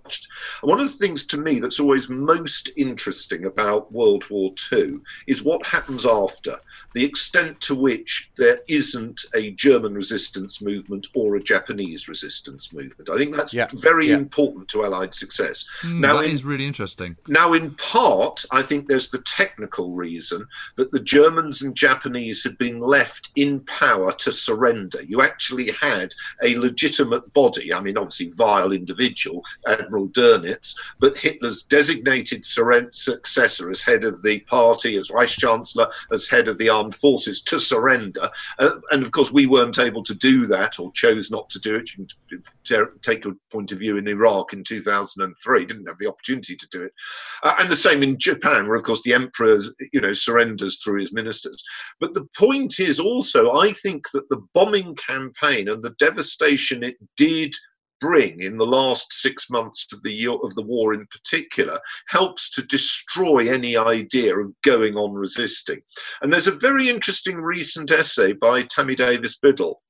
one 0.62 0.80
of 0.80 0.86
the 0.86 0.98
things 0.98 1.26
to 1.26 1.40
me 1.40 1.58
that's 1.58 1.80
always 1.80 2.08
most 2.08 2.70
interesting 2.76 3.46
about 3.46 3.92
World 3.92 4.28
War 4.30 4.52
II 4.72 4.98
is 5.26 5.42
what 5.42 5.66
happens 5.66 6.06
after 6.06 6.60
the 6.94 7.04
extent 7.04 7.60
to 7.60 7.74
which 7.74 8.30
there 8.36 8.60
isn't 8.68 9.24
a 9.34 9.50
German 9.52 9.94
resistance 9.94 10.62
movement 10.62 11.06
or 11.14 11.36
a 11.36 11.42
Japanese 11.42 12.08
resistance 12.08 12.72
movement. 12.72 13.10
I 13.10 13.16
think 13.16 13.36
that's 13.36 13.54
yeah. 13.54 13.68
very 13.74 14.08
yeah. 14.08 14.16
important 14.16 14.68
to 14.68 14.84
Allied 14.84 15.14
success. 15.14 15.68
Mm, 15.82 15.98
now, 16.00 16.16
that 16.16 16.24
in, 16.24 16.30
is 16.32 16.44
really 16.44 16.66
interesting. 16.66 17.16
Now, 17.26 17.52
in 17.52 17.74
part, 17.74 18.44
I 18.50 18.62
think 18.62 18.88
there's 18.88 19.10
the 19.10 19.22
technical 19.22 19.92
reason 19.92 20.46
that 20.76 20.90
the 20.90 21.00
Germans 21.00 21.62
and 21.62 21.74
Japanese 21.76 22.42
had 22.42 22.56
been 22.58 22.80
left 22.80 23.30
in 23.36 23.60
power 23.60 24.12
to 24.12 24.32
surrender. 24.32 25.02
You 25.02 25.22
actually 25.22 25.70
had 25.72 26.14
a 26.42 26.56
legitimate 26.56 27.32
body. 27.34 27.72
I 27.72 27.80
mean, 27.80 27.98
obviously, 27.98 28.30
vile 28.30 28.72
Admiral 29.66 30.08
Dönitz, 30.08 30.74
but 30.98 31.16
Hitler's 31.16 31.62
designated 31.62 32.44
successor 32.44 33.70
as 33.70 33.82
head 33.82 34.04
of 34.04 34.22
the 34.22 34.40
party, 34.40 34.96
as 34.96 35.08
Vice 35.08 35.36
Chancellor, 35.36 35.88
as 36.12 36.28
head 36.28 36.48
of 36.48 36.58
the 36.58 36.68
armed 36.68 36.94
forces 36.94 37.42
to 37.42 37.60
surrender. 37.60 38.28
Uh, 38.58 38.76
and 38.90 39.04
of 39.04 39.12
course, 39.12 39.32
we 39.32 39.46
weren't 39.46 39.78
able 39.78 40.02
to 40.02 40.14
do 40.14 40.46
that 40.46 40.78
or 40.78 40.92
chose 40.92 41.30
not 41.30 41.48
to 41.50 41.58
do 41.60 41.76
it. 41.76 41.90
You 41.96 42.06
can 42.66 42.88
take 43.02 43.24
your 43.24 43.34
point 43.52 43.72
of 43.72 43.78
view 43.78 43.96
in 43.96 44.08
Iraq 44.08 44.52
in 44.52 44.64
2003, 44.64 45.64
didn't 45.64 45.88
have 45.88 45.98
the 45.98 46.08
opportunity 46.08 46.56
to 46.56 46.68
do 46.68 46.82
it. 46.82 46.92
Uh, 47.42 47.54
and 47.58 47.68
the 47.68 47.76
same 47.76 48.02
in 48.02 48.18
Japan, 48.18 48.66
where 48.66 48.76
of 48.76 48.82
course 48.82 49.02
the 49.02 49.14
emperor, 49.14 49.58
you 49.92 50.00
know, 50.00 50.12
surrenders 50.12 50.82
through 50.82 51.00
his 51.00 51.12
ministers. 51.12 51.62
But 52.00 52.14
the 52.14 52.26
point 52.36 52.80
is 52.80 53.00
also, 53.00 53.52
I 53.52 53.72
think 53.72 54.06
that 54.12 54.28
the 54.28 54.42
bombing 54.54 54.94
campaign 54.96 55.68
and 55.68 55.82
the 55.82 55.94
devastation 55.98 56.82
it 56.82 56.96
did 57.16 57.54
bring 58.00 58.40
in 58.40 58.56
the 58.56 58.66
last 58.66 59.12
six 59.12 59.50
months 59.50 59.86
of 59.92 60.02
the 60.02 60.12
year, 60.12 60.36
of 60.42 60.54
the 60.54 60.62
war 60.62 60.94
in 60.94 61.06
particular 61.06 61.80
helps 62.08 62.50
to 62.52 62.62
destroy 62.66 63.48
any 63.48 63.76
idea 63.76 64.36
of 64.36 64.52
going 64.62 64.96
on 64.96 65.12
resisting. 65.12 65.80
And 66.22 66.32
there's 66.32 66.46
a 66.46 66.52
very 66.52 66.88
interesting 66.88 67.36
recent 67.36 67.90
essay 67.90 68.32
by 68.32 68.64
Tami 68.64 68.96
Davis 68.96 69.36
Biddle 69.36 69.82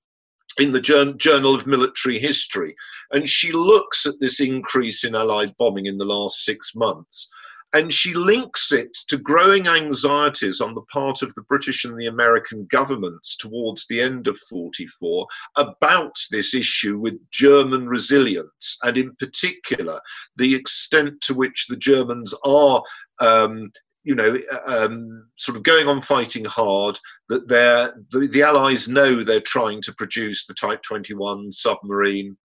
in 0.59 0.73
the 0.73 0.81
Journal 0.81 1.55
of 1.55 1.67
Military 1.67 2.19
History, 2.19 2.75
and 3.13 3.29
she 3.29 3.53
looks 3.53 4.07
at 4.07 4.21
this 4.21 4.41
increase 4.41 5.05
in 5.05 5.15
Allied 5.15 5.55
bombing 5.59 5.87
in 5.87 5.99
the 5.99 6.05
last 6.05 6.45
six 6.45 6.75
months. 6.75 7.31
And 7.75 7.93
she 7.93 8.15
links 8.15 8.73
it 8.73 8.97
to 9.09 9.19
growing 9.19 9.69
anxieties 9.69 10.61
on 10.61 10.75
the 10.75 10.83
part 10.83 11.21
of 11.23 11.35
the 11.35 11.43
British 11.43 11.85
and 11.85 11.99
the 11.99 12.07
American 12.07 12.67
governments 12.71 13.37
towards 13.37 13.87
the 13.87 14.01
end 14.01 14.27
of 14.27 14.39
44 14.49 15.27
about 15.57 16.17
this 16.31 16.55
issue 16.55 16.99
with 16.99 17.19
German 17.31 17.87
resilience, 17.87 18.79
and 18.83 18.97
in 18.97 19.15
particular, 19.17 20.01
the 20.37 20.55
extent 20.55 21.21
to 21.23 21.35
which 21.35 21.67
the 21.69 21.77
Germans 21.77 22.35
are 22.45 22.83
um, 23.21 23.71
you 24.05 24.15
know, 24.15 24.39
um, 24.67 25.29
sort 25.37 25.57
of 25.57 25.63
going 25.63 25.87
on 25.87 26.01
fighting 26.01 26.47
hard. 26.47 26.99
That 27.29 27.47
they're 27.49 27.95
the, 28.11 28.27
the 28.27 28.43
Allies 28.43 28.89
know 28.89 29.23
they're 29.23 29.41
trying 29.41 29.83
to 29.83 29.95
produce 29.95 30.47
the 30.47 30.55
Type 30.55 30.81
21 30.83 31.53
submarine 31.53 32.39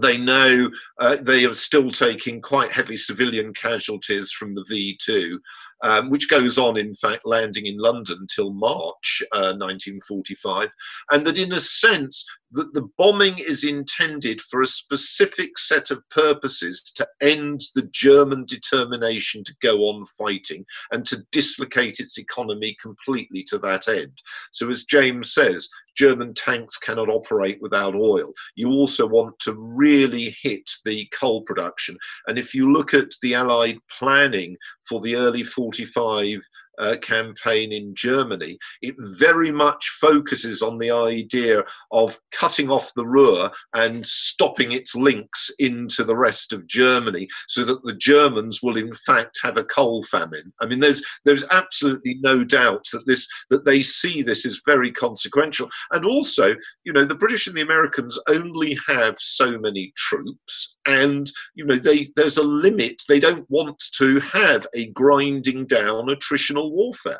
they 0.00 0.16
know 0.16 0.70
uh, 1.00 1.16
they 1.20 1.44
are 1.44 1.54
still 1.54 1.90
taking 1.90 2.40
quite 2.40 2.70
heavy 2.72 2.96
civilian 2.96 3.52
casualties 3.52 4.32
from 4.32 4.54
the 4.54 4.64
V2, 4.70 5.38
um, 5.82 6.10
which 6.10 6.30
goes 6.30 6.58
on, 6.58 6.76
in 6.76 6.94
fact, 6.94 7.26
landing 7.26 7.66
in 7.66 7.76
London 7.78 8.26
till 8.34 8.52
March 8.52 9.22
uh, 9.32 9.52
1945, 9.58 10.70
and 11.10 11.26
that 11.26 11.38
in 11.38 11.52
a 11.52 11.60
sense 11.60 12.24
that 12.52 12.74
the 12.74 12.88
bombing 12.98 13.38
is 13.38 13.64
intended 13.64 14.40
for 14.40 14.60
a 14.60 14.66
specific 14.66 15.58
set 15.58 15.90
of 15.90 16.02
purposes 16.10 16.82
to 16.96 17.06
end 17.20 17.62
the 17.74 17.88
German 17.92 18.44
determination 18.44 19.42
to 19.44 19.54
go 19.62 19.80
on 19.84 20.04
fighting 20.18 20.64
and 20.90 21.04
to 21.06 21.24
dislocate 21.32 22.00
its 22.00 22.18
economy 22.18 22.76
completely 22.80 23.44
to 23.48 23.58
that 23.58 23.88
end. 23.88 24.18
So, 24.52 24.68
as 24.70 24.84
James 24.84 25.32
says, 25.32 25.68
German 25.96 26.34
tanks 26.34 26.78
cannot 26.78 27.08
operate 27.08 27.58
without 27.60 27.94
oil. 27.94 28.32
You 28.54 28.70
also 28.70 29.06
want 29.06 29.38
to 29.40 29.54
really 29.54 30.34
hit 30.42 30.68
the 30.84 31.06
coal 31.18 31.42
production. 31.42 31.96
And 32.26 32.38
if 32.38 32.54
you 32.54 32.72
look 32.72 32.94
at 32.94 33.12
the 33.22 33.34
Allied 33.34 33.78
planning 33.98 34.56
for 34.88 35.00
the 35.00 35.16
early 35.16 35.44
45 35.44 36.40
uh, 36.78 36.96
campaign 37.02 37.72
in 37.72 37.94
Germany, 37.94 38.58
it 38.80 38.94
very 38.98 39.50
much 39.50 39.88
focuses 40.00 40.62
on 40.62 40.78
the 40.78 40.90
idea 40.90 41.62
of 41.90 42.18
cutting 42.32 42.70
off 42.70 42.92
the 42.94 43.06
Ruhr 43.06 43.50
and 43.74 44.04
stopping 44.06 44.72
its 44.72 44.94
links 44.94 45.50
into 45.58 46.04
the 46.04 46.16
rest 46.16 46.52
of 46.52 46.66
Germany, 46.66 47.28
so 47.48 47.64
that 47.64 47.82
the 47.84 47.94
Germans 47.94 48.62
will 48.62 48.76
in 48.76 48.94
fact 48.94 49.38
have 49.42 49.56
a 49.56 49.64
coal 49.64 50.02
famine. 50.04 50.52
I 50.60 50.66
mean, 50.66 50.80
there's 50.80 51.02
there's 51.24 51.44
absolutely 51.50 52.16
no 52.20 52.44
doubt 52.44 52.86
that 52.92 53.06
this 53.06 53.28
that 53.50 53.64
they 53.64 53.82
see 53.82 54.22
this 54.22 54.46
as 54.46 54.60
very 54.66 54.90
consequential, 54.90 55.68
and 55.90 56.04
also, 56.04 56.54
you 56.84 56.92
know, 56.92 57.04
the 57.04 57.14
British 57.14 57.46
and 57.46 57.56
the 57.56 57.62
Americans 57.62 58.18
only 58.28 58.78
have 58.88 59.16
so 59.18 59.58
many 59.58 59.92
troops, 59.96 60.78
and 60.86 61.30
you 61.54 61.64
know, 61.64 61.76
they 61.76 62.08
there's 62.16 62.38
a 62.38 62.42
limit. 62.42 63.02
They 63.08 63.20
don't 63.20 63.48
want 63.50 63.82
to 63.98 64.20
have 64.20 64.66
a 64.74 64.86
grinding 64.88 65.66
down 65.66 66.06
attritional 66.06 66.61
warfare. 66.68 67.18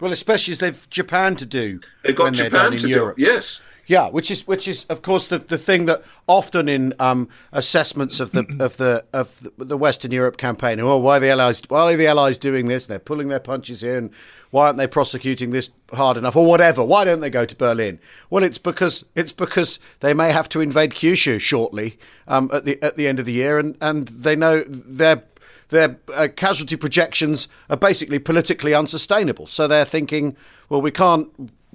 Well, 0.00 0.12
especially 0.12 0.52
as 0.52 0.58
they've 0.58 0.90
Japan 0.90 1.36
to 1.36 1.46
do. 1.46 1.80
They've 2.02 2.16
got 2.16 2.34
Japan 2.34 2.76
to 2.76 2.88
Europe. 2.88 3.16
do. 3.16 3.24
Yes. 3.24 3.62
Yeah, 3.86 4.08
which 4.08 4.30
is 4.30 4.46
which 4.46 4.66
is 4.66 4.84
of 4.84 5.02
course 5.02 5.28
the, 5.28 5.38
the 5.38 5.58
thing 5.58 5.84
that 5.86 6.02
often 6.26 6.68
in 6.70 6.94
um, 6.98 7.28
assessments 7.52 8.18
of 8.18 8.32
the 8.32 8.46
of 8.60 8.78
the 8.78 9.04
of 9.12 9.46
the 9.58 9.76
Western 9.76 10.10
Europe 10.10 10.38
campaign, 10.38 10.80
oh, 10.80 10.96
why 10.96 11.18
are 11.18 11.20
the 11.20 11.30
allies 11.30 11.62
why 11.68 11.92
are 11.92 11.96
the 11.96 12.06
allies 12.06 12.38
doing 12.38 12.68
this? 12.68 12.86
They're 12.86 12.98
pulling 12.98 13.28
their 13.28 13.40
punches 13.40 13.82
here, 13.82 13.98
and 13.98 14.10
why 14.50 14.66
aren't 14.66 14.78
they 14.78 14.86
prosecuting 14.86 15.50
this 15.50 15.70
hard 15.92 16.16
enough, 16.16 16.34
or 16.34 16.46
whatever? 16.46 16.82
Why 16.82 17.04
don't 17.04 17.20
they 17.20 17.30
go 17.30 17.44
to 17.44 17.54
Berlin? 17.54 17.98
Well, 18.30 18.42
it's 18.42 18.58
because 18.58 19.04
it's 19.14 19.32
because 19.32 19.78
they 20.00 20.14
may 20.14 20.32
have 20.32 20.48
to 20.50 20.60
invade 20.60 20.92
Kyushu 20.92 21.38
shortly 21.38 21.98
um, 22.26 22.50
at 22.54 22.64
the 22.64 22.82
at 22.82 22.96
the 22.96 23.06
end 23.06 23.20
of 23.20 23.26
the 23.26 23.32
year, 23.32 23.58
and 23.58 23.76
and 23.82 24.08
they 24.08 24.34
know 24.34 24.64
they're 24.66 25.24
their 25.68 25.98
uh, 26.14 26.28
casualty 26.34 26.76
projections 26.76 27.48
are 27.70 27.76
basically 27.76 28.18
politically 28.18 28.74
unsustainable. 28.74 29.46
So 29.46 29.66
they're 29.66 29.84
thinking, 29.84 30.36
well, 30.68 30.82
we 30.82 30.90
can't. 30.90 31.28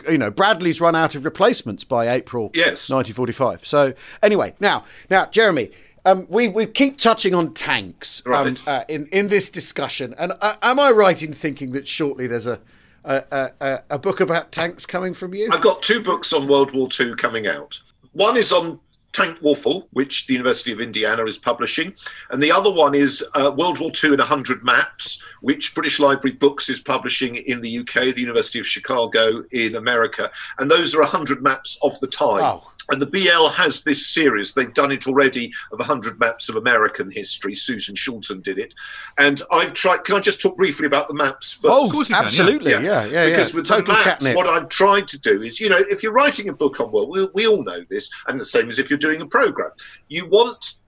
You 0.09 0.17
know, 0.17 0.31
Bradley's 0.31 0.79
run 0.79 0.95
out 0.95 1.13
of 1.13 1.25
replacements 1.25 1.83
by 1.83 2.07
April 2.07 2.51
yes. 2.53 2.89
1945. 2.89 3.67
So 3.67 3.93
anyway, 4.23 4.53
now, 4.61 4.85
now, 5.09 5.25
Jeremy, 5.25 5.71
um, 6.05 6.25
we 6.29 6.47
we 6.47 6.65
keep 6.65 6.97
touching 6.97 7.33
on 7.35 7.53
tanks 7.53 8.21
right. 8.25 8.47
um, 8.47 8.57
uh, 8.65 8.85
in 8.87 9.07
in 9.07 9.27
this 9.27 9.49
discussion, 9.49 10.15
and 10.17 10.31
uh, 10.41 10.55
am 10.61 10.79
I 10.79 10.91
right 10.91 11.21
in 11.21 11.33
thinking 11.33 11.73
that 11.73 11.87
shortly 11.87 12.27
there's 12.27 12.47
a 12.47 12.59
a, 13.03 13.51
a 13.59 13.83
a, 13.89 13.99
book 13.99 14.19
about 14.19 14.51
tanks 14.51 14.85
coming 14.85 15.13
from 15.13 15.33
you? 15.33 15.49
I've 15.51 15.61
got 15.61 15.81
two 15.81 16.01
books 16.01 16.31
on 16.33 16.47
World 16.47 16.73
War 16.73 16.87
II 16.97 17.15
coming 17.15 17.47
out. 17.47 17.81
One 18.13 18.37
is 18.37 18.51
on 18.51 18.79
Tank 19.13 19.41
Warfare, 19.41 19.81
which 19.91 20.27
the 20.27 20.33
University 20.33 20.71
of 20.71 20.79
Indiana 20.79 21.25
is 21.25 21.37
publishing, 21.37 21.93
and 22.29 22.41
the 22.41 22.51
other 22.51 22.71
one 22.71 22.93
is 22.93 23.23
uh, 23.33 23.51
World 23.55 23.79
War 23.79 23.91
II 24.03 24.13
in 24.13 24.19
100 24.19 24.63
Maps, 24.63 25.23
which 25.41 25.73
British 25.73 25.99
Library 25.99 26.35
Books 26.35 26.69
is 26.69 26.79
publishing 26.79 27.35
in 27.35 27.61
the 27.61 27.79
UK, 27.79 28.13
the 28.13 28.21
University 28.21 28.59
of 28.59 28.67
Chicago 28.67 29.43
in 29.51 29.75
America, 29.75 30.29
and 30.59 30.69
those 30.69 30.93
are 30.93 31.01
100 31.01 31.41
maps 31.41 31.79
of 31.81 31.99
the 31.99 32.07
time. 32.07 32.41
Wow. 32.41 32.67
And 32.91 33.01
the 33.01 33.05
BL 33.05 33.47
has 33.49 33.83
this 33.83 34.07
series. 34.07 34.53
They've 34.53 34.73
done 34.73 34.91
it 34.91 35.07
already 35.07 35.53
of 35.71 35.79
100 35.79 36.19
maps 36.19 36.49
of 36.49 36.55
American 36.55 37.11
history. 37.11 37.53
Susan 37.53 37.95
Schulten 37.95 38.41
did 38.41 38.57
it. 38.57 38.73
And 39.17 39.41
I've 39.51 39.73
tried. 39.73 40.03
Can 40.03 40.15
I 40.15 40.19
just 40.19 40.41
talk 40.41 40.57
briefly 40.57 40.85
about 40.85 41.07
the 41.07 41.13
maps 41.13 41.53
first? 41.53 41.67
Oh, 41.67 41.85
of 41.85 41.91
course 41.91 42.11
absolutely. 42.11 42.71
Can, 42.71 42.83
yeah. 42.83 43.05
yeah, 43.05 43.25
yeah. 43.25 43.29
Because 43.29 43.53
yeah. 43.53 43.59
with 43.59 43.67
Total 43.67 43.85
the 43.85 43.93
maps, 43.93 44.03
catnip. 44.05 44.35
what 44.35 44.47
I've 44.47 44.69
tried 44.69 45.07
to 45.09 45.19
do 45.19 45.41
is, 45.43 45.59
you 45.59 45.69
know, 45.69 45.83
if 45.89 46.03
you're 46.03 46.13
writing 46.13 46.49
a 46.49 46.53
book 46.53 46.79
on 46.79 46.91
world, 46.91 47.09
we, 47.09 47.27
we 47.33 47.47
all 47.47 47.63
know 47.63 47.83
this, 47.89 48.09
and 48.27 48.39
the 48.39 48.45
same 48.45 48.69
as 48.69 48.79
if 48.79 48.89
you're 48.89 48.99
doing 48.99 49.21
a 49.21 49.25
program, 49.25 49.71
you 50.07 50.27
want 50.27 50.79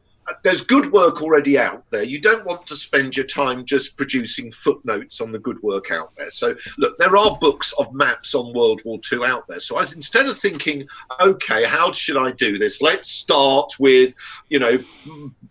there's 0.44 0.64
good 0.64 0.92
work 0.92 1.22
already 1.22 1.58
out 1.58 1.84
there. 1.92 2.04
You 2.04 2.20
don't 2.20 2.46
want 2.46 2.66
to 2.68 2.76
spend 2.76 3.18
your 3.18 3.26
time 3.26 3.66
just 3.66 3.98
producing 3.98 4.52
footnotes 4.52 5.22
on 5.22 5.32
the 5.32 5.40
good 5.40 5.62
work 5.62 5.92
out 5.92 6.16
there. 6.16 6.32
So, 6.32 6.56
look, 6.78 6.98
there 6.98 7.18
are 7.18 7.38
books 7.40 7.74
of 7.80 7.94
maps 7.94 8.34
on 8.36 8.54
World 8.54 8.82
War 8.86 9.00
II 9.12 9.26
out 9.26 9.46
there. 9.48 9.60
So, 9.60 9.78
I, 9.78 9.82
instead 9.82 10.28
of 10.28 10.38
thinking, 10.38 10.88
okay, 11.20 11.66
how 11.66 11.92
should 11.92 12.18
I 12.18 12.32
do 12.32 12.58
this? 12.58 12.82
Let's 12.82 13.10
start 13.10 13.74
with, 13.80 14.14
you 14.50 14.60
know, 14.60 14.80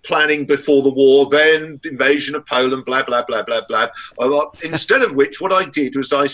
planning 0.03 0.47
before 0.47 0.83
the 0.83 0.91
war, 0.91 1.29
then 1.29 1.81
invasion 1.85 2.35
of 2.35 2.47
Poland, 2.47 2.85
blah, 2.85 3.03
blah, 3.03 3.23
blah, 3.23 3.43
blah, 3.43 3.63
blah. 3.69 4.45
Instead 4.63 5.03
of 5.03 5.15
which, 5.15 5.41
what 5.41 5.53
I 5.53 5.67
did 5.67 5.97
was 5.97 6.13
I 6.13 6.27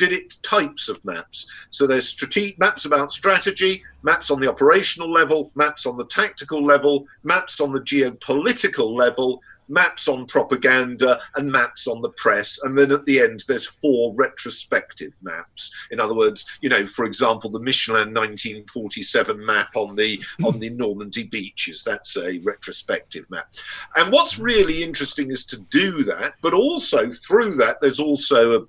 did 0.00 0.12
it 0.14 0.42
types 0.42 0.88
of 0.88 1.04
maps. 1.04 1.46
So 1.68 1.86
there's 1.86 2.08
strate- 2.08 2.58
maps 2.58 2.86
about 2.86 3.12
strategy, 3.12 3.84
maps 4.02 4.30
on 4.30 4.40
the 4.40 4.48
operational 4.48 5.12
level, 5.12 5.52
maps 5.54 5.84
on 5.84 5.98
the 5.98 6.06
tactical 6.06 6.64
level, 6.64 7.04
maps 7.22 7.60
on 7.60 7.70
the 7.70 7.82
geopolitical 7.82 8.94
level, 8.94 9.42
maps 9.68 10.08
on 10.08 10.26
propaganda, 10.26 11.20
and 11.36 11.52
maps 11.52 11.86
on 11.86 12.00
the 12.00 12.08
press. 12.12 12.58
And 12.62 12.76
then 12.76 12.90
at 12.92 13.04
the 13.04 13.20
end, 13.20 13.44
there's 13.46 13.66
four 13.66 14.14
retrospective 14.14 15.12
maps. 15.20 15.70
In 15.90 16.00
other 16.00 16.14
words, 16.14 16.46
you 16.62 16.70
know, 16.70 16.86
for 16.86 17.04
example, 17.04 17.50
the 17.50 17.60
Michelin 17.60 18.14
1947 18.14 19.44
map 19.44 19.76
on 19.76 19.94
the 19.96 20.18
on 20.44 20.58
the 20.58 20.70
Normandy 20.70 21.24
beaches. 21.24 21.84
That's 21.84 22.16
a 22.16 22.38
retrospective 22.38 23.30
map. 23.30 23.48
And 23.96 24.10
what's 24.10 24.38
really 24.38 24.82
interesting 24.82 25.30
is 25.30 25.44
to 25.46 25.60
do 25.70 26.04
that, 26.04 26.36
but 26.40 26.54
also 26.54 27.10
through 27.10 27.56
that, 27.56 27.82
there's 27.82 28.00
also 28.00 28.62
a 28.62 28.66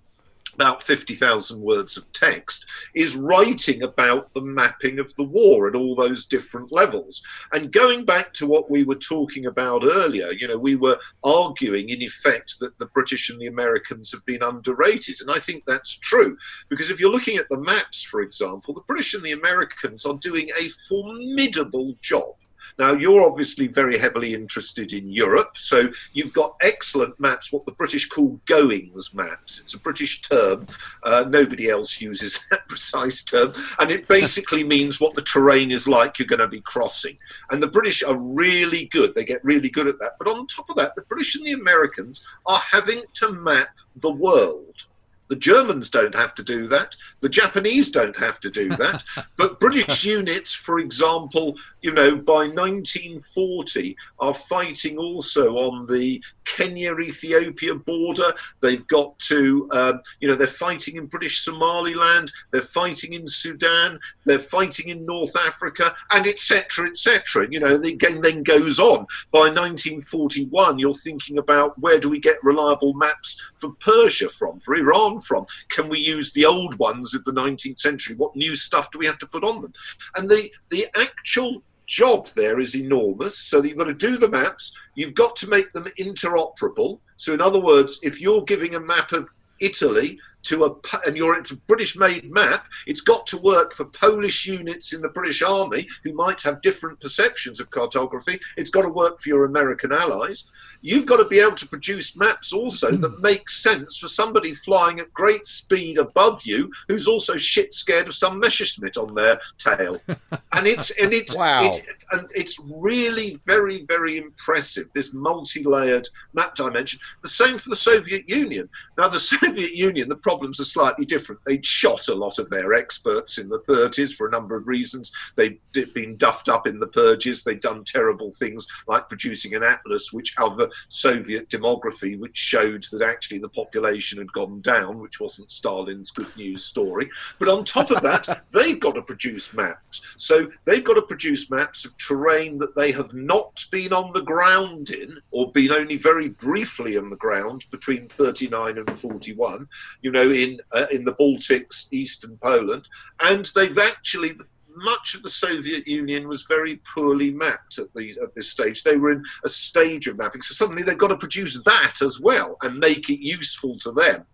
about 0.56 0.84
50,000 0.84 1.60
words 1.60 1.98
of 1.98 2.12
text, 2.12 2.66
is 2.94 3.16
writing 3.16 3.84
about 3.84 4.34
the 4.34 4.42
mapping 4.42 5.00
of 5.00 5.14
the 5.16 5.24
war 5.24 5.68
at 5.68 5.76
all 5.76 5.96
those 5.96 6.26
different 6.26 6.72
levels. 6.72 7.22
And 7.54 7.72
going 7.72 8.06
back 8.06 8.34
to 8.36 8.48
what 8.48 8.70
we 8.70 8.84
were 8.84 8.96
talking 8.96 9.46
about 9.46 9.84
earlier, 9.84 10.32
you 10.32 10.48
know, 10.48 10.58
we 10.58 10.76
were 10.76 11.00
arguing 11.24 11.90
in 11.90 12.02
effect 12.02 12.60
that 12.60 12.78
the 12.80 12.88
British 12.88 13.30
and 13.30 13.40
the 13.40 13.48
Americans 13.48 14.12
have 14.12 14.26
been 14.26 14.44
underrated. 14.44 15.22
And 15.22 15.32
I 15.32 15.40
think 15.40 15.66
that's 15.66 15.98
true, 15.98 16.38
because 16.70 16.90
if 16.90 17.00
you're 17.00 17.12
looking 17.12 17.38
at 17.38 17.50
the 17.50 17.60
maps, 17.60 18.04
for 18.04 18.22
example, 18.22 18.74
the 18.74 18.82
British 18.82 19.14
and 19.14 19.24
the 19.24 19.32
Americans 19.32 20.06
are 20.06 20.18
doing 20.18 20.50
a 20.60 20.70
formidable 20.90 21.96
job 22.02 22.36
Now, 22.80 22.94
you're 22.94 23.24
obviously 23.24 23.68
very 23.68 23.98
heavily 23.98 24.34
interested 24.34 24.94
in 24.94 25.10
Europe, 25.10 25.58
so 25.58 25.88
you've 26.14 26.34
got 26.34 26.56
excellent 26.62 27.20
maps, 27.20 27.52
what 27.52 27.66
the 27.66 27.72
British 27.72 28.08
call 28.08 28.40
goings 28.46 29.14
maps. 29.14 29.60
It's 29.60 29.74
a 29.74 29.80
British 29.80 30.22
term. 30.22 30.68
Uh, 31.04 31.26
nobody 31.28 31.70
else 31.70 32.02
uses 32.02 32.40
that 32.52 32.68
precise 32.68 33.24
term. 33.24 33.54
And 33.80 33.92
it 33.92 34.08
basically 34.08 34.64
means 34.64 35.00
what 35.00 35.14
the 35.14 35.22
terrain 35.22 35.72
is 35.72 35.88
like 35.88 36.20
you're 36.20 36.28
going 36.28 36.40
to 36.40 36.48
be 36.48 36.62
crossing. 36.62 37.18
And 37.50 37.62
the 37.62 37.68
British 37.68 38.04
are 38.04 38.18
really 38.18 38.86
good. 38.86 39.16
They 39.16 39.26
get 39.26 39.44
really 39.44 39.70
good 39.70 39.88
at 39.88 40.00
that. 40.00 40.14
But 40.18 40.28
on 40.28 40.48
top 40.48 40.70
of 40.70 40.76
that, 40.78 40.96
the 40.96 41.04
British 41.04 41.36
and 41.36 41.46
the 41.46 41.54
Americans 41.54 42.26
are 42.46 42.60
having 42.60 43.04
to 43.16 43.32
map 43.32 43.70
the 43.96 44.12
world. 44.12 44.88
The 45.32 45.38
Germans 45.38 45.90
don't 45.90 46.14
have 46.14 46.36
to 46.36 46.44
do 46.44 46.68
that. 46.68 46.98
The 47.22 47.30
Japanese 47.30 47.90
don't 47.90 48.18
have 48.18 48.40
to 48.42 48.50
do 48.50 48.70
that. 48.70 49.04
but 49.38 49.60
British 49.60 50.04
units, 50.04 50.54
for 50.54 50.80
example, 50.80 51.56
you 51.82 51.92
know, 51.92 52.16
by 52.16 52.48
1940 52.48 53.96
are 54.20 54.34
fighting 54.34 54.98
also 54.98 55.56
on 55.56 55.88
the 55.88 56.22
Kenya 56.46 56.98
Ethiopia 57.00 57.76
border. 57.76 58.34
They've 58.60 58.88
got 58.88 59.18
to, 59.20 59.70
um, 59.72 60.02
you 60.20 60.28
know, 60.28 60.36
they're 60.36 60.48
fighting 60.48 60.98
in 60.98 61.08
British 61.08 61.42
Somaliland, 61.42 62.32
they're 62.52 62.62
fighting 62.62 63.14
in 63.14 63.28
Sudan, 63.28 64.00
they're 64.26 64.40
fighting 64.40 64.90
in 64.90 65.06
North 65.06 65.36
Africa, 65.36 65.96
and 66.12 66.28
etc. 66.28 66.90
etc. 66.90 67.48
You 67.50 67.60
know, 67.60 67.78
the 67.78 67.96
game 67.96 68.22
then 68.22 68.44
goes 68.44 68.80
on. 68.80 69.06
By 69.32 69.50
1941, 69.50 70.80
you're 70.80 70.94
thinking 70.96 71.38
about 71.38 71.78
where 71.80 72.00
do 72.00 72.10
we 72.10 72.20
get 72.20 72.44
reliable 72.44 72.94
maps 72.94 73.42
for 73.60 73.72
Persia 73.80 74.30
from, 74.30 74.60
for 74.60 74.76
Iran 74.76 75.22
from? 75.22 75.46
Can 75.70 75.90
we 75.90 76.00
use 76.00 76.34
the 76.34 76.46
old 76.46 76.78
ones 76.78 77.11
of 77.14 77.24
the 77.24 77.34
19th 77.34 77.80
century? 77.80 78.16
What 78.16 78.36
new 78.36 78.56
stuff 78.56 78.92
do 78.92 79.00
we 79.00 79.06
have 79.06 79.20
to 79.20 79.28
put 79.28 79.44
on 79.44 79.62
them? 79.62 79.74
And 80.16 80.30
the, 80.30 80.52
the 80.70 80.88
actual 80.96 81.64
job 81.88 82.30
there 82.36 82.60
is 82.60 82.76
enormous. 82.76 83.38
So 83.38 83.62
you've 83.62 83.78
got 83.78 83.86
to 83.86 83.94
do 83.94 84.18
the 84.18 84.30
maps, 84.30 84.74
you've 84.96 85.14
got 85.14 85.36
to 85.38 85.48
make 85.48 85.74
them 85.74 85.88
interoperable. 86.00 87.00
So, 87.18 87.34
in 87.34 87.42
other 87.42 87.60
words, 87.60 88.00
if 88.02 88.20
you're 88.20 88.44
giving 88.44 88.76
a 88.76 88.80
map 88.80 89.12
of 89.12 89.30
Italy 89.60 90.18
to 90.44 90.66
a 90.66 90.76
and 91.06 91.18
you're 91.18 91.38
it's 91.38 91.52
a 91.52 91.58
British 91.58 91.98
made 91.98 92.32
map, 92.32 92.66
it's 92.88 93.02
got 93.02 93.28
to 93.28 93.38
work 93.38 93.74
for 93.74 93.86
Polish 93.86 94.46
units 94.46 94.94
in 94.94 95.02
the 95.02 95.10
British 95.10 95.42
Army 95.42 95.88
who 96.04 96.14
might 96.14 96.42
have 96.42 96.62
different 96.62 97.00
perceptions 97.00 97.60
of 97.60 97.70
cartography. 97.72 98.40
It's 98.58 98.70
got 98.70 98.84
to 98.84 98.90
work 98.90 99.22
for 99.22 99.30
your 99.30 99.46
American 99.46 99.92
allies. 99.92 100.50
You've 100.82 101.06
got 101.06 101.18
to 101.18 101.26
be 101.26 101.40
able 101.40 101.58
to 101.58 101.68
produce 101.68 102.18
maps 102.18 102.54
also 102.54 102.92
that 102.92 103.08
hmm. 103.08 103.22
make 103.22 103.50
sense 103.50 103.98
for 103.98 104.08
somebody 104.08 104.54
flying 104.54 105.00
at 105.00 105.14
great 105.14 105.46
speed 105.46 105.98
above 105.98 106.44
you 106.44 106.72
who's 106.88 107.08
also 107.08 107.38
shit 107.38 107.74
scared 107.74 108.08
of 108.08 108.16
some 108.16 108.40
Messerschmitt 108.40 108.98
on 108.98 109.14
their 109.14 109.40
tail. 109.60 110.02
and 110.08 110.68
it's 110.68 110.90
and 110.92 111.14
it's 111.14 111.38
wow. 111.38 111.72
It, 111.72 112.04
and 112.12 112.28
it's 112.34 112.60
really 112.60 113.40
very 113.46 113.86
very 113.86 114.18
impressive 114.18 114.88
this 114.94 115.14
multi-layered 115.14 116.08
map 116.34 116.56
dimension. 116.56 117.00
The 117.22 117.30
same 117.30 117.58
for 117.58 117.70
the 117.70 117.76
Soviet 117.76 118.28
Union. 118.28 118.68
Now 118.98 119.08
the 119.08 119.20
Soviet 119.32 119.76
Union, 119.76 120.10
the 120.10 120.16
problems 120.32 120.62
are 120.62 120.66
slightly 120.66 121.04
different. 121.04 121.42
They'd 121.46 121.66
shot 121.66 122.08
a 122.08 122.16
lot 122.16 122.40
of 122.40 122.50
their 122.50 122.74
experts 122.74 123.38
in 123.38 123.50
the 123.50 123.60
30s 123.64 124.14
for 124.14 124.30
a 124.30 124.32
number 124.32 124.56
of 124.56 124.66
reasons. 124.66 125.12
They'd 125.36 125.60
been 125.94 126.16
duffed 126.16 126.48
up 126.48 126.68
in 126.68 126.80
the 126.80 126.88
purges. 126.88 127.44
They'd 127.44 127.60
done 127.60 127.84
terrible 127.84 128.32
things 128.40 128.66
like 128.88 129.10
producing 129.10 129.56
an 129.56 129.64
atlas, 129.64 130.14
which 130.14 130.34
other 130.38 130.70
Soviet 130.88 131.50
demography, 131.50 132.18
which 132.18 132.38
showed 132.38 132.86
that 132.94 133.02
actually 133.02 133.40
the 133.40 133.50
population 133.50 134.20
had 134.20 134.32
gone 134.32 134.62
down, 134.62 135.00
which 135.00 135.20
wasn't 135.20 135.52
Stalin's 135.52 136.12
good 136.12 136.34
news 136.38 136.64
story. 136.64 137.10
But 137.38 137.50
on 137.50 137.66
top 137.66 137.92
of 137.92 138.02
that, 138.02 138.46
they've 138.54 138.80
got 138.80 138.96
to 138.96 139.02
produce 139.02 139.54
maps. 139.54 140.02
So 140.16 140.50
they've 140.64 140.82
got 140.84 140.94
to 140.94 141.02
produce 141.02 141.52
maps 141.52 141.84
of 141.84 141.98
terrain 141.98 142.58
that 142.60 142.74
they 142.74 142.94
have 142.94 143.14
not 143.14 143.66
been 143.70 143.92
on 143.92 144.14
the 144.14 144.24
ground 144.24 144.92
in, 144.92 145.18
or 145.32 145.52
been 145.52 145.74
only 145.74 145.98
very 145.98 146.30
briefly 146.30 146.98
on 146.98 147.10
the 147.10 147.18
ground 147.18 147.66
between 147.70 148.08
39 148.08 148.78
and 148.78 148.90
41. 148.90 149.68
You 150.02 150.12
know 150.12 150.21
know, 150.22 150.32
in 150.32 150.60
uh, 150.74 150.86
in 150.92 151.06
the 151.06 151.14
Baltics, 151.14 151.88
eastern 151.92 152.38
Poland, 152.42 152.88
and 153.22 153.50
they've 153.56 153.78
actually 153.78 154.34
much 154.74 155.16
of 155.16 155.22
the 155.22 155.30
Soviet 155.30 155.88
Union 155.88 156.28
was 156.28 156.44
very 156.44 156.82
poorly 156.96 157.32
mapped 157.32 157.78
at 157.78 157.94
the 157.94 158.18
at 158.22 158.34
this 158.34 158.50
stage. 158.50 158.84
They 158.84 158.98
were 158.98 159.12
in 159.12 159.24
a 159.44 159.50
stage 159.50 160.08
of 160.08 160.18
mapping, 160.18 160.42
so 160.42 160.54
suddenly 160.54 160.84
they've 160.84 160.98
got 160.98 161.08
to 161.08 161.18
produce 161.18 161.62
that 161.64 162.02
as 162.02 162.20
well 162.20 162.58
and 162.62 162.78
make 162.78 163.10
it 163.10 163.24
useful 163.24 163.78
to 163.80 163.92
them. 163.92 164.26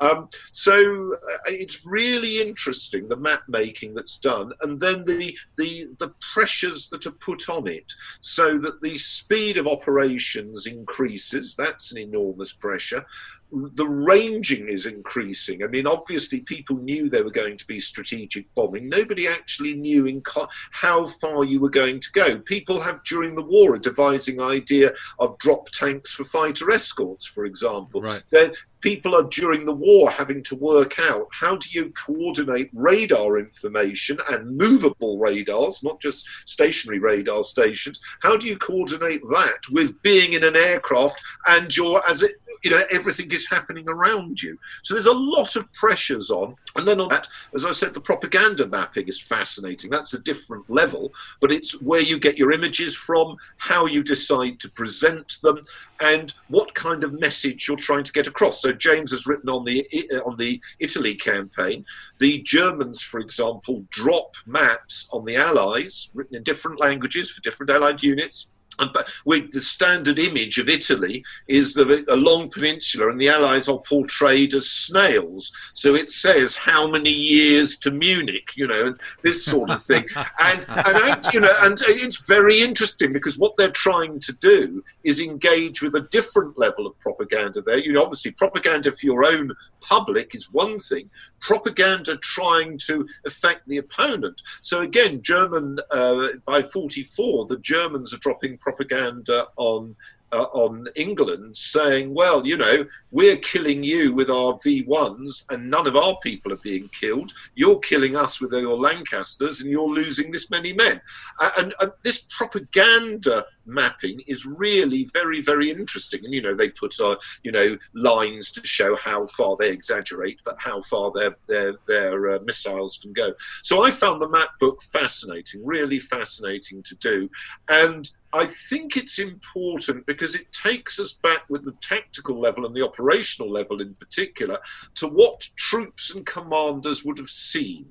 Um, 0.00 0.28
so 0.50 1.14
uh, 1.14 1.36
it's 1.46 1.86
really 1.86 2.40
interesting 2.40 3.08
the 3.08 3.16
map 3.16 3.42
making 3.48 3.94
that's 3.94 4.18
done, 4.18 4.52
and 4.62 4.80
then 4.80 5.04
the 5.04 5.36
the 5.56 5.88
the 5.98 6.12
pressures 6.32 6.88
that 6.88 7.06
are 7.06 7.12
put 7.12 7.48
on 7.48 7.66
it, 7.68 7.92
so 8.20 8.58
that 8.58 8.80
the 8.82 8.98
speed 8.98 9.58
of 9.58 9.66
operations 9.66 10.66
increases. 10.66 11.54
That's 11.54 11.92
an 11.92 11.98
enormous 11.98 12.52
pressure 12.52 13.04
the 13.52 13.86
ranging 13.86 14.68
is 14.68 14.86
increasing. 14.86 15.62
I 15.62 15.66
mean, 15.66 15.86
obviously, 15.86 16.40
people 16.40 16.76
knew 16.76 17.10
there 17.10 17.24
were 17.24 17.30
going 17.30 17.58
to 17.58 17.66
be 17.66 17.80
strategic 17.80 18.52
bombing. 18.54 18.88
Nobody 18.88 19.28
actually 19.28 19.74
knew 19.74 20.06
in 20.06 20.22
co- 20.22 20.48
how 20.70 21.06
far 21.06 21.44
you 21.44 21.60
were 21.60 21.70
going 21.70 22.00
to 22.00 22.12
go. 22.12 22.38
People 22.38 22.80
have, 22.80 23.04
during 23.04 23.34
the 23.34 23.42
war, 23.42 23.74
a 23.74 23.80
devising 23.80 24.40
idea 24.40 24.92
of 25.18 25.36
drop 25.38 25.68
tanks 25.70 26.12
for 26.12 26.24
fighter 26.24 26.70
escorts, 26.70 27.26
for 27.26 27.44
example. 27.44 28.00
Right. 28.00 28.22
They're, 28.30 28.52
people 28.82 29.14
are 29.14 29.28
during 29.28 29.64
the 29.64 29.72
war 29.72 30.10
having 30.10 30.42
to 30.42 30.56
work 30.56 30.98
out 30.98 31.28
how 31.30 31.56
do 31.56 31.68
you 31.70 31.90
coordinate 31.90 32.68
radar 32.74 33.38
information 33.38 34.18
and 34.30 34.56
movable 34.56 35.18
radars, 35.18 35.82
not 35.82 36.00
just 36.00 36.28
stationary 36.46 36.98
radar 36.98 37.44
stations. 37.44 38.00
How 38.20 38.36
do 38.36 38.48
you 38.48 38.58
coordinate 38.58 39.22
that 39.30 39.60
with 39.70 40.00
being 40.02 40.34
in 40.34 40.44
an 40.44 40.56
aircraft 40.56 41.16
and 41.48 41.74
you're 41.74 42.02
as 42.08 42.22
it 42.22 42.41
you 42.62 42.70
know 42.70 42.82
everything 42.90 43.30
is 43.30 43.48
happening 43.48 43.88
around 43.88 44.42
you 44.42 44.58
so 44.82 44.94
there's 44.94 45.06
a 45.06 45.12
lot 45.12 45.56
of 45.56 45.70
pressures 45.72 46.30
on 46.30 46.54
and 46.76 46.86
then 46.86 47.00
on 47.00 47.08
that 47.08 47.26
as 47.54 47.64
i 47.64 47.70
said 47.70 47.92
the 47.94 48.00
propaganda 48.00 48.66
mapping 48.66 49.06
is 49.08 49.20
fascinating 49.20 49.90
that's 49.90 50.14
a 50.14 50.20
different 50.20 50.68
level 50.70 51.12
but 51.40 51.52
it's 51.52 51.80
where 51.82 52.00
you 52.00 52.18
get 52.18 52.38
your 52.38 52.52
images 52.52 52.94
from 52.94 53.36
how 53.58 53.86
you 53.86 54.02
decide 54.02 54.58
to 54.60 54.70
present 54.70 55.38
them 55.42 55.58
and 56.02 56.34
what 56.48 56.74
kind 56.74 57.04
of 57.04 57.18
message 57.18 57.68
you're 57.68 57.76
trying 57.76 58.02
to 58.02 58.12
get 58.12 58.26
across. 58.26 58.60
So 58.60 58.72
James 58.72 59.12
has 59.12 59.26
written 59.26 59.48
on 59.48 59.64
the 59.64 59.86
uh, 60.12 60.18
on 60.28 60.36
the 60.36 60.60
Italy 60.80 61.14
campaign. 61.14 61.84
The 62.18 62.42
Germans, 62.42 63.00
for 63.00 63.20
example, 63.20 63.84
drop 63.90 64.34
maps 64.46 65.08
on 65.12 65.24
the 65.24 65.36
Allies, 65.36 66.10
written 66.12 66.36
in 66.36 66.42
different 66.42 66.80
languages 66.80 67.30
for 67.30 67.40
different 67.40 67.70
Allied 67.70 68.02
units, 68.02 68.50
but 68.78 69.08
we, 69.24 69.42
the 69.48 69.60
standard 69.60 70.18
image 70.18 70.58
of 70.58 70.68
Italy 70.68 71.24
is 71.48 71.74
the, 71.74 72.04
a 72.08 72.16
long 72.16 72.50
peninsula, 72.50 73.10
and 73.10 73.20
the 73.20 73.28
Allies 73.28 73.68
are 73.68 73.78
portrayed 73.78 74.54
as 74.54 74.70
snails. 74.70 75.52
So 75.74 75.94
it 75.94 76.10
says 76.10 76.56
how 76.56 76.86
many 76.86 77.10
years 77.10 77.78
to 77.78 77.90
Munich, 77.90 78.50
you 78.56 78.66
know, 78.66 78.86
and 78.86 79.00
this 79.22 79.44
sort 79.44 79.70
of 79.70 79.82
thing. 79.82 80.04
and, 80.38 80.64
and 80.68 81.26
you 81.32 81.40
know, 81.40 81.54
and 81.60 81.78
it's 81.82 82.26
very 82.26 82.60
interesting 82.60 83.12
because 83.12 83.38
what 83.38 83.56
they're 83.56 83.70
trying 83.70 84.20
to 84.20 84.32
do 84.34 84.84
is 85.04 85.20
engage 85.20 85.82
with 85.82 85.94
a 85.94 86.08
different 86.10 86.58
level 86.58 86.86
of 86.86 86.98
propaganda. 87.00 87.62
There, 87.62 87.78
you 87.78 87.92
know, 87.92 88.02
obviously 88.02 88.32
propaganda 88.32 88.92
for 88.92 89.06
your 89.06 89.24
own 89.24 89.52
public 89.82 90.34
is 90.34 90.52
one 90.52 90.78
thing, 90.78 91.10
propaganda 91.40 92.16
trying 92.18 92.78
to 92.78 93.06
affect 93.26 93.68
the 93.68 93.78
opponent. 93.78 94.40
So 94.62 94.80
again, 94.80 95.22
German 95.22 95.78
uh, 95.90 96.28
by 96.46 96.62
44, 96.62 97.46
the 97.46 97.58
Germans 97.58 98.14
are 98.14 98.18
dropping 98.18 98.58
propaganda 98.62 99.48
on 99.56 99.96
uh, 100.32 100.46
on 100.54 100.88
England 100.96 101.56
saying, 101.56 102.14
well, 102.14 102.46
you 102.46 102.56
know, 102.56 102.86
we're 103.10 103.36
killing 103.36 103.84
you 103.84 104.14
with 104.14 104.30
our 104.30 104.54
V1s 104.54 105.44
and 105.50 105.70
none 105.70 105.86
of 105.86 105.94
our 105.94 106.16
people 106.22 106.52
are 106.52 106.64
being 106.64 106.88
killed. 106.88 107.32
You're 107.54 107.78
killing 107.80 108.16
us 108.16 108.40
with 108.40 108.52
your 108.52 108.78
Lancasters 108.78 109.60
and 109.60 109.70
you're 109.70 109.88
losing 109.88 110.32
this 110.32 110.50
many 110.50 110.72
men. 110.72 111.00
Uh, 111.38 111.50
and, 111.58 111.74
and 111.80 111.92
this 112.02 112.24
propaganda 112.30 113.44
mapping 113.66 114.20
is 114.26 114.46
really 114.46 115.08
very, 115.12 115.40
very 115.42 115.70
interesting. 115.70 116.24
And, 116.24 116.34
you 116.34 116.42
know, 116.42 116.54
they 116.54 116.68
put, 116.70 116.98
uh, 117.00 117.16
you 117.42 117.52
know, 117.52 117.76
lines 117.94 118.50
to 118.52 118.66
show 118.66 118.96
how 118.96 119.26
far 119.28 119.56
they 119.58 119.70
exaggerate, 119.70 120.40
but 120.44 120.56
how 120.58 120.82
far 120.82 121.12
their, 121.14 121.36
their, 121.48 121.74
their 121.86 122.34
uh, 122.34 122.38
missiles 122.44 122.98
can 123.00 123.12
go. 123.12 123.34
So 123.62 123.84
I 123.84 123.90
found 123.90 124.20
the 124.20 124.28
map 124.28 124.50
book 124.60 124.82
fascinating, 124.82 125.64
really 125.64 126.00
fascinating 126.00 126.82
to 126.82 126.94
do. 126.96 127.28
And 127.68 128.10
I 128.34 128.46
think 128.46 128.96
it's 128.96 129.18
important 129.18 130.06
because 130.06 130.34
it 130.34 130.50
takes 130.52 130.98
us 130.98 131.12
back 131.12 131.42
with 131.50 131.64
the 131.64 131.74
tactical 131.82 132.40
level 132.40 132.64
and 132.64 132.74
the 132.74 132.84
operational 132.84 133.50
level 133.50 133.82
in 133.82 133.94
particular 133.94 134.58
to 134.94 135.06
what 135.06 135.48
troops 135.56 136.14
and 136.14 136.24
commanders 136.24 137.04
would 137.04 137.18
have 137.18 137.28
seen. 137.28 137.86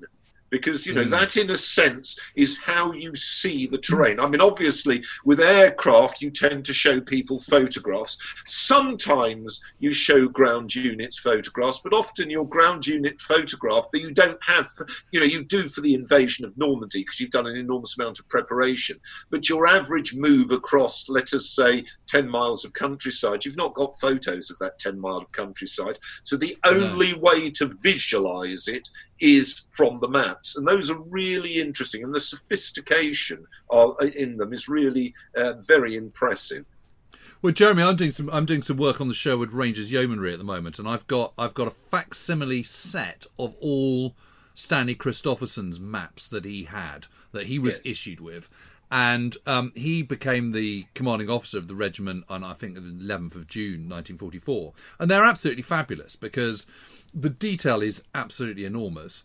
Because 0.52 0.86
you 0.86 0.94
know 0.94 1.02
mm. 1.02 1.10
that 1.10 1.36
in 1.36 1.50
a 1.50 1.56
sense 1.56 2.16
is 2.36 2.58
how 2.62 2.92
you 2.92 3.16
see 3.16 3.66
the 3.66 3.78
terrain. 3.78 4.20
I 4.20 4.28
mean 4.28 4.40
obviously 4.40 5.02
with 5.24 5.40
aircraft 5.40 6.20
you 6.20 6.30
tend 6.30 6.64
to 6.66 6.74
show 6.74 7.00
people 7.00 7.40
photographs. 7.40 8.18
Sometimes 8.46 9.60
you 9.80 9.90
show 9.90 10.28
ground 10.28 10.72
units 10.74 11.18
photographs 11.18 11.80
but 11.82 11.94
often 11.94 12.30
your 12.30 12.46
ground 12.46 12.86
unit 12.86 13.20
photograph 13.20 13.86
that 13.92 14.02
you 14.02 14.12
don't 14.12 14.38
have 14.46 14.68
you 15.10 15.18
know 15.18 15.26
you 15.26 15.42
do 15.42 15.68
for 15.68 15.80
the 15.80 15.94
invasion 15.94 16.44
of 16.44 16.56
normandy 16.56 17.00
because 17.00 17.18
you've 17.18 17.30
done 17.30 17.46
an 17.46 17.56
enormous 17.56 17.98
amount 17.98 18.20
of 18.20 18.28
preparation. 18.28 19.00
But 19.30 19.48
your 19.48 19.66
average 19.66 20.14
move 20.14 20.52
across 20.52 21.08
let 21.08 21.32
us 21.32 21.48
say 21.50 21.84
10 22.08 22.28
miles 22.28 22.64
of 22.64 22.74
countryside 22.74 23.44
you've 23.44 23.56
not 23.56 23.74
got 23.74 23.98
photos 23.98 24.50
of 24.50 24.58
that 24.58 24.78
10 24.78 25.00
mile 25.00 25.16
of 25.16 25.32
countryside. 25.32 25.98
So 26.24 26.36
the 26.36 26.58
only 26.66 27.14
way 27.14 27.50
to 27.52 27.74
visualize 27.82 28.68
it 28.68 28.90
is 29.22 29.66
from 29.70 30.00
the 30.00 30.08
maps, 30.08 30.56
and 30.56 30.66
those 30.66 30.90
are 30.90 30.98
really 30.98 31.60
interesting. 31.60 32.02
And 32.02 32.14
the 32.14 32.20
sophistication 32.20 33.46
of, 33.70 33.96
in 34.16 34.36
them 34.36 34.52
is 34.52 34.68
really 34.68 35.14
uh, 35.36 35.54
very 35.64 35.96
impressive. 35.96 36.66
Well, 37.40 37.52
Jeremy, 37.52 37.84
I'm 37.84 37.96
doing 37.96 38.10
some 38.10 38.28
I'm 38.30 38.46
doing 38.46 38.62
some 38.62 38.76
work 38.76 39.00
on 39.00 39.08
the 39.08 39.14
Sherwood 39.14 39.52
Rangers 39.52 39.90
Yeomanry 39.90 40.32
at 40.32 40.38
the 40.38 40.44
moment, 40.44 40.78
and 40.78 40.88
I've 40.88 41.06
got 41.06 41.32
I've 41.38 41.54
got 41.54 41.68
a 41.68 41.72
facsimile 41.72 42.64
set 42.64 43.26
of 43.38 43.54
all 43.60 44.14
Stanley 44.54 44.94
Christopherson's 44.94 45.80
maps 45.80 46.28
that 46.28 46.44
he 46.44 46.64
had 46.64 47.06
that 47.32 47.46
he 47.46 47.58
was 47.58 47.80
yeah. 47.84 47.90
issued 47.92 48.20
with, 48.20 48.48
and 48.90 49.36
um, 49.46 49.72
he 49.74 50.02
became 50.02 50.52
the 50.52 50.86
commanding 50.94 51.30
officer 51.30 51.58
of 51.58 51.66
the 51.66 51.74
regiment 51.74 52.24
on 52.28 52.44
I 52.44 52.54
think 52.54 52.74
the 52.74 52.80
11th 52.80 53.34
of 53.34 53.46
June 53.46 53.88
1944, 53.88 54.72
and 55.00 55.10
they're 55.10 55.24
absolutely 55.24 55.62
fabulous 55.62 56.14
because 56.14 56.66
the 57.14 57.30
detail 57.30 57.82
is 57.82 58.04
absolutely 58.14 58.64
enormous. 58.64 59.24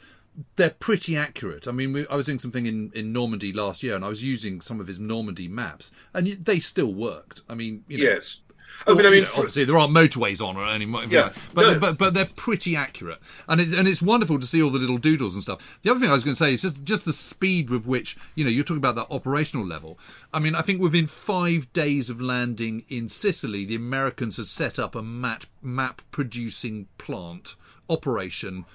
They're 0.56 0.70
pretty 0.70 1.18
accurate. 1.18 1.68
I 1.68 1.72
mean, 1.72 1.94
we, 1.94 2.08
I 2.08 2.16
was 2.16 2.26
doing 2.28 2.40
something 2.40 2.66
in, 2.66 2.92
in 2.94 3.12
Normandy 3.12 3.52
last 3.52 3.82
year, 3.82 3.96
and 3.96 4.06
I 4.06 4.10
was 4.10 4.24
using 4.24 4.62
some 4.62 4.80
of 4.80 4.88
his 4.88 5.00
Normandy 5.00 5.48
maps, 5.48 5.92
and 6.14 6.28
they 6.28 6.60
still 6.60 6.94
worked. 6.94 7.42
I 7.50 7.56
mean, 7.56 7.84
you 7.88 7.98
know, 7.98 8.04
yes. 8.04 8.38
Oh, 8.86 8.94
I 8.94 8.98
mean, 8.98 9.06
I 9.06 9.10
mean, 9.10 9.24
know, 9.24 9.30
obviously 9.36 9.66
there 9.66 9.78
aren't 9.78 9.94
motorways 9.94 10.46
on 10.46 10.56
or 10.56 10.68
anything, 10.68 10.94
yeah, 11.10 11.34
but, 11.54 11.62
no. 11.62 11.80
but 11.80 11.98
but 11.98 12.14
they're 12.14 12.26
pretty 12.26 12.76
accurate, 12.76 13.18
and 13.48 13.60
it's 13.60 13.74
and 13.74 13.88
it's 13.88 14.02
wonderful 14.02 14.40
to 14.40 14.46
see 14.46 14.62
all 14.62 14.70
the 14.70 14.78
little 14.78 15.00
doodles 15.00 15.34
and 15.34 15.42
stuff. 15.42 15.80
The 15.82 15.90
other 15.90 16.00
thing 16.00 16.10
I 16.10 16.14
was 16.14 16.24
going 16.24 16.36
to 16.36 16.40
say 16.40 16.54
is 16.54 16.62
just 16.62 16.84
just 16.84 17.06
the 17.06 17.14
speed 17.14 17.70
with 17.70 17.86
which 17.86 18.18
you 18.36 18.44
know 18.44 18.52
you're 18.52 18.64
talking 18.64 18.78
about 18.78 18.96
that 18.96 19.08
operational 19.10 19.66
level. 19.66 19.98
I 20.32 20.40
mean, 20.40 20.54
I 20.54 20.62
think 20.62 20.80
within 20.80 21.08
five 21.08 21.74
days 21.74 22.10
of 22.12 22.22
landing 22.22 22.84
in 22.88 23.10
Sicily, 23.10 23.66
the 23.66 23.76
Americans 23.76 24.38
had 24.38 24.46
set 24.46 24.78
up 24.78 24.94
a 24.96 25.02
map 25.02 25.46
map 25.62 26.02
producing 26.12 26.88
plant 27.00 27.56
operation 27.90 28.66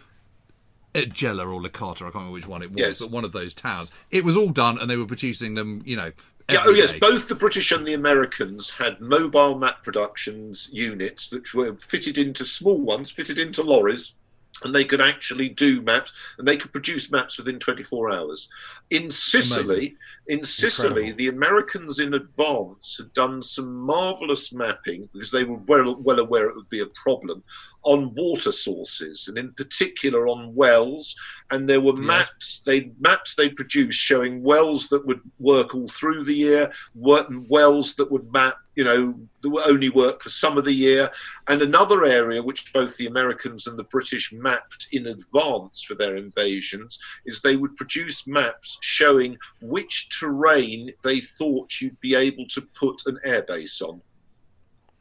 at 0.94 1.12
Gela 1.12 1.46
or 1.46 1.60
Licata, 1.60 2.02
I 2.02 2.04
can't 2.04 2.14
remember 2.14 2.32
which 2.32 2.46
one 2.46 2.62
it 2.62 2.70
was, 2.70 2.78
yes. 2.78 2.98
but 2.98 3.10
one 3.10 3.24
of 3.24 3.32
those 3.32 3.54
towers. 3.54 3.92
It 4.10 4.24
was 4.24 4.36
all 4.36 4.50
done, 4.50 4.78
and 4.78 4.90
they 4.90 4.96
were 4.96 5.06
producing 5.06 5.54
them, 5.54 5.82
you 5.84 5.96
know. 5.96 6.12
Yeah, 6.50 6.62
oh 6.66 6.70
yes, 6.70 6.92
both 6.98 7.28
the 7.28 7.34
British 7.34 7.72
and 7.72 7.86
the 7.86 7.94
Americans 7.94 8.70
had 8.70 9.00
mobile 9.00 9.56
map 9.56 9.82
productions 9.82 10.68
units 10.72 11.30
which 11.32 11.54
were 11.54 11.74
fitted 11.76 12.18
into 12.18 12.44
small 12.44 12.80
ones, 12.80 13.10
fitted 13.10 13.38
into 13.38 13.62
lorries, 13.62 14.14
and 14.64 14.74
they 14.74 14.84
could 14.84 15.00
actually 15.00 15.48
do 15.48 15.82
maps, 15.82 16.12
and 16.38 16.46
they 16.46 16.56
could 16.56 16.72
produce 16.72 17.10
maps 17.10 17.38
within 17.38 17.58
24 17.58 18.10
hours. 18.10 18.48
In 18.90 19.10
Sicily, 19.10 19.62
Amazing. 19.62 19.96
in 20.28 20.44
Sicily, 20.44 20.88
Incredible. 20.88 21.16
the 21.18 21.28
Americans 21.28 21.98
in 21.98 22.14
advance 22.14 22.96
had 22.98 23.12
done 23.12 23.42
some 23.42 23.74
marvelous 23.74 24.52
mapping 24.52 25.08
because 25.12 25.30
they 25.30 25.44
were 25.44 25.58
well, 25.66 25.96
well 25.96 26.18
aware 26.18 26.48
it 26.48 26.56
would 26.56 26.68
be 26.68 26.80
a 26.80 26.86
problem 26.86 27.42
on 27.84 28.14
water 28.14 28.52
sources 28.52 29.26
and 29.26 29.36
in 29.36 29.52
particular 29.54 30.28
on 30.28 30.54
wells 30.54 31.18
and 31.50 31.68
there 31.68 31.80
were 31.80 31.96
maps 31.96 32.62
they 32.64 32.92
maps 33.00 33.34
they 33.34 33.48
produced 33.48 33.98
showing 33.98 34.42
wells 34.42 34.88
that 34.88 35.04
would 35.04 35.20
work 35.40 35.74
all 35.74 35.88
through 35.88 36.24
the 36.24 36.34
year 36.34 36.70
wells 36.94 37.96
that 37.96 38.10
would 38.10 38.32
map 38.32 38.54
you 38.74 38.84
know 38.84 39.14
that 39.42 39.50
would 39.50 39.68
only 39.68 39.88
work 39.88 40.20
for 40.20 40.30
some 40.30 40.56
of 40.56 40.64
the 40.64 40.72
year 40.72 41.10
and 41.48 41.62
another 41.62 42.04
area 42.04 42.42
which 42.42 42.72
both 42.72 42.96
the 42.96 43.06
americans 43.06 43.66
and 43.66 43.78
the 43.78 43.84
british 43.84 44.32
mapped 44.32 44.88
in 44.92 45.06
advance 45.06 45.82
for 45.82 45.94
their 45.94 46.16
invasions 46.16 46.98
is 47.26 47.40
they 47.40 47.56
would 47.56 47.76
produce 47.76 48.26
maps 48.26 48.78
showing 48.80 49.36
which 49.60 50.08
terrain 50.08 50.90
they 51.02 51.20
thought 51.20 51.80
you'd 51.80 52.00
be 52.00 52.14
able 52.14 52.46
to 52.46 52.60
put 52.60 53.02
an 53.06 53.18
airbase 53.26 53.82
on 53.82 54.00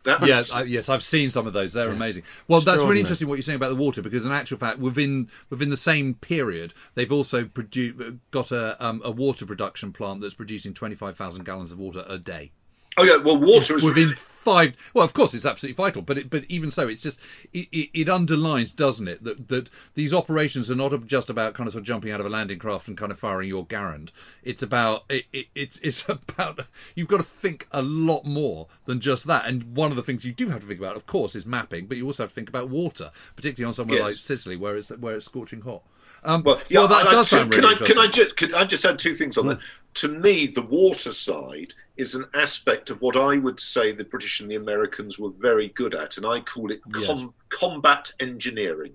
that 0.03 0.25
yeah, 0.25 0.41
I, 0.51 0.63
yes, 0.63 0.89
I've 0.89 1.03
seen 1.03 1.29
some 1.29 1.45
of 1.45 1.53
those. 1.53 1.73
They're 1.73 1.87
yeah. 1.87 1.93
amazing. 1.93 2.23
Well, 2.47 2.61
that's 2.61 2.81
really 2.81 3.01
interesting 3.01 3.27
what 3.27 3.35
you're 3.35 3.43
saying 3.43 3.57
about 3.57 3.69
the 3.69 3.75
water 3.75 4.01
because, 4.01 4.25
in 4.25 4.31
actual 4.31 4.57
fact, 4.57 4.79
within 4.79 5.29
within 5.51 5.69
the 5.69 5.77
same 5.77 6.15
period, 6.15 6.73
they've 6.95 7.11
also 7.11 7.43
produ- 7.43 8.17
got 8.31 8.51
a 8.51 8.83
um, 8.83 9.01
a 9.05 9.11
water 9.11 9.45
production 9.45 9.93
plant 9.93 10.21
that's 10.21 10.33
producing 10.33 10.73
twenty 10.73 10.95
five 10.95 11.17
thousand 11.17 11.45
gallons 11.45 11.71
of 11.71 11.77
water 11.77 12.03
a 12.07 12.17
day. 12.17 12.51
Oh 12.97 13.03
yeah, 13.03 13.17
well, 13.17 13.39
water 13.39 13.77
is 13.77 13.83
within 13.83 14.13
five. 14.41 14.75
Well, 14.93 15.05
of 15.05 15.13
course, 15.13 15.33
it's 15.33 15.45
absolutely 15.45 15.75
vital, 15.75 16.01
but 16.01 16.17
it, 16.17 16.29
but 16.29 16.43
even 16.45 16.71
so, 16.71 16.89
it's 16.89 17.03
just 17.03 17.21
it, 17.53 17.67
it, 17.71 17.89
it, 17.93 18.09
underlines, 18.09 18.73
doesn't 18.73 19.07
it, 19.07 19.23
that 19.23 19.47
that 19.47 19.69
these 19.93 20.13
operations 20.13 20.69
are 20.69 20.75
not 20.75 21.05
just 21.05 21.29
about 21.29 21.53
kind 21.53 21.67
of 21.67 21.73
sort 21.73 21.83
of 21.83 21.87
jumping 21.87 22.11
out 22.11 22.19
of 22.19 22.25
a 22.25 22.29
landing 22.29 22.59
craft 22.59 22.87
and 22.87 22.97
kind 22.97 23.11
of 23.11 23.19
firing 23.19 23.47
your 23.47 23.65
Garand. 23.65 24.09
It's 24.43 24.61
about 24.61 25.05
it, 25.09 25.25
it's 25.55 25.79
it's 25.79 26.07
about 26.09 26.59
you've 26.95 27.07
got 27.07 27.17
to 27.17 27.23
think 27.23 27.67
a 27.71 27.81
lot 27.81 28.25
more 28.25 28.67
than 28.85 28.99
just 28.99 29.25
that. 29.27 29.45
And 29.47 29.75
one 29.75 29.91
of 29.91 29.95
the 29.95 30.03
things 30.03 30.25
you 30.25 30.33
do 30.33 30.49
have 30.49 30.61
to 30.61 30.67
think 30.67 30.79
about, 30.79 30.97
of 30.97 31.05
course, 31.05 31.35
is 31.35 31.45
mapping, 31.45 31.85
but 31.85 31.97
you 31.97 32.05
also 32.05 32.23
have 32.23 32.31
to 32.31 32.35
think 32.35 32.49
about 32.49 32.69
water, 32.69 33.11
particularly 33.35 33.67
on 33.67 33.73
somewhere 33.73 33.99
yes. 33.99 34.03
like 34.05 34.15
Sicily, 34.15 34.57
where 34.57 34.75
it's 34.75 34.89
where 34.89 35.15
it's 35.15 35.25
scorching 35.25 35.61
hot. 35.61 35.83
Um, 36.23 36.43
well, 36.43 36.61
yeah, 36.69 36.79
well, 36.79 36.87
that 36.89 37.07
I, 37.07 37.11
does 37.11 37.29
sound 37.29 37.53
really 37.53 37.75
can 37.75 37.83
I, 37.83 37.87
can 37.87 37.97
I 37.97 38.07
just 38.07 38.37
can 38.37 38.53
I 38.53 38.63
just 38.63 38.85
add 38.85 38.99
two 38.99 39.15
things 39.15 39.37
on 39.37 39.47
that? 39.47 39.59
To 39.95 40.07
me, 40.07 40.47
the 40.47 40.61
water 40.61 41.11
side 41.11 41.73
is 41.97 42.15
an 42.15 42.25
aspect 42.33 42.89
of 42.89 43.01
what 43.01 43.17
I 43.17 43.37
would 43.37 43.59
say 43.59 43.91
the 43.91 44.05
British 44.05 44.39
and 44.39 44.49
the 44.49 44.55
Americans 44.55 45.17
were 45.17 45.31
very 45.31 45.69
good 45.69 45.95
at, 45.95 46.17
and 46.17 46.25
I 46.25 46.39
call 46.41 46.71
it 46.71 46.81
com- 46.83 47.01
yes. 47.01 47.23
combat 47.49 48.11
engineering. 48.19 48.93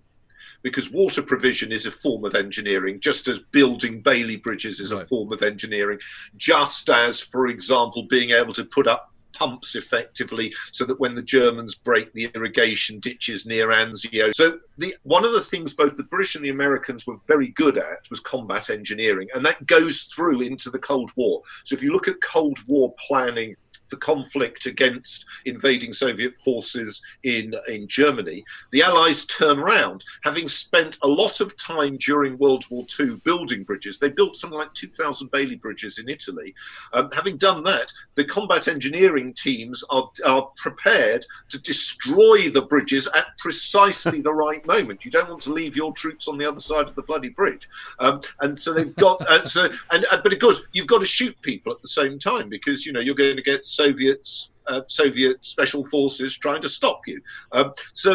Because 0.63 0.91
water 0.91 1.23
provision 1.23 1.71
is 1.71 1.87
a 1.87 1.93
form 1.93 2.25
of 2.25 2.35
engineering, 2.35 2.99
just 2.99 3.29
as 3.29 3.39
building 3.39 4.01
Bailey 4.01 4.37
bridges 4.37 4.81
is 4.81 4.93
right. 4.93 5.03
a 5.03 5.07
form 5.07 5.33
of 5.33 5.43
engineering, 5.43 5.99
just 6.37 6.91
as, 6.91 7.21
for 7.21 7.47
example, 7.47 8.05
being 8.09 8.31
able 8.31 8.53
to 8.55 8.65
put 8.65 8.89
up 8.89 9.13
pumps 9.39 9.77
effectively 9.77 10.53
so 10.73 10.85
that 10.85 11.01
when 11.01 11.15
the 11.15 11.23
Germans 11.23 11.75
break 11.75 12.13
the 12.13 12.31
irrigation 12.35 13.01
ditches 13.01 13.47
near 13.47 13.69
Anzio. 13.69 14.35
So 14.35 14.59
the, 14.79 14.95
one 15.03 15.25
of 15.25 15.33
the 15.33 15.41
things 15.41 15.75
both 15.75 15.97
the 15.97 16.03
British 16.05 16.35
and 16.35 16.45
the 16.45 16.51
Americans 16.51 17.07
were 17.07 17.17
very 17.27 17.49
good 17.49 17.79
at 17.79 18.09
was 18.11 18.21
combat 18.21 18.71
engineering, 18.71 19.29
and 19.35 19.45
that 19.45 19.67
goes 19.67 20.03
through 20.03 20.43
into 20.43 20.71
the 20.71 20.79
Cold 20.79 21.11
War. 21.17 21.43
So 21.65 21.75
if 21.75 21.83
you 21.83 21.93
look 21.93 22.09
at 22.09 22.21
Cold 22.23 22.59
War 22.67 22.95
planning 23.07 23.57
the 23.91 23.97
conflict 23.97 24.67
against 24.67 25.25
invading 25.45 25.93
Soviet 25.93 26.35
forces 26.45 27.03
in, 27.23 27.55
in 27.69 27.87
Germany, 27.89 28.45
the 28.73 28.83
Allies 28.83 29.25
turn 29.27 29.59
around, 29.59 30.05
having 30.25 30.49
spent 30.49 30.99
a 31.03 31.09
lot 31.09 31.41
of 31.41 31.57
time 31.57 31.97
during 31.99 32.39
World 32.39 32.65
War 32.71 32.85
II 32.99 33.21
building 33.25 33.65
bridges. 33.65 33.99
They 33.99 34.11
built 34.11 34.37
something 34.37 34.59
like 34.59 34.73
2,000 34.75 35.31
Bailey 35.31 35.57
bridges 35.57 35.99
in 35.99 36.09
Italy. 36.09 36.55
Um, 36.93 37.11
having 37.13 37.37
done 37.37 37.63
that, 37.65 37.93
the 38.15 38.25
combat 38.25 38.69
engineering 38.69 39.33
teams 39.35 39.85
are, 39.91 40.11
are 40.27 40.51
prepared 40.57 41.25
to 41.51 41.61
destroy 41.63 42.51
the 42.51 42.67
bridges 42.69 43.09
at 43.15 43.27
precisely 43.39 44.21
the 44.21 44.33
right 44.33 44.65
moment. 44.67 45.05
You 45.05 45.11
don't 45.11 45.29
want 45.29 45.43
to 45.43 45.53
leave 45.53 45.77
your 45.77 45.93
troops 45.93 46.29
on 46.29 46.39
the 46.39 46.49
other 46.49 46.61
side 46.61 46.89
of 46.89 46.95
the 46.95 47.03
bloody 47.03 47.29
bridge. 47.29 47.69
Um, 47.99 48.21
and 48.41 48.57
so 48.59 48.73
they've 48.73 48.95
got, 48.97 49.21
uh, 49.29 49.47
so, 49.47 49.69
and, 49.91 50.07
uh, 50.11 50.21
but 50.23 50.33
of 50.33 50.39
course, 50.39 50.63
you've 50.73 50.87
got 50.87 50.99
to 50.99 51.07
shoot 51.07 51.41
people 51.43 51.73
at 51.73 51.83
the 51.83 51.89
same 51.89 52.19
time 52.19 52.49
because, 52.49 52.87
you 52.87 52.93
know, 52.93 53.01
you're 53.01 53.15
going 53.15 53.37
to 53.37 53.43
get 53.43 53.67
Soviets, 53.77 54.53
uh, 54.69 54.81
Soviet 54.89 55.45
special 55.45 55.85
forces 55.87 56.37
trying 56.37 56.63
to 56.63 56.69
stop 56.69 57.01
you. 57.07 57.21
Um, 57.53 57.73
so, 57.93 58.13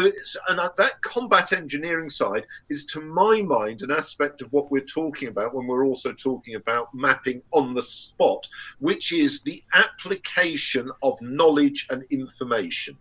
and 0.48 0.58
that 0.58 1.00
combat 1.02 1.52
engineering 1.52 2.10
side 2.10 2.44
is, 2.68 2.84
to 2.86 3.00
my 3.00 3.42
mind, 3.42 3.82
an 3.82 3.90
aspect 3.90 4.42
of 4.42 4.52
what 4.52 4.70
we're 4.70 4.92
talking 5.00 5.28
about 5.28 5.54
when 5.54 5.66
we're 5.66 5.86
also 5.86 6.12
talking 6.12 6.56
about 6.56 6.94
mapping 6.94 7.42
on 7.52 7.74
the 7.74 7.82
spot, 7.82 8.48
which 8.80 9.12
is 9.12 9.42
the 9.42 9.62
application 9.74 10.90
of 11.02 11.20
knowledge 11.22 11.86
and 11.90 12.02
information. 12.10 12.96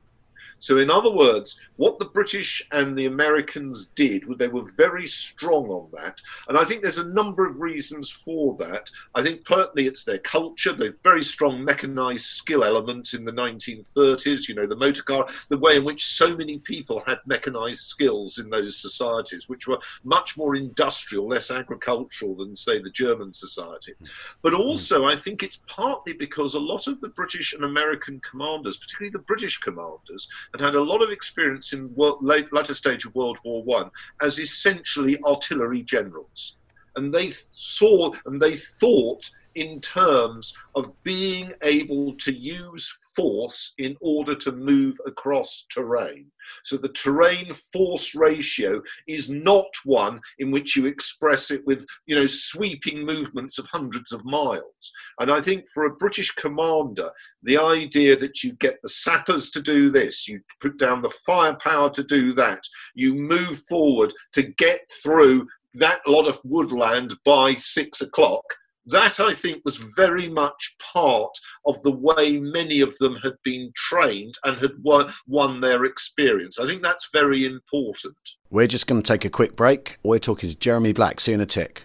So, 0.62 0.78
in 0.78 0.92
other 0.92 1.12
words, 1.12 1.60
what 1.78 1.98
the 1.98 2.06
British 2.06 2.62
and 2.72 2.96
the 2.96 3.08
Americans 3.08 3.88
did, 3.96 4.24
they 4.38 4.48
were 4.48 4.70
very 4.78 5.08
strong 5.08 5.66
on 5.70 5.90
that. 5.94 6.22
And 6.48 6.58
I 6.58 6.64
think 6.64 6.84
there's 6.84 7.00
a 7.00 7.08
number 7.08 7.48
of 7.48 7.60
reasons 7.60 8.12
for 8.12 8.56
that. 8.58 8.92
I 9.16 9.24
think 9.24 9.44
partly 9.44 9.88
it's 9.88 10.04
their 10.04 10.20
culture, 10.20 10.72
the 10.72 10.94
very 11.04 11.24
strong 11.24 11.66
mechanized 11.66 12.28
skill 12.28 12.64
element 12.64 13.16
in 13.16 13.26
the 13.26 13.32
1930s, 13.32 14.48
you 14.48 14.54
know, 14.54 14.68
the 14.68 14.76
motor 14.76 15.02
car, 15.02 15.28
the 15.50 15.58
way 15.58 15.78
in 15.78 15.84
which 15.84 16.06
so 16.06 16.38
many 16.38 16.60
people 16.60 17.02
had 17.08 17.18
mechanized 17.26 17.82
skills 17.82 18.38
in 18.38 18.52
those 18.52 18.78
societies, 18.78 19.50
which 19.50 19.68
were 19.68 19.80
much 20.04 20.38
more 20.38 20.56
industrial, 20.56 21.28
less 21.28 21.50
agricultural 21.50 22.36
than, 22.36 22.56
say, 22.56 22.80
the 22.80 22.92
German 22.92 23.34
society. 23.34 23.94
But 24.44 24.54
also, 24.54 25.06
I 25.06 25.16
think 25.16 25.42
it's 25.42 25.64
partly 25.66 26.14
because 26.14 26.54
a 26.54 26.60
lot 26.60 26.86
of 26.88 27.02
the 27.02 27.10
British 27.10 27.54
and 27.54 27.64
American 27.64 28.20
commanders, 28.20 28.78
particularly 28.78 29.12
the 29.12 29.20
British 29.20 29.58
commanders, 29.58 30.30
and 30.54 30.62
had 30.62 30.76
a 30.76 30.82
lot 30.84 31.02
of 31.02 31.10
experience 31.10 31.74
in 31.74 31.94
world, 31.96 32.18
late, 32.22 32.52
latter 32.54 32.74
stage 32.74 33.06
of 33.06 33.16
World 33.16 33.38
War 33.44 33.64
One 33.64 33.90
as 34.22 34.40
essentially 34.40 35.22
artillery 35.24 35.84
generals. 35.84 36.58
and 36.98 37.14
they 37.14 37.34
saw 37.54 38.12
and 38.26 38.42
they 38.42 38.56
thought 38.56 39.30
in 39.56 39.80
terms 39.82 40.56
of 40.76 40.92
being 41.04 41.52
able 41.64 42.14
to 42.16 42.34
use 42.34 42.94
force 43.16 43.74
in 43.78 43.98
order 44.00 44.36
to 44.36 44.52
move 44.52 44.98
across 45.06 45.66
terrain. 45.70 46.28
So 46.64 46.78
the 46.78 46.90
terrain 46.90 47.54
force 47.72 48.16
ratio 48.16 48.82
is 49.08 49.30
not 49.30 49.68
one 49.84 50.20
in 50.40 50.52
which 50.52 50.76
you 50.76 50.86
express 50.86 51.52
it 51.52 51.66
with, 51.66 51.86
you 52.06 52.16
know, 52.16 52.28
sweeping 52.28 53.06
movements 53.06 53.58
of 53.58 53.66
hundreds 53.68 54.12
of 54.12 54.26
miles. 54.26 54.92
And 55.20 55.32
I 55.32 55.42
think 55.42 55.66
for 55.74 55.86
a 55.86 55.96
British 55.96 56.32
commander, 56.32 57.12
the 57.44 57.58
idea 57.58 58.16
that 58.18 58.44
you 58.44 58.54
get 58.54 58.82
the 58.82 58.90
sappers 58.90 59.52
to 59.52 59.62
do 59.62 59.90
this, 59.90 60.28
you 60.28 60.42
put 60.62 60.78
down 60.78 61.02
the 61.02 61.14
firepower 61.26 61.90
to 61.92 62.04
do 62.04 62.34
that, 62.34 62.64
you 62.96 63.14
move 63.14 63.60
forward 63.70 64.14
to 64.34 64.44
get 64.44 64.82
through 65.04 65.48
that 65.76 66.02
lot 66.06 66.28
of 66.28 66.40
woodland 66.44 67.14
by 67.24 67.56
six 67.56 68.02
o'clock 68.02 68.44
that 68.88 69.20
I 69.20 69.34
think 69.34 69.62
was 69.64 69.78
very 69.96 70.28
much 70.28 70.76
part 70.94 71.32
of 71.66 71.82
the 71.84 71.92
way 71.92 72.40
many 72.40 72.82
of 72.82 72.98
them 72.98 73.16
had 73.18 73.34
been 73.44 73.72
trained 73.76 74.34
and 74.44 74.58
had 74.58 74.72
won, 74.82 75.14
won 75.28 75.62
their 75.62 75.86
experience. 75.86 76.60
I 76.60 76.66
think 76.66 76.82
that's 76.82 77.10
very 77.14 77.46
important. 77.46 78.18
We're 78.50 78.68
just 78.68 78.88
going 78.88 79.02
to 79.02 79.08
take 79.08 79.24
a 79.24 79.30
quick 79.30 79.56
break. 79.56 79.98
We're 80.04 80.20
talking 80.20 80.50
to 80.50 80.56
Jeremy 80.56 80.94
Black, 80.94 81.20
see 81.20 81.32
you 81.32 81.36
in 81.36 81.42
a 81.42 81.46
tick. 81.46 81.84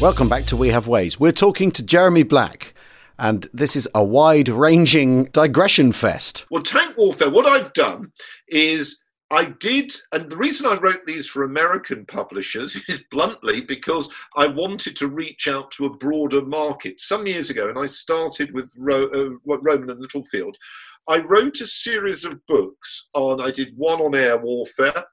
Welcome 0.00 0.28
back 0.28 0.44
to 0.46 0.56
We 0.56 0.68
Have 0.68 0.86
Ways. 0.86 1.18
We're 1.18 1.32
talking 1.32 1.70
to 1.70 1.82
Jeremy 1.82 2.24
Black, 2.24 2.73
and 3.18 3.48
this 3.52 3.76
is 3.76 3.88
a 3.94 4.04
wide 4.04 4.48
ranging 4.48 5.24
digression 5.26 5.92
fest. 5.92 6.46
Well, 6.50 6.62
tank 6.62 6.96
warfare, 6.96 7.30
what 7.30 7.46
I've 7.46 7.72
done 7.72 8.12
is 8.48 8.98
I 9.30 9.46
did, 9.46 9.92
and 10.12 10.30
the 10.30 10.36
reason 10.36 10.66
I 10.66 10.76
wrote 10.76 11.06
these 11.06 11.26
for 11.26 11.44
American 11.44 12.06
publishers 12.06 12.76
is 12.88 13.04
bluntly 13.10 13.62
because 13.62 14.08
I 14.36 14.46
wanted 14.46 14.96
to 14.96 15.08
reach 15.08 15.48
out 15.48 15.70
to 15.72 15.86
a 15.86 15.96
broader 15.96 16.42
market. 16.42 17.00
Some 17.00 17.26
years 17.26 17.50
ago, 17.50 17.68
and 17.68 17.78
I 17.78 17.86
started 17.86 18.52
with 18.54 18.70
Ro- 18.76 19.10
uh, 19.12 19.56
Rowman 19.58 19.90
and 19.90 20.00
Littlefield, 20.00 20.56
I 21.08 21.18
wrote 21.18 21.60
a 21.60 21.66
series 21.66 22.24
of 22.24 22.44
books 22.46 23.08
on, 23.14 23.40
I 23.40 23.50
did 23.50 23.76
one 23.76 24.00
on 24.00 24.14
air 24.14 24.38
warfare, 24.38 25.04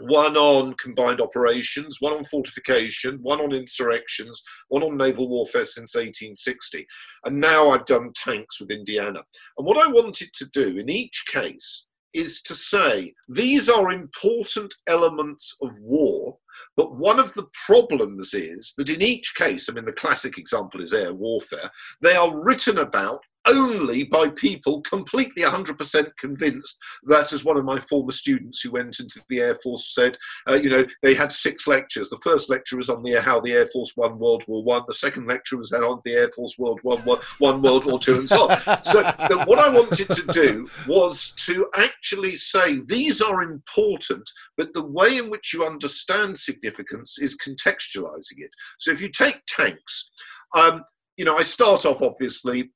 one 0.00 0.36
on 0.36 0.74
combined 0.74 1.20
operations, 1.20 1.98
one 2.00 2.12
on 2.12 2.24
fortification, 2.24 3.18
one 3.22 3.40
on 3.40 3.52
insurrections, 3.52 4.42
one 4.68 4.82
on 4.82 4.96
naval 4.96 5.28
warfare 5.28 5.64
since 5.64 5.94
1860. 5.94 6.86
And 7.24 7.40
now 7.40 7.70
I've 7.70 7.86
done 7.86 8.12
tanks 8.14 8.60
with 8.60 8.70
Indiana. 8.70 9.20
And 9.58 9.66
what 9.66 9.84
I 9.84 9.90
wanted 9.90 10.30
to 10.34 10.46
do 10.52 10.78
in 10.78 10.90
each 10.90 11.24
case 11.30 11.86
is 12.14 12.42
to 12.42 12.54
say 12.54 13.14
these 13.28 13.68
are 13.68 13.90
important 13.90 14.74
elements 14.88 15.56
of 15.62 15.70
war, 15.80 16.36
but 16.76 16.96
one 16.96 17.18
of 17.18 17.32
the 17.34 17.46
problems 17.66 18.34
is 18.34 18.74
that 18.76 18.90
in 18.90 19.00
each 19.00 19.34
case, 19.34 19.68
I 19.68 19.72
mean, 19.72 19.86
the 19.86 19.92
classic 19.92 20.36
example 20.38 20.80
is 20.80 20.92
air 20.92 21.14
warfare, 21.14 21.70
they 22.02 22.14
are 22.14 22.38
written 22.38 22.78
about 22.78 23.20
only 23.46 24.04
by 24.04 24.28
people 24.28 24.80
completely 24.82 25.42
100% 25.42 26.16
convinced 26.18 26.78
that, 27.04 27.32
as 27.32 27.44
one 27.44 27.56
of 27.56 27.64
my 27.64 27.78
former 27.80 28.10
students 28.10 28.60
who 28.60 28.70
went 28.70 29.00
into 29.00 29.20
the 29.28 29.40
Air 29.40 29.58
Force 29.62 29.94
said, 29.94 30.16
uh, 30.48 30.54
you 30.54 30.70
know, 30.70 30.84
they 31.02 31.14
had 31.14 31.32
six 31.32 31.66
lectures. 31.66 32.08
The 32.08 32.20
first 32.22 32.50
lecture 32.50 32.76
was 32.76 32.88
on 32.88 33.02
the 33.02 33.20
how 33.20 33.40
the 33.40 33.52
Air 33.52 33.66
Force 33.68 33.94
won 33.96 34.18
World 34.18 34.44
War 34.46 34.62
One. 34.62 34.82
The 34.86 34.94
second 34.94 35.26
lecture 35.26 35.56
was 35.56 35.72
on 35.72 36.00
the 36.04 36.12
Air 36.12 36.30
Force 36.34 36.58
World 36.58 36.80
War 36.84 36.98
One, 36.98 37.18
one 37.38 37.62
World 37.62 37.84
War 37.84 37.98
Two, 37.98 38.16
and 38.16 38.28
so 38.28 38.48
on. 38.48 38.58
So 38.84 39.02
the, 39.02 39.44
what 39.46 39.58
I 39.58 39.68
wanted 39.68 40.08
to 40.08 40.32
do 40.32 40.68
was 40.86 41.34
to 41.46 41.68
actually 41.76 42.36
say 42.36 42.80
these 42.86 43.20
are 43.20 43.42
important, 43.42 44.28
but 44.56 44.72
the 44.74 44.84
way 44.84 45.18
in 45.18 45.30
which 45.30 45.52
you 45.52 45.64
understand 45.64 46.36
significance 46.38 47.18
is 47.18 47.36
contextualizing 47.36 48.38
it. 48.38 48.50
So 48.78 48.90
if 48.90 49.00
you 49.00 49.08
take 49.08 49.40
tanks, 49.46 50.10
um, 50.54 50.84
you 51.16 51.24
know, 51.24 51.36
I 51.36 51.42
start 51.42 51.84
off 51.84 52.02
obviously 52.02 52.70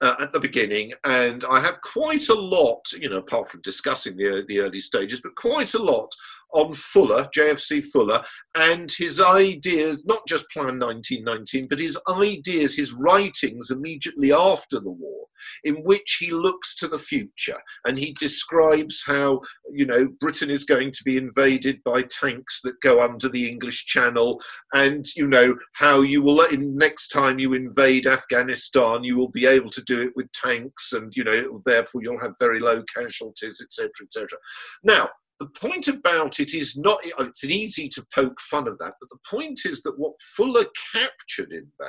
uh, 0.00 0.14
at 0.20 0.32
the 0.32 0.40
beginning, 0.40 0.92
and 1.04 1.44
I 1.48 1.60
have 1.60 1.80
quite 1.80 2.28
a 2.28 2.34
lot, 2.34 2.92
you 2.92 3.08
know, 3.08 3.18
apart 3.18 3.50
from 3.50 3.62
discussing 3.62 4.16
the 4.16 4.44
the 4.48 4.60
early 4.60 4.80
stages, 4.80 5.20
but 5.20 5.34
quite 5.36 5.74
a 5.74 5.82
lot 5.82 6.14
on 6.52 6.74
Fuller, 6.74 7.28
JFC 7.36 7.84
Fuller, 7.84 8.22
and 8.56 8.90
his 8.90 9.20
ideas, 9.20 10.04
not 10.06 10.26
just 10.26 10.50
Plan 10.50 10.78
1919, 10.78 11.68
but 11.68 11.80
his 11.80 11.98
ideas, 12.08 12.76
his 12.76 12.92
writings 12.92 13.70
immediately 13.70 14.32
after 14.32 14.80
the 14.80 14.90
war, 14.90 15.26
in 15.64 15.76
which 15.76 16.18
he 16.20 16.30
looks 16.30 16.76
to 16.76 16.88
the 16.88 16.98
future 16.98 17.58
and 17.84 17.98
he 17.98 18.12
describes 18.18 19.02
how, 19.06 19.40
you 19.72 19.86
know, 19.86 20.08
Britain 20.20 20.50
is 20.50 20.64
going 20.64 20.90
to 20.90 21.02
be 21.04 21.16
invaded 21.16 21.80
by 21.84 22.02
tanks 22.02 22.60
that 22.62 22.80
go 22.80 23.00
under 23.00 23.28
the 23.28 23.48
English 23.48 23.86
Channel, 23.86 24.40
and, 24.74 25.06
you 25.16 25.26
know, 25.26 25.56
how 25.74 26.00
you 26.00 26.22
will, 26.22 26.42
in, 26.42 26.76
next 26.76 27.08
time 27.08 27.38
you 27.38 27.54
invade 27.54 28.06
Afghanistan, 28.06 29.04
you 29.04 29.16
will 29.16 29.30
be 29.30 29.46
able 29.46 29.70
to 29.70 29.82
do 29.84 30.02
it 30.02 30.12
with 30.16 30.30
tanks, 30.32 30.92
and, 30.92 31.14
you 31.16 31.24
know, 31.24 31.62
therefore 31.64 32.02
you'll 32.02 32.20
have 32.20 32.34
very 32.38 32.60
low 32.60 32.82
casualties, 32.94 33.60
etc., 33.62 33.90
etc. 34.02 34.38
Now, 34.82 35.08
the 35.40 35.46
point 35.46 35.88
about 35.88 36.38
it 36.38 36.54
is 36.54 36.76
not, 36.76 37.00
it's 37.02 37.44
easy 37.44 37.88
to 37.88 38.06
poke 38.14 38.38
fun 38.42 38.68
of 38.68 38.78
that, 38.78 38.94
but 39.00 39.08
the 39.08 39.18
point 39.28 39.60
is 39.64 39.82
that 39.82 39.98
what 39.98 40.12
Fuller 40.36 40.66
captured 40.92 41.52
in 41.52 41.66
that 41.78 41.88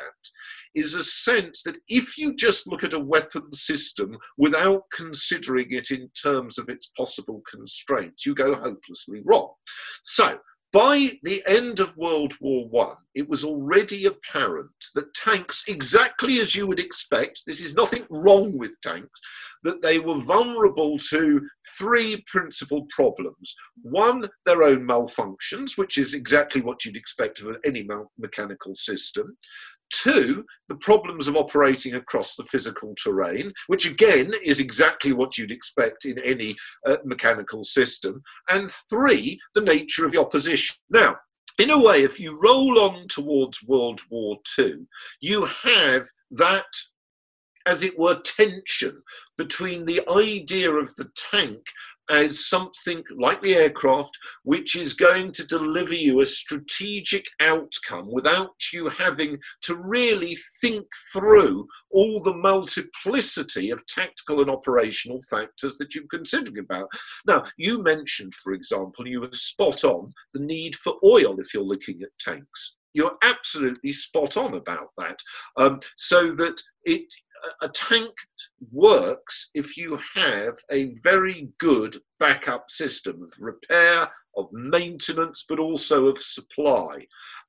is 0.73 0.95
a 0.95 1.03
sense 1.03 1.61
that 1.63 1.75
if 1.89 2.17
you 2.17 2.33
just 2.33 2.65
look 2.65 2.83
at 2.83 2.93
a 2.93 2.99
weapon 2.99 3.53
system 3.53 4.17
without 4.37 4.83
considering 4.93 5.67
it 5.71 5.91
in 5.91 6.09
terms 6.21 6.57
of 6.57 6.69
its 6.69 6.91
possible 6.97 7.41
constraints, 7.49 8.25
you 8.25 8.33
go 8.33 8.55
hopelessly 8.55 9.21
wrong. 9.25 9.49
So, 10.03 10.39
by 10.73 11.19
the 11.23 11.43
end 11.45 11.79
of 11.79 11.97
World 11.97 12.33
War 12.39 12.67
One, 12.69 12.95
it 13.13 13.27
was 13.27 13.43
already 13.43 14.05
apparent 14.05 14.69
that 14.95 15.13
tanks, 15.13 15.65
exactly 15.67 16.39
as 16.39 16.55
you 16.55 16.65
would 16.65 16.79
expect, 16.79 17.41
this 17.45 17.59
is 17.59 17.75
nothing 17.75 18.05
wrong 18.09 18.57
with 18.57 18.79
tanks, 18.81 19.19
that 19.63 19.81
they 19.81 19.99
were 19.99 20.21
vulnerable 20.23 20.97
to 20.97 21.41
three 21.77 22.23
principal 22.27 22.87
problems. 22.89 23.53
One, 23.81 24.29
their 24.45 24.63
own 24.63 24.87
malfunctions, 24.87 25.77
which 25.77 25.97
is 25.97 26.13
exactly 26.13 26.61
what 26.61 26.85
you'd 26.85 26.95
expect 26.95 27.41
of 27.41 27.57
any 27.65 27.85
mechanical 28.17 28.73
system. 28.75 29.37
Two, 29.91 30.45
the 30.69 30.75
problems 30.75 31.27
of 31.27 31.35
operating 31.35 31.95
across 31.95 32.35
the 32.35 32.45
physical 32.45 32.95
terrain, 32.95 33.51
which 33.67 33.85
again 33.85 34.31
is 34.43 34.59
exactly 34.59 35.11
what 35.11 35.37
you'd 35.37 35.51
expect 35.51 36.05
in 36.05 36.17
any 36.19 36.55
uh, 36.87 36.97
mechanical 37.03 37.63
system. 37.63 38.21
And 38.49 38.71
three, 38.89 39.39
the 39.53 39.61
nature 39.61 40.05
of 40.05 40.13
the 40.13 40.21
opposition. 40.21 40.77
Now, 40.89 41.17
in 41.59 41.69
a 41.69 41.79
way, 41.79 42.03
if 42.03 42.19
you 42.19 42.39
roll 42.41 42.79
on 42.79 43.07
towards 43.09 43.63
World 43.63 43.99
War 44.09 44.37
II, 44.57 44.87
you 45.19 45.45
have 45.45 46.07
that, 46.31 46.65
as 47.65 47.83
it 47.83 47.99
were, 47.99 48.21
tension 48.21 49.01
between 49.37 49.85
the 49.85 50.01
idea 50.09 50.71
of 50.71 50.95
the 50.95 51.09
tank 51.31 51.61
as 52.11 52.45
something 52.45 53.01
like 53.17 53.41
the 53.41 53.55
aircraft, 53.55 54.11
which 54.43 54.75
is 54.75 54.93
going 54.93 55.31
to 55.31 55.47
deliver 55.47 55.95
you 55.95 56.19
a 56.19 56.25
strategic 56.25 57.25
outcome 57.39 58.11
without 58.11 58.53
you 58.73 58.89
having 58.89 59.39
to 59.61 59.75
really 59.75 60.37
think 60.59 60.85
through 61.13 61.65
all 61.89 62.21
the 62.21 62.33
multiplicity 62.33 63.69
of 63.69 63.85
tactical 63.87 64.41
and 64.41 64.49
operational 64.49 65.21
factors 65.29 65.77
that 65.77 65.95
you're 65.95 66.03
considering 66.11 66.59
about. 66.59 66.89
Now, 67.25 67.45
you 67.57 67.81
mentioned, 67.81 68.33
for 68.35 68.51
example, 68.53 69.07
you 69.07 69.21
were 69.21 69.29
spot 69.31 69.85
on 69.85 70.13
the 70.33 70.41
need 70.41 70.75
for 70.75 70.95
oil 71.03 71.39
if 71.39 71.53
you're 71.53 71.63
looking 71.63 72.01
at 72.01 72.09
tanks. 72.19 72.75
You're 72.93 73.15
absolutely 73.23 73.93
spot 73.93 74.35
on 74.35 74.55
about 74.55 74.89
that. 74.97 75.17
Um, 75.55 75.79
so 75.95 76.31
that 76.31 76.61
it 76.83 77.03
a 77.61 77.69
tank 77.69 78.13
works 78.71 79.49
if 79.53 79.77
you 79.77 79.99
have 80.15 80.57
a 80.71 80.95
very 81.03 81.49
good 81.59 81.97
backup 82.19 82.69
system 82.69 83.23
of 83.23 83.31
repair, 83.39 84.09
of 84.35 84.51
maintenance, 84.51 85.45
but 85.47 85.59
also 85.59 86.07
of 86.07 86.21
supply. 86.21 87.05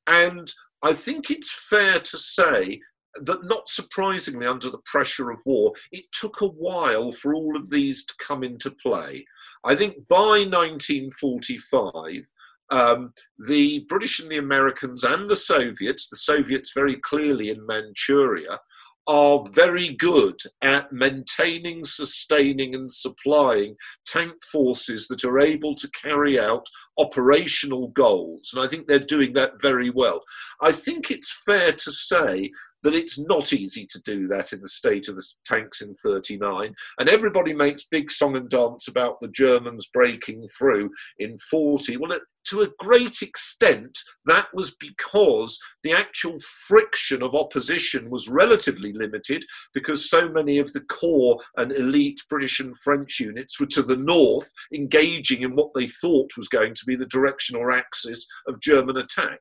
And 0.06 0.52
I 0.82 0.92
think 0.92 1.30
it's 1.30 1.52
fair 1.68 2.00
to 2.00 2.18
say 2.18 2.80
that, 3.16 3.44
not 3.44 3.68
surprisingly, 3.68 4.46
under 4.46 4.70
the 4.70 4.82
pressure 4.84 5.30
of 5.30 5.40
war, 5.44 5.72
it 5.90 6.04
took 6.12 6.40
a 6.40 6.46
while 6.46 7.12
for 7.12 7.34
all 7.34 7.56
of 7.56 7.70
these 7.70 8.04
to 8.06 8.14
come 8.26 8.42
into 8.42 8.70
play. 8.82 9.24
I 9.64 9.76
think 9.76 10.08
by 10.08 10.46
1945, 10.50 12.26
um, 12.70 13.12
the 13.46 13.84
British 13.88 14.18
and 14.18 14.30
the 14.30 14.38
Americans 14.38 15.04
and 15.04 15.28
the 15.28 15.36
Soviets, 15.36 16.08
the 16.08 16.16
Soviets 16.16 16.72
very 16.74 16.96
clearly 16.96 17.50
in 17.50 17.64
Manchuria, 17.66 18.58
are 19.06 19.44
very 19.50 19.90
good 19.94 20.38
at 20.62 20.92
maintaining, 20.92 21.84
sustaining, 21.84 22.74
and 22.74 22.90
supplying 22.90 23.76
tank 24.06 24.32
forces 24.50 25.08
that 25.08 25.24
are 25.24 25.40
able 25.40 25.74
to 25.74 25.90
carry 25.90 26.38
out 26.38 26.66
operational 26.98 27.88
goals. 27.88 28.50
And 28.54 28.64
I 28.64 28.68
think 28.68 28.86
they're 28.86 28.98
doing 28.98 29.32
that 29.34 29.60
very 29.60 29.90
well. 29.90 30.20
I 30.60 30.72
think 30.72 31.10
it's 31.10 31.42
fair 31.44 31.72
to 31.72 31.92
say 31.92 32.50
that 32.82 32.94
it's 32.94 33.18
not 33.18 33.52
easy 33.52 33.86
to 33.90 34.02
do 34.02 34.26
that 34.28 34.52
in 34.52 34.60
the 34.60 34.68
state 34.68 35.08
of 35.08 35.16
the 35.16 35.24
tanks 35.44 35.80
in 35.80 35.94
39. 35.94 36.74
And 36.98 37.08
everybody 37.08 37.54
makes 37.54 37.84
big 37.84 38.10
song 38.10 38.36
and 38.36 38.48
dance 38.48 38.88
about 38.88 39.20
the 39.20 39.28
Germans 39.28 39.88
breaking 39.92 40.46
through 40.58 40.90
in 41.18 41.38
40. 41.50 41.96
Well, 41.96 42.18
to 42.48 42.62
a 42.62 42.70
great 42.78 43.22
extent, 43.22 43.96
that 44.24 44.46
was 44.52 44.74
because 44.80 45.58
the 45.84 45.92
actual 45.92 46.38
friction 46.66 47.22
of 47.22 47.34
opposition 47.34 48.10
was 48.10 48.28
relatively 48.28 48.92
limited 48.92 49.44
because 49.74 50.10
so 50.10 50.28
many 50.28 50.58
of 50.58 50.72
the 50.72 50.80
core 50.82 51.38
and 51.56 51.72
elite 51.72 52.20
British 52.28 52.60
and 52.60 52.76
French 52.78 53.20
units 53.20 53.60
were 53.60 53.66
to 53.66 53.82
the 53.82 53.96
north, 53.96 54.50
engaging 54.74 55.42
in 55.42 55.54
what 55.54 55.70
they 55.74 55.86
thought 55.86 56.36
was 56.36 56.48
going 56.48 56.74
to 56.74 56.84
be 56.84 56.96
the 56.96 57.06
direction 57.06 57.56
or 57.56 57.70
axis 57.70 58.26
of 58.48 58.60
German 58.60 58.96
attack. 58.96 59.40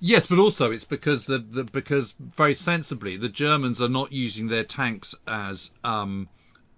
Yes, 0.00 0.26
but 0.26 0.38
also 0.38 0.70
it's 0.70 0.84
because 0.84 1.26
the, 1.26 1.38
the, 1.38 1.64
because 1.64 2.12
very 2.18 2.54
sensibly 2.54 3.16
the 3.16 3.28
Germans 3.28 3.80
are 3.80 3.88
not 3.88 4.12
using 4.12 4.48
their 4.48 4.64
tanks 4.64 5.14
as 5.26 5.72
um, 5.82 6.28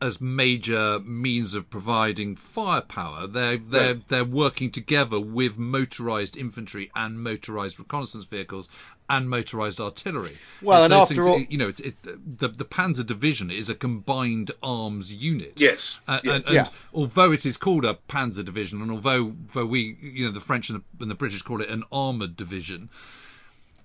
as 0.03 0.21
major 0.21 0.99
means 0.99 1.55
of 1.55 1.71
providing 1.71 2.35
firepower. 2.35 3.29
They're 3.29 3.57
they're 3.57 3.95
right. 3.95 4.09
they're 4.09 4.25
working 4.25 4.73
together 4.73 5.21
with 5.21 5.59
motorized 5.59 6.37
infantry 6.37 6.91
and 6.97 7.23
motorized 7.23 7.79
reconnaissance 7.79 8.25
vehicles 8.25 8.69
and 9.09 9.31
motorized 9.31 9.81
artillery. 9.81 10.39
Well, 10.61 10.83
and, 10.83 10.93
and 10.93 11.03
after 11.03 11.15
things, 11.15 11.27
all, 11.27 11.41
you 11.41 11.57
know, 11.57 11.69
it, 11.69 11.81
it, 11.81 12.03
the 12.03 12.49
the 12.49 12.65
Panzer 12.65 13.07
Division 13.07 13.53
is 13.53 13.71
a 13.71 13.77
combined 13.77 14.51
arms 14.61 15.15
unit. 15.15 15.53
Yes, 15.57 16.01
uh, 16.09 16.19
and, 16.25 16.45
and 16.47 16.55
yeah. 16.55 16.67
although 16.93 17.31
it 17.31 17.47
is 17.47 17.57
called 17.57 17.85
a 17.85 17.97
Panzer 18.09 18.45
Division, 18.45 18.83
and 18.83 18.91
although 18.91 19.35
although 19.55 19.67
we, 19.67 19.97
you 20.01 20.27
know, 20.27 20.33
the 20.33 20.41
French 20.41 20.69
and 20.69 20.81
the, 20.81 21.03
and 21.03 21.11
the 21.13 21.15
British 21.15 21.43
call 21.43 21.61
it 21.63 21.69
an 21.69 21.85
armored 21.93 22.37
division, 22.37 22.91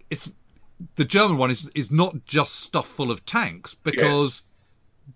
it's 0.09 0.31
the 0.95 1.05
German 1.05 1.37
one 1.37 1.51
is 1.51 1.69
is 1.75 1.91
not 1.91 2.25
just 2.25 2.55
stuff 2.55 2.87
full 2.87 3.11
of 3.11 3.23
tanks 3.23 3.75
because. 3.75 4.41
Yes 4.43 4.53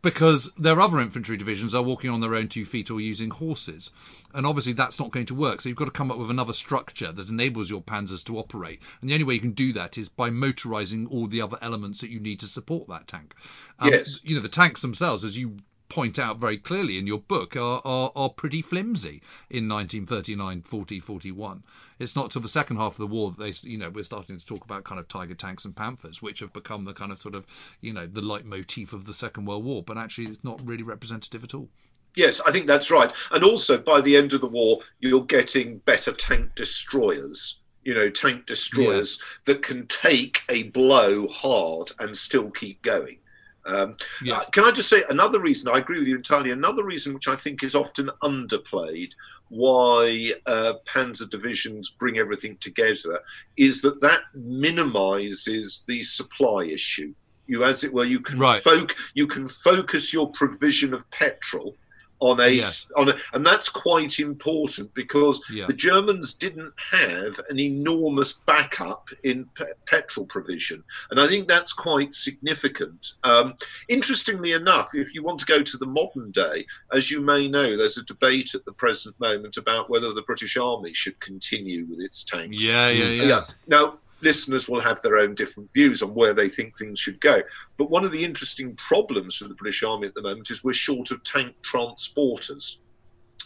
because 0.02 0.52
their 0.54 0.80
other 0.80 1.00
infantry 1.00 1.38
divisions 1.38 1.76
are 1.76 1.84
walking 1.84 2.10
on 2.10 2.22
their 2.22 2.36
own 2.36 2.48
two 2.48 2.66
feet 2.66 2.90
or 2.90 3.02
using 3.02 3.30
horses. 3.30 3.92
And 4.34 4.48
obviously 4.48 4.74
that's 4.74 5.00
not 5.00 5.12
going 5.12 5.26
to 5.28 5.36
work. 5.36 5.62
So 5.62 5.70
you've 5.70 5.78
got 5.78 5.86
to 5.86 5.92
come 5.92 6.10
up 6.10 6.18
with 6.18 6.30
another 6.30 6.54
structure 6.54 7.12
that 7.12 7.30
enables 7.30 7.70
your 7.70 7.82
panzers 7.82 8.24
to 8.26 8.38
operate. 8.38 8.82
And 9.02 9.10
the 9.10 9.14
only 9.14 9.26
way 9.26 9.34
you 9.34 9.42
can 9.42 9.52
do 9.52 9.74
that 9.74 9.98
is 9.98 10.08
by 10.08 10.30
motorizing 10.30 11.08
all 11.08 11.28
the 11.28 11.42
other 11.42 11.58
elements 11.62 12.02
that 12.02 12.10
you 12.10 12.20
need 12.20 12.40
to 12.40 12.48
support 12.48 12.88
that 12.88 13.08
tank. 13.08 13.36
Um, 13.80 13.90
yes. 13.90 14.20
You 14.24 14.36
know, 14.36 14.42
the 14.42 14.50
tanks 14.50 14.82
themselves, 14.82 15.26
as 15.26 15.38
you 15.38 15.58
point 15.92 16.18
out 16.18 16.40
very 16.40 16.58
clearly 16.58 16.98
in 16.98 17.06
your 17.06 17.20
book 17.20 17.54
are, 17.58 17.82
are, 17.84 18.14
are 18.16 18.30
pretty 18.30 18.62
flimsy 18.62 19.22
in 19.50 19.68
1939, 19.68 20.62
40, 20.62 21.00
41. 21.02 21.64
It's 22.00 22.16
not 22.16 22.32
till 22.32 22.42
the 22.42 22.48
second 22.48 22.78
half 22.78 22.94
of 22.94 22.98
the 22.98 23.08
war 23.08 23.32
that 23.32 23.40
they, 23.40 23.70
you 23.70 23.78
know, 23.78 23.90
we're 23.90 24.06
starting 24.06 24.38
to 24.38 24.46
talk 24.46 24.64
about 24.64 24.86
kind 24.86 25.00
of 25.02 25.10
Tiger 25.10 25.36
tanks 25.36 25.66
and 25.66 25.76
Panthers, 25.76 26.22
which 26.22 26.40
have 26.40 26.54
become 26.54 26.86
the 26.86 26.94
kind 26.94 27.12
of 27.12 27.20
sort 27.20 27.36
of, 27.36 27.46
you 27.82 27.92
know, 27.92 28.08
the 28.08 28.22
leitmotif 28.22 28.94
of 28.94 29.06
the 29.06 29.14
Second 29.14 29.46
World 29.46 29.66
War. 29.66 29.84
But 29.84 29.98
actually, 29.98 30.28
it's 30.28 30.46
not 30.46 30.66
really 30.66 30.82
representative 30.82 31.44
at 31.44 31.54
all. 31.54 31.68
Yes, 32.16 32.40
I 32.48 32.52
think 32.52 32.68
that's 32.68 32.90
right. 32.90 33.12
And 33.32 33.44
also, 33.44 33.78
by 33.78 34.00
the 34.00 34.16
end 34.16 34.32
of 34.32 34.40
the 34.40 34.48
war, 34.48 34.80
you're 35.02 35.26
getting 35.26 35.80
better 35.80 36.14
tank 36.14 36.56
destroyers 36.56 37.58
you 37.84 37.96
know, 37.96 38.12
tank 38.12 38.46
destroyers 38.46 39.20
yeah. 39.20 39.54
that 39.54 39.64
can 39.64 39.88
take 39.88 40.44
a 40.50 40.64
blow 40.70 41.28
hard 41.30 41.92
and 41.98 42.16
still 42.16 42.52
keep 42.52 42.80
going. 42.84 43.18
Um, 43.66 43.96
yeah. 44.24 44.38
uh, 44.38 44.46
can 44.46 44.66
I 44.66 44.72
just 44.72 44.90
say 44.90 45.04
another 45.10 45.40
reason? 45.40 45.72
I 45.72 45.78
agree 45.78 46.00
with 46.00 46.08
you 46.08 46.16
entirely. 46.16 46.52
Another 46.52 46.84
reason, 46.84 47.14
which 47.14 47.28
I 47.28 47.36
think 47.36 47.64
is 47.64 47.76
often 47.76 48.10
underplayed, 48.24 49.12
why 49.50 50.34
uh, 50.46 50.74
Panzer 50.88 51.30
divisions 51.30 51.90
bring 51.90 52.18
everything 52.18 52.58
together, 52.58 53.20
is 53.58 53.82
that 53.82 54.02
that 54.02 54.22
minimises 54.34 55.84
the 55.88 56.02
supply 56.04 56.64
issue. 56.64 57.14
You, 57.48 57.66
as 57.66 57.84
it 57.84 57.94
were, 57.94 58.06
you 58.06 58.22
can 58.22 58.40
right. 58.40 58.64
Foc- 58.64 58.96
you 59.14 59.28
can 59.28 59.50
focus 59.50 60.14
your 60.14 60.32
provision 60.32 60.94
of 60.94 61.10
petrol 61.12 61.76
on 62.22 62.40
a 62.40 62.62
on 62.96 63.10
a, 63.10 63.18
and 63.34 63.46
that's 63.46 63.68
quite 63.68 64.20
important 64.20 64.94
because 64.94 65.42
yeah. 65.52 65.66
the 65.66 65.74
Germans 65.74 66.34
didn't 66.36 66.74
have 66.92 67.40
an 67.50 67.60
enormous 67.60 68.34
backup 68.34 69.10
in 69.24 69.46
pe- 69.56 69.66
petrol 69.88 70.28
provision, 70.28 70.84
and 71.10 71.20
I 71.20 71.28
think 71.28 71.48
that's 71.48 71.74
quite 71.74 72.14
significant. 72.14 73.14
Um, 73.24 73.56
interestingly 73.90 74.54
enough, 74.54 74.90
if 74.94 75.14
you 75.14 75.24
want 75.24 75.40
to 75.40 75.46
go 75.46 75.62
to 75.64 75.78
the 75.78 75.88
modern 75.88 76.32
day, 76.32 76.66
as 76.94 77.10
you 77.10 77.22
may 77.22 77.48
know, 77.48 77.76
there's 77.76 77.98
a 77.98 78.06
debate 78.06 78.54
at 78.54 78.66
the 78.66 78.74
present 78.74 79.20
moment 79.20 79.58
about 79.58 79.90
whether 79.90 80.14
the 80.14 80.22
British 80.22 80.58
Army 80.58 80.94
should 80.94 81.20
continue 81.20 81.86
with 81.86 82.00
its 82.00 82.24
tanks. 82.24 82.64
Yeah, 82.64 82.90
yeah, 82.90 83.06
yeah. 83.06 83.24
yeah. 83.24 83.42
Now 83.68 83.98
listeners 84.22 84.70
will 84.70 84.82
have 84.82 85.02
their 85.02 85.18
own 85.18 85.36
different 85.36 85.72
views 85.74 86.02
on 86.02 86.14
where 86.14 86.34
they 86.34 86.50
think 86.50 86.78
things 86.78 87.00
should 87.00 87.20
go. 87.20 87.42
But 87.78 87.90
one 87.90 88.04
of 88.04 88.12
the 88.12 88.24
interesting 88.24 88.76
problems 88.76 89.38
for 89.38 89.48
the 89.48 89.56
British 89.56 89.84
Army 89.84 90.08
at 90.08 90.14
the 90.14 90.22
moment 90.22 90.50
is 90.50 90.64
we're 90.64 90.74
short 90.74 91.12
of 91.12 91.24
tank 91.24 91.56
transporters. 91.64 92.78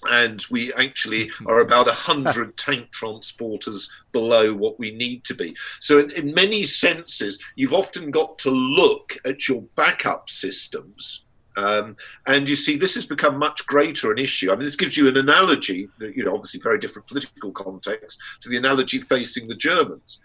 And 0.10 0.46
we 0.52 0.74
actually 0.74 1.32
are 1.46 1.62
about 1.62 1.88
100 1.88 2.58
tank 2.58 2.90
transporters 2.92 3.90
below 4.12 4.54
what 4.54 4.78
we 4.78 4.92
need 4.92 5.24
to 5.26 5.34
be. 5.34 5.56
So, 5.80 6.00
in, 6.00 6.12
in 6.12 6.34
many 6.34 6.64
senses, 6.64 7.42
you've 7.56 7.74
often 7.74 8.12
got 8.12 8.38
to 8.40 8.52
look 8.52 9.18
at 9.26 9.48
your 9.48 9.62
backup 9.76 10.30
systems 10.30 11.26
um, 11.58 11.96
and 12.28 12.48
you 12.50 12.56
see, 12.56 12.78
this 12.78 12.96
has 12.96 13.06
become 13.06 13.38
much 13.38 13.66
greater 13.66 14.12
an 14.12 14.18
issue. 14.18 14.52
I 14.52 14.56
mean, 14.56 14.64
this 14.64 14.76
gives 14.76 14.98
you 14.98 15.08
an 15.08 15.18
analogy, 15.18 15.88
you 16.00 16.26
know, 16.26 16.34
obviously 16.34 16.60
very 16.60 16.80
different 16.80 17.08
political 17.08 17.52
context 17.52 18.20
to 18.42 18.50
the 18.50 18.58
analogy 18.58 19.00
facing 19.00 19.48
the 19.48 19.56
Germans 19.56 20.20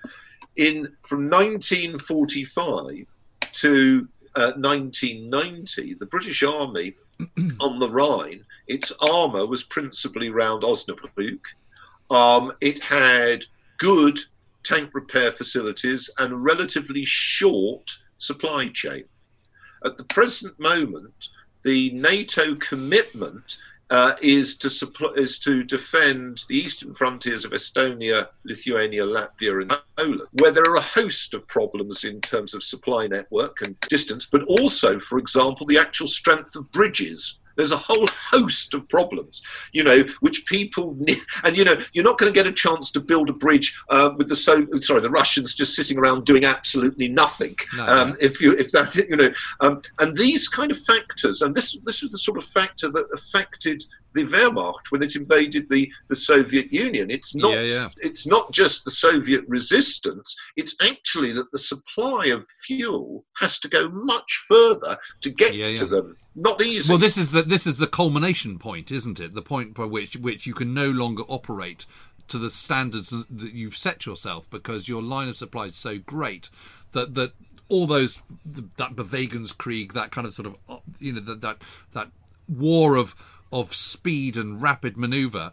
in 0.57 0.93
from 1.03 1.31
1945 1.31 3.07
to 3.53 4.09
uh, 4.37 4.53
1990, 4.57 5.95
the 5.95 6.07
British 6.07 6.43
Army 6.43 6.95
on 7.61 7.79
the 7.79 7.91
Rhine, 7.91 8.45
its 8.67 8.93
armour 9.11 9.47
was 9.47 9.65
principally 9.65 10.31
round 10.31 10.63
Osnabrück. 10.63 11.41
Um, 12.11 12.53
it 12.61 12.83
had 12.83 13.45
good 13.79 14.19
tank 14.65 14.91
repair 14.93 15.33
facilities 15.33 16.11
and 16.19 16.33
a 16.33 16.37
relatively 16.37 17.05
short 17.05 17.91
supply 18.19 18.69
chain. 18.69 19.05
At 19.85 19.97
the 19.97 20.05
present 20.05 20.59
moment, 20.61 21.29
the 21.63 21.91
NATO 21.93 22.55
commitment 22.57 23.59
uh, 23.91 24.15
is 24.23 24.57
to 24.59 24.71
supply, 24.71 25.11
is 25.17 25.39
to 25.41 25.65
defend 25.65 26.45
the 26.49 26.57
eastern 26.57 26.95
frontiers 26.95 27.45
of 27.45 27.53
Estonia, 27.53 28.29
Lithuania, 28.45 29.05
Latvia, 29.05 29.63
and 29.63 29.73
Poland, 29.97 30.29
where 30.33 30.53
there 30.53 30.65
are 30.65 30.77
a 30.77 30.81
host 30.81 31.35
of 31.35 31.47
problems 31.49 32.05
in 32.05 32.21
terms 32.21 32.55
of 32.55 32.63
supply 32.63 33.07
network 33.07 33.61
and 33.63 33.79
distance, 33.89 34.27
but 34.27 34.45
also, 34.45 34.99
for 35.01 35.19
example, 35.19 35.67
the 35.67 35.79
actual 35.79 36.07
strength 36.07 36.55
of 36.57 36.71
bridges 36.73 37.39
there's 37.61 37.73
a 37.73 37.77
whole 37.77 38.07
host 38.31 38.75
of 38.75 38.89
problems, 38.89 39.43
you 39.73 39.85
know, 39.85 40.05
which 40.21 40.47
people 40.47 40.95
need. 40.99 41.19
And, 41.45 41.57
you 41.57 41.65
know, 41.65 41.77
you're 41.93 42.05
not 42.05 42.19
going 42.19 42.33
to 42.33 42.35
get 42.35 42.47
a 42.47 42.53
chance 42.53 42.91
to 42.93 43.01
build 43.01 43.31
a 43.31 43.35
bridge 43.35 43.79
uh, 43.91 44.11
with 44.17 44.29
the 44.29 44.37
so 44.37 44.67
sorry 44.81 45.01
the 45.01 45.11
Russians 45.11 45.55
just 45.55 45.75
sitting 45.75 45.99
around 45.99 46.25
doing 46.25 46.45
absolutely 46.45 47.09
nothing. 47.09 47.57
No, 47.77 47.87
um, 47.87 48.17
If 48.21 48.41
you 48.41 48.53
if 48.53 48.71
that 48.73 48.97
you 48.97 49.17
know, 49.17 49.33
um, 49.61 49.83
and 49.99 50.17
these 50.17 50.49
kind 50.49 50.71
of 50.71 50.79
factors, 50.79 51.43
and 51.43 51.55
this 51.55 51.79
this 51.85 52.03
was 52.03 52.13
the 52.13 52.19
sort 52.19 52.39
of 52.39 52.45
factor 52.45 52.91
that 52.91 53.07
affected 53.15 53.83
the 54.13 54.25
Wehrmacht 54.25 54.91
when 54.91 55.03
it 55.03 55.17
invaded 55.17 55.69
the, 55.71 55.91
the 56.09 56.17
Soviet 56.17 56.73
Union. 56.73 57.11
It's 57.11 57.35
not 57.35 57.53
yeah, 57.53 57.63
yeah. 57.63 57.89
it's 57.99 58.27
not 58.27 58.53
just 58.53 58.85
the 58.85 58.91
Soviet 58.91 59.45
resistance. 59.47 60.37
It's 60.57 60.75
actually 60.83 61.33
that 61.33 61.51
the 61.53 61.59
supply 61.59 62.27
of 62.27 62.45
fuel 62.67 63.25
has 63.39 63.59
to 63.61 63.69
go 63.69 63.89
much 63.89 64.45
further 64.49 64.99
to 65.21 65.31
get 65.31 65.55
yeah, 65.55 65.77
to 65.77 65.87
them. 65.87 66.17
Not 66.41 66.63
easy. 66.63 66.91
Well, 66.91 66.99
this 66.99 67.19
is 67.19 67.33
the 67.33 67.43
this 67.43 67.67
is 67.67 67.77
the 67.79 67.87
culmination 67.87 68.59
point, 68.59 68.91
isn't 68.91 69.21
it? 69.21 69.35
The 69.35 69.43
point 69.43 69.75
by 69.75 69.85
which 69.85 70.17
which 70.17 70.47
you 70.47 70.55
can 70.55 70.73
no 70.73 70.89
longer 70.89 71.23
operate 71.29 71.85
to 72.29 72.39
the 72.39 72.51
standards 72.51 73.11
that 73.11 73.53
you've 73.53 73.77
set 73.77 74.07
yourself 74.07 74.49
because 74.49 74.89
your 74.89 75.03
line 75.03 75.29
of 75.29 75.37
supply 75.37 75.67
is 75.67 75.77
so 75.77 75.99
great 75.99 76.49
that 76.93 77.15
that 77.15 77.33
all 77.69 77.87
those 77.87 78.23
that 78.45 78.97
Bewegungskrieg, 78.97 79.93
that 79.93 80.13
kind 80.13 80.27
of 80.27 80.33
sort 80.33 80.47
of 80.47 80.57
uh, 80.69 80.79
you 80.99 81.13
know 81.13 81.21
that 81.21 81.43
that 81.43 81.59
that 81.93 82.11
war 82.49 82.97
of 82.97 83.15
of 83.53 83.75
speed 83.75 84.37
and 84.37 84.63
rapid 84.63 84.97
maneuver 84.97 85.53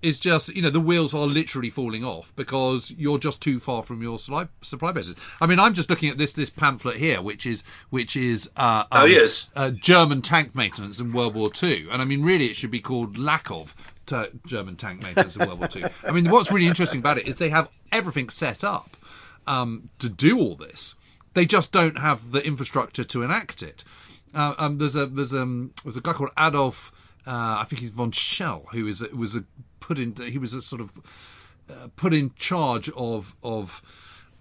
is 0.00 0.20
just 0.20 0.54
you 0.54 0.62
know 0.62 0.70
the 0.70 0.80
wheels 0.80 1.12
are 1.12 1.26
literally 1.26 1.70
falling 1.70 2.04
off 2.04 2.32
because 2.36 2.90
you're 2.92 3.18
just 3.18 3.42
too 3.42 3.58
far 3.58 3.82
from 3.82 4.02
your 4.02 4.18
supply, 4.18 4.48
supply 4.62 4.92
bases. 4.92 5.16
I 5.40 5.46
mean, 5.46 5.58
I'm 5.58 5.74
just 5.74 5.90
looking 5.90 6.08
at 6.08 6.18
this 6.18 6.32
this 6.32 6.50
pamphlet 6.50 6.96
here, 6.96 7.20
which 7.20 7.46
is 7.46 7.64
which 7.90 8.16
is 8.16 8.50
uh, 8.56 8.84
oh, 8.92 9.04
um, 9.04 9.10
yes 9.10 9.48
uh, 9.56 9.70
German 9.70 10.22
tank 10.22 10.54
maintenance 10.54 11.00
in 11.00 11.12
World 11.12 11.34
War 11.34 11.50
Two, 11.50 11.88
and 11.90 12.00
I 12.00 12.04
mean 12.04 12.22
really 12.22 12.46
it 12.46 12.56
should 12.56 12.70
be 12.70 12.80
called 12.80 13.18
lack 13.18 13.50
of 13.50 13.74
t- 14.06 14.26
German 14.46 14.76
tank 14.76 15.02
maintenance 15.02 15.36
in 15.36 15.46
World 15.46 15.58
War 15.58 15.68
Two. 15.68 15.84
I 16.04 16.12
mean, 16.12 16.30
what's 16.30 16.52
really 16.52 16.66
interesting 16.66 17.00
about 17.00 17.18
it 17.18 17.26
is 17.26 17.36
they 17.36 17.50
have 17.50 17.68
everything 17.90 18.28
set 18.28 18.62
up 18.62 18.96
um, 19.46 19.90
to 19.98 20.08
do 20.08 20.38
all 20.38 20.54
this. 20.54 20.94
They 21.34 21.46
just 21.46 21.72
don't 21.72 21.98
have 21.98 22.32
the 22.32 22.44
infrastructure 22.44 23.04
to 23.04 23.22
enact 23.22 23.62
it. 23.62 23.84
Uh, 24.34 24.54
um, 24.58 24.78
there's 24.78 24.96
a 24.96 25.06
there's 25.06 25.34
um 25.34 25.72
there's 25.84 25.96
a 25.96 26.00
guy 26.00 26.12
called 26.12 26.30
Adolf 26.38 26.92
I 27.30 27.64
think 27.64 27.80
he's 27.80 27.90
von 27.90 28.12
Schell, 28.12 28.66
who 28.72 28.86
is 28.86 29.02
was 29.12 29.36
a 29.36 29.44
put 29.80 29.98
in. 29.98 30.14
He 30.16 30.38
was 30.38 30.54
a 30.54 30.62
sort 30.62 30.80
of 30.80 30.90
uh, 31.68 31.88
put 31.96 32.14
in 32.14 32.32
charge 32.36 32.88
of 32.90 33.36
of. 33.42 33.82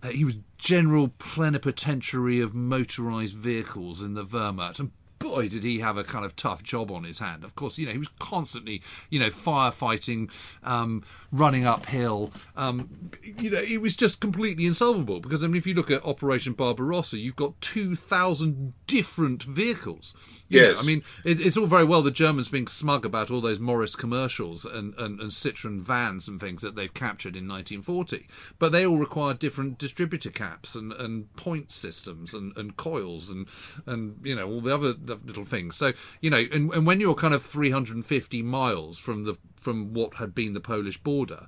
Uh, 0.04 0.10
he 0.10 0.24
was 0.24 0.38
general 0.58 1.10
plenipotentiary 1.18 2.40
of 2.40 2.54
motorised 2.54 3.34
vehicles 3.34 4.02
in 4.02 4.14
the 4.14 4.24
Wehrmacht, 4.24 4.80
and 4.80 4.92
boy, 5.20 5.50
did 5.50 5.64
he 5.64 5.80
have 5.80 5.98
a 5.98 6.04
kind 6.04 6.26
of 6.26 6.36
tough 6.36 6.64
job 6.64 6.92
on 6.92 7.04
his 7.04 7.20
hand. 7.20 7.44
Of 7.44 7.56
course, 7.56 7.78
you 7.78 7.86
know, 7.86 7.92
he 7.92 7.98
was 7.98 8.10
constantly, 8.20 8.82
you 9.10 9.20
know, 9.20 9.28
firefighting, 9.28 10.32
um, 10.64 11.04
running 11.32 11.66
uphill. 11.66 12.32
Um, 12.56 13.12
you 13.24 13.50
know, 13.50 13.60
it 13.60 13.82
was 13.82 13.96
just 13.96 14.22
completely 14.22 14.66
insolvable 14.66 15.20
because, 15.20 15.44
I 15.44 15.48
mean, 15.48 15.58
if 15.58 15.68
you 15.68 15.74
look 15.74 15.92
at 15.92 16.06
Operation 16.06 16.54
Barbarossa, 16.54 17.18
you've 17.18 17.36
got 17.36 17.60
2,000 17.62 18.74
different 18.88 19.44
vehicles. 19.44 20.16
You 20.50 20.62
yes. 20.62 20.78
Know, 20.78 20.84
I 20.84 20.86
mean, 20.86 21.04
it, 21.26 21.40
it's 21.40 21.58
all 21.58 21.66
very 21.66 21.84
well 21.84 22.02
the 22.02 22.12
Germans 22.12 22.50
being 22.50 22.68
smug 22.68 23.06
about 23.06 23.30
all 23.30 23.42
those 23.42 23.60
Morris 23.60 23.96
commercials 23.96 24.66
and, 24.66 24.94
and, 24.96 25.20
and 25.20 25.32
Citroen 25.32 25.82
vans 25.82 26.28
and 26.28 26.40
things 26.40 26.62
that 26.62 26.76
they've 26.76 26.94
captured 26.94 27.36
in 27.36 27.48
1940, 27.48 28.28
but 28.58 28.72
they 28.72 28.86
all 28.86 28.98
require 28.98 29.34
different 29.34 29.78
distributor 29.78 30.30
caps 30.30 30.76
and, 30.76 30.94
and 30.94 31.34
point 31.36 31.72
systems 31.72 32.34
and, 32.34 32.56
and 32.56 32.78
coils 32.78 33.30
and, 33.30 33.48
and, 33.86 34.20
you 34.24 34.36
know, 34.36 34.50
all 34.50 34.62
the 34.62 34.74
other 34.74 34.94
little 35.08 35.46
things. 35.46 35.76
So, 35.76 35.94
you 36.22 36.30
know, 36.30 36.46
and, 36.52 36.72
and 36.72 36.86
when 36.86 37.00
you're 37.00 37.16
kind 37.16 37.34
of 37.34 37.44
350 37.44 38.42
miles 38.42 38.98
from 38.98 39.26
the 39.26 39.38
from 39.56 39.94
what 39.94 40.16
had 40.16 40.34
been 40.34 40.54
the 40.54 40.60
Polish 40.60 40.98
border, 40.98 41.48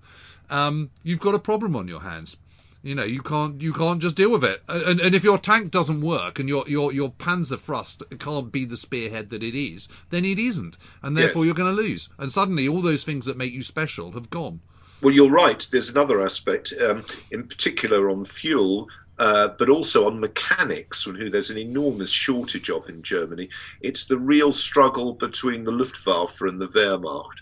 um, 0.49 0.91
you've 1.03 1.20
got 1.20 1.36
a 1.36 1.39
problem 1.39 1.76
on 1.76 1.88
your 1.88 2.01
hands. 2.01 2.38
You 2.82 2.95
know, 2.95 3.03
you 3.03 3.22
can't 3.22 3.62
you 3.62 3.74
can't 3.74 4.01
just 4.01 4.16
deal 4.16 4.32
with 4.32 4.43
it. 4.43 4.64
And, 4.70 5.01
and 5.01 5.14
if 5.14 5.24
your 5.24 5.38
tank 5.38 5.70
doesn't 5.70 6.01
work 6.01 6.39
and 6.39 6.47
your 6.47 6.68
your 6.68 6.93
your 6.93 7.12
Panzerfaust 7.12 8.18
can't 8.20 8.51
be 8.51 8.64
the 8.64 8.78
spearhead 8.78 9.30
that 9.30 9.43
it 9.43 9.53
is, 9.53 9.89
then 10.12 10.24
it 10.24 10.39
isn't, 10.39 10.78
and 11.03 11.18
therefore 11.18 11.43
yes. 11.43 11.47
you're 11.47 11.55
going 11.55 11.76
to 11.76 11.82
lose. 11.82 12.10
And 12.18 12.32
suddenly, 12.32 12.68
all 12.68 12.82
those 12.82 13.03
things 13.03 13.26
that 13.26 13.38
make 13.38 13.51
you 13.51 13.64
special 13.64 14.14
have 14.14 14.30
gone. 14.30 14.62
Well, 15.01 15.14
you're 15.14 15.30
right. 15.30 15.66
There's 15.72 15.89
another 15.89 16.22
aspect, 16.22 16.74
um, 16.82 17.05
in 17.32 17.47
particular 17.47 18.10
on 18.10 18.26
fuel. 18.26 18.88
Uh, 19.20 19.49
but 19.59 19.70
also 19.70 20.07
on 20.07 20.17
mechanics, 20.17 21.03
who 21.03 21.30
there's 21.30 21.49
an 21.49 21.57
enormous 21.57 22.09
shortage 22.09 22.70
of 22.70 22.88
in 22.88 23.03
Germany. 23.03 23.49
It's 23.82 24.05
the 24.05 24.17
real 24.17 24.53
struggle 24.53 25.13
between 25.13 25.65
the 25.65 25.74
Luftwaffe 25.74 26.39
and 26.39 26.59
the 26.59 26.70
Wehrmacht. 26.70 27.41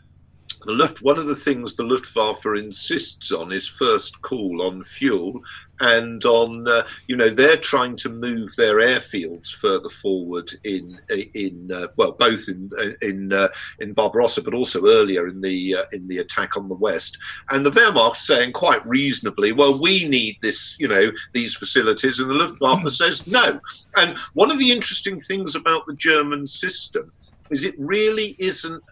The 0.65 0.73
Luft, 0.73 1.03
one 1.03 1.19
of 1.19 1.28
the 1.28 1.36
things 1.36 1.75
the 1.75 1.84
Luftwaffe 1.84 2.45
insists 2.57 3.32
on 3.32 3.51
is 3.51 3.67
first 3.67 4.21
call 4.23 4.63
on 4.63 4.84
fuel, 4.84 5.39
and 5.80 6.23
on 6.25 6.67
uh, 6.67 6.84
you 7.07 7.15
know 7.15 7.30
they're 7.30 7.57
trying 7.57 7.95
to 7.95 8.09
move 8.09 8.55
their 8.55 8.75
airfields 8.75 9.53
further 9.53 9.89
forward 9.89 10.49
in 10.63 10.99
in 11.34 11.69
uh, 11.73 11.88
well 11.95 12.11
both 12.13 12.47
in 12.47 12.69
in 13.01 13.32
uh, 13.34 13.47
in 13.80 13.93
Barbarossa 13.93 14.41
but 14.41 14.53
also 14.53 14.86
earlier 14.88 15.28
in 15.28 15.41
the 15.41 15.75
uh, 15.75 15.84
in 15.93 16.07
the 16.07 16.19
attack 16.19 16.57
on 16.57 16.67
the 16.67 16.75
west 16.75 17.17
and 17.51 17.65
the 17.65 17.71
Wehrmacht 17.71 18.15
saying 18.15 18.53
quite 18.53 18.86
reasonably 18.88 19.51
well 19.51 19.80
we 19.80 20.07
need 20.07 20.38
this 20.41 20.75
you 20.80 20.88
know 20.88 21.11
these 21.34 21.55
facilities 21.55 22.19
and 22.19 22.30
the 22.30 22.34
Luftwaffe 22.34 22.89
says 22.91 23.28
no 23.28 23.59
and 23.97 24.17
one 24.34 24.51
of 24.51 24.59
the 24.59 24.71
interesting 24.71 25.19
things 25.21 25.55
about 25.55 25.86
the 25.86 25.95
German 25.95 26.47
system 26.47 27.11
is 27.51 27.63
it 27.63 27.75
really 27.78 28.36
isn't 28.39 28.84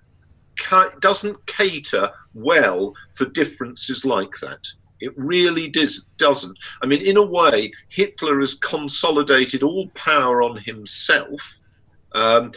doesn't 0.99 1.45
cater 1.45 2.09
well 2.33 2.93
for 3.13 3.25
differences 3.25 4.05
like 4.05 4.37
that. 4.41 4.65
It 4.99 5.13
really 5.17 5.69
does, 5.69 6.07
doesn't. 6.17 6.57
I 6.81 6.85
mean, 6.85 7.01
in 7.01 7.17
a 7.17 7.25
way, 7.25 7.71
Hitler 7.89 8.39
has 8.39 8.55
consolidated 8.55 9.63
all 9.63 9.87
power 9.89 10.41
on 10.41 10.57
himself 10.57 11.61
um, 12.15 12.53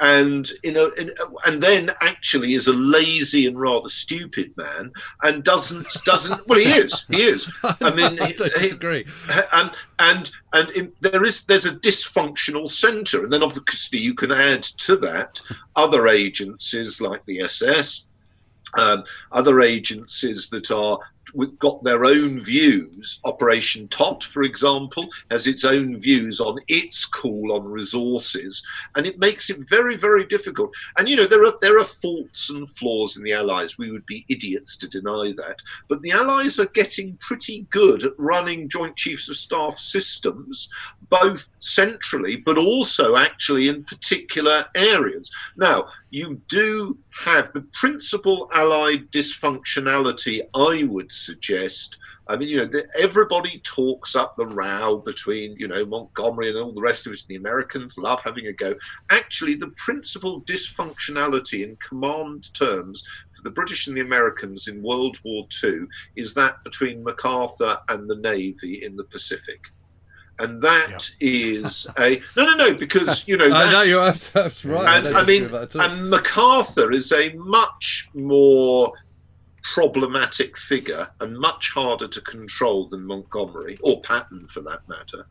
and 0.00 0.50
you 0.64 0.72
know, 0.72 0.90
in, 0.98 1.12
and 1.44 1.62
then 1.62 1.90
actually 2.00 2.54
is 2.54 2.66
a 2.66 2.72
lazy 2.72 3.46
and 3.46 3.60
rather 3.60 3.90
stupid 3.90 4.56
man, 4.56 4.90
and 5.22 5.44
doesn't 5.44 5.86
doesn't. 6.04 6.46
well, 6.48 6.58
he 6.58 6.64
is. 6.64 7.04
He 7.10 7.18
is. 7.18 7.52
I 7.62 7.94
mean, 7.94 8.20
I 8.20 8.32
don't 8.32 8.52
disagree. 8.54 9.04
and 9.52 9.70
and 9.98 10.30
and 10.54 10.70
in, 10.70 10.92
there 11.00 11.24
is 11.24 11.44
there's 11.44 11.66
a 11.66 11.76
dysfunctional 11.76 12.70
centre, 12.70 13.22
and 13.24 13.32
then 13.32 13.42
obviously 13.42 13.98
you 13.98 14.14
can 14.14 14.32
add 14.32 14.62
to 14.62 14.96
that 14.96 15.40
other 15.76 16.08
agencies 16.08 17.00
like 17.02 17.24
the 17.26 17.42
SS, 17.42 18.06
um, 18.78 19.04
other 19.32 19.60
agencies 19.60 20.48
that 20.50 20.70
are 20.70 20.98
got 21.58 21.82
their 21.82 22.04
own 22.04 22.42
views. 22.42 23.20
Operation 23.24 23.88
Todt, 23.88 24.22
for 24.22 24.42
example, 24.42 25.08
has 25.30 25.46
its 25.46 25.64
own 25.64 25.98
views 25.98 26.40
on 26.40 26.58
its 26.68 27.04
call 27.04 27.52
on 27.52 27.64
resources, 27.64 28.66
and 28.96 29.06
it 29.06 29.18
makes 29.18 29.50
it 29.50 29.68
very, 29.68 29.96
very 29.96 30.26
difficult. 30.26 30.72
And 30.96 31.08
you 31.08 31.16
know, 31.16 31.26
there 31.26 31.44
are 31.44 31.54
there 31.60 31.78
are 31.78 31.84
faults 31.84 32.50
and 32.50 32.68
flaws 32.68 33.16
in 33.16 33.24
the 33.24 33.32
Allies. 33.32 33.78
We 33.78 33.90
would 33.90 34.06
be 34.06 34.24
idiots 34.28 34.76
to 34.78 34.88
deny 34.88 35.32
that. 35.36 35.62
But 35.88 36.02
the 36.02 36.12
Allies 36.12 36.58
are 36.58 36.66
getting 36.66 37.16
pretty 37.20 37.66
good 37.70 38.04
at 38.04 38.18
running 38.18 38.68
Joint 38.68 38.96
Chiefs 38.96 39.28
of 39.28 39.36
Staff 39.36 39.78
systems, 39.78 40.68
both 41.08 41.48
centrally, 41.60 42.36
but 42.36 42.58
also 42.58 43.16
actually 43.16 43.68
in 43.68 43.84
particular 43.84 44.66
areas. 44.74 45.30
Now, 45.56 45.86
you 46.10 46.40
do 46.48 46.98
have 47.18 47.52
the 47.52 47.62
principal 47.72 48.48
allied 48.54 49.10
dysfunctionality, 49.10 50.42
I 50.54 50.84
would 50.84 51.12
suggest. 51.12 51.98
I 52.28 52.36
mean, 52.36 52.48
you 52.48 52.58
know, 52.58 52.66
the, 52.66 52.86
everybody 52.98 53.60
talks 53.64 54.14
up 54.14 54.36
the 54.36 54.46
row 54.46 55.02
between, 55.04 55.56
you 55.58 55.68
know, 55.68 55.84
Montgomery 55.84 56.48
and 56.48 56.58
all 56.58 56.72
the 56.72 56.80
rest 56.80 57.06
of 57.06 57.12
it. 57.12 57.24
The 57.28 57.36
Americans 57.36 57.98
love 57.98 58.20
having 58.24 58.46
a 58.46 58.52
go. 58.52 58.74
Actually, 59.10 59.54
the 59.54 59.72
principal 59.76 60.40
dysfunctionality 60.42 61.64
in 61.64 61.76
command 61.76 62.54
terms 62.54 63.04
for 63.32 63.42
the 63.42 63.50
British 63.50 63.88
and 63.88 63.96
the 63.96 64.02
Americans 64.02 64.68
in 64.68 64.82
World 64.82 65.18
War 65.24 65.46
II 65.62 65.80
is 66.16 66.32
that 66.34 66.62
between 66.64 67.02
MacArthur 67.02 67.78
and 67.88 68.08
the 68.08 68.16
Navy 68.16 68.84
in 68.84 68.96
the 68.96 69.04
Pacific 69.04 69.72
and 70.38 70.62
that 70.62 70.90
yep. 70.90 71.00
is 71.20 71.86
a 71.98 72.20
no, 72.36 72.44
no, 72.44 72.54
no, 72.54 72.74
because 72.74 73.26
you 73.28 73.36
know. 73.36 73.48
That, 73.48 73.56
I 73.68 73.72
know 73.72 73.82
you're 73.82 74.12
that's 74.12 74.64
right. 74.64 75.04
And 75.04 75.16
I, 75.16 75.20
I 75.20 75.24
mean, 75.24 75.54
and 75.54 76.10
MacArthur 76.10 76.92
is 76.92 77.12
a 77.12 77.32
much 77.34 78.08
more 78.14 78.92
problematic 79.62 80.58
figure 80.58 81.08
and 81.20 81.38
much 81.38 81.70
harder 81.70 82.08
to 82.08 82.20
control 82.20 82.88
than 82.88 83.04
Montgomery 83.04 83.78
or 83.82 84.00
Patton 84.00 84.48
for 84.48 84.60
that 84.60 84.80
matter. 84.88 85.26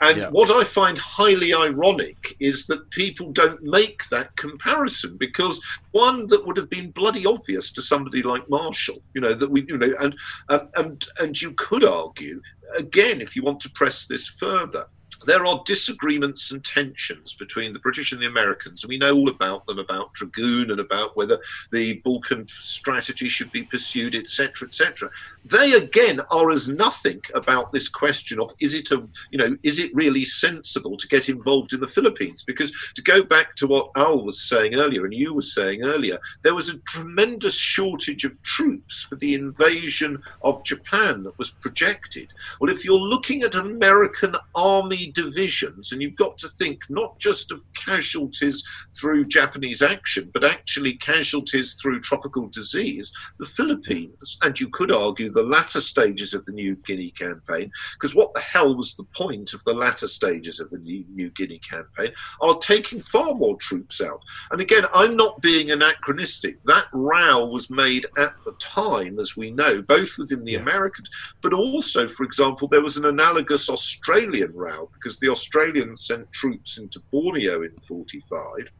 And 0.00 0.18
yeah. 0.18 0.30
what 0.30 0.50
I 0.50 0.64
find 0.64 0.96
highly 0.98 1.52
ironic 1.52 2.34
is 2.40 2.66
that 2.66 2.90
people 2.90 3.30
don't 3.32 3.62
make 3.62 4.08
that 4.08 4.34
comparison 4.36 5.16
because 5.16 5.60
one 5.92 6.26
that 6.28 6.46
would 6.46 6.56
have 6.56 6.70
been 6.70 6.90
bloody 6.90 7.26
obvious 7.26 7.72
to 7.72 7.82
somebody 7.82 8.22
like 8.22 8.48
Marshall, 8.48 9.02
you 9.14 9.20
know, 9.20 9.34
that 9.34 9.50
we, 9.50 9.64
you 9.68 9.76
know, 9.76 9.94
and 10.00 10.14
um, 10.48 10.68
and 10.76 11.04
and 11.20 11.40
you 11.40 11.52
could 11.52 11.84
argue 11.84 12.40
again 12.76 13.20
if 13.20 13.36
you 13.36 13.42
want 13.42 13.60
to 13.60 13.70
press 13.70 14.06
this 14.06 14.28
further 14.28 14.86
there 15.24 15.46
are 15.46 15.62
disagreements 15.64 16.52
and 16.52 16.64
tensions 16.64 17.34
between 17.34 17.72
the 17.72 17.78
British 17.78 18.12
and 18.12 18.22
the 18.22 18.26
Americans. 18.26 18.86
We 18.86 18.98
know 18.98 19.14
all 19.14 19.28
about 19.28 19.66
them, 19.66 19.78
about 19.78 20.12
Dragoon 20.14 20.70
and 20.70 20.80
about 20.80 21.16
whether 21.16 21.38
the 21.72 21.94
Balkan 22.04 22.46
strategy 22.62 23.28
should 23.28 23.52
be 23.52 23.62
pursued, 23.62 24.14
etc., 24.14 24.68
etc. 24.68 25.10
They 25.44 25.72
again 25.72 26.20
are 26.30 26.50
as 26.50 26.68
nothing 26.68 27.20
about 27.34 27.72
this 27.72 27.88
question 27.88 28.40
of 28.40 28.54
is 28.60 28.74
it 28.74 28.90
a 28.90 29.06
you 29.30 29.38
know 29.38 29.56
is 29.62 29.78
it 29.78 29.94
really 29.94 30.24
sensible 30.24 30.96
to 30.96 31.08
get 31.08 31.28
involved 31.28 31.72
in 31.72 31.80
the 31.80 31.88
Philippines? 31.88 32.44
Because 32.44 32.72
to 32.94 33.02
go 33.02 33.22
back 33.22 33.54
to 33.56 33.66
what 33.66 33.90
Al 33.96 34.24
was 34.24 34.40
saying 34.40 34.74
earlier 34.74 35.04
and 35.04 35.14
you 35.14 35.34
were 35.34 35.42
saying 35.42 35.84
earlier, 35.84 36.18
there 36.42 36.54
was 36.54 36.68
a 36.68 36.78
tremendous 36.78 37.58
shortage 37.58 38.24
of 38.24 38.40
troops 38.42 39.02
for 39.02 39.16
the 39.16 39.34
invasion 39.34 40.22
of 40.42 40.64
Japan 40.64 41.22
that 41.24 41.38
was 41.38 41.50
projected. 41.50 42.32
Well, 42.60 42.70
if 42.70 42.84
you're 42.84 42.98
looking 42.98 43.42
at 43.42 43.54
American 43.54 44.36
army 44.54 45.12
divisions, 45.14 45.92
and 45.92 46.02
you've 46.02 46.16
got 46.16 46.36
to 46.38 46.48
think 46.58 46.80
not 46.90 47.18
just 47.18 47.50
of 47.52 47.64
casualties 47.74 48.62
through 48.94 49.24
Japanese 49.26 49.80
action, 49.80 50.30
but 50.34 50.44
actually 50.44 50.94
casualties 50.94 51.74
through 51.80 52.00
tropical 52.00 52.48
disease, 52.48 53.12
the 53.38 53.46
Philippines, 53.46 54.38
and 54.42 54.60
you 54.60 54.68
could 54.68 54.92
argue 54.92 55.30
the 55.30 55.42
latter 55.42 55.80
stages 55.80 56.34
of 56.34 56.44
the 56.44 56.52
New 56.52 56.76
Guinea 56.86 57.10
campaign, 57.12 57.70
because 57.98 58.14
what 58.14 58.34
the 58.34 58.40
hell 58.40 58.76
was 58.76 58.94
the 58.94 59.06
point 59.16 59.54
of 59.54 59.64
the 59.64 59.74
latter 59.74 60.08
stages 60.08 60.60
of 60.60 60.68
the 60.70 60.78
New, 60.78 61.30
Guinea 61.30 61.60
campaign, 61.60 62.12
are 62.40 62.58
taking 62.58 63.00
far 63.00 63.34
more 63.34 63.56
troops 63.56 64.00
out. 64.00 64.20
And 64.50 64.60
again, 64.60 64.84
I'm 64.92 65.16
not 65.16 65.40
being 65.40 65.70
anachronistic. 65.70 66.62
That 66.64 66.86
row 66.92 67.46
was 67.46 67.70
made 67.70 68.06
at 68.18 68.34
the 68.44 68.52
time, 68.60 69.18
as 69.18 69.36
we 69.36 69.50
know, 69.50 69.82
both 69.82 70.18
within 70.18 70.44
the 70.44 70.52
yeah. 70.52 70.60
Americans, 70.60 71.08
but 71.42 71.52
also, 71.52 72.08
for 72.08 72.24
example, 72.24 72.68
there 72.68 72.82
was 72.82 72.96
an 72.96 73.06
analogous 73.06 73.68
Australian 73.68 74.52
row 74.54 74.90
because 75.04 75.18
the 75.18 75.28
Australians 75.28 76.06
sent 76.06 76.32
troops 76.32 76.78
into 76.78 76.98
Borneo 77.12 77.62
in 77.62 77.72
45. 77.86 78.72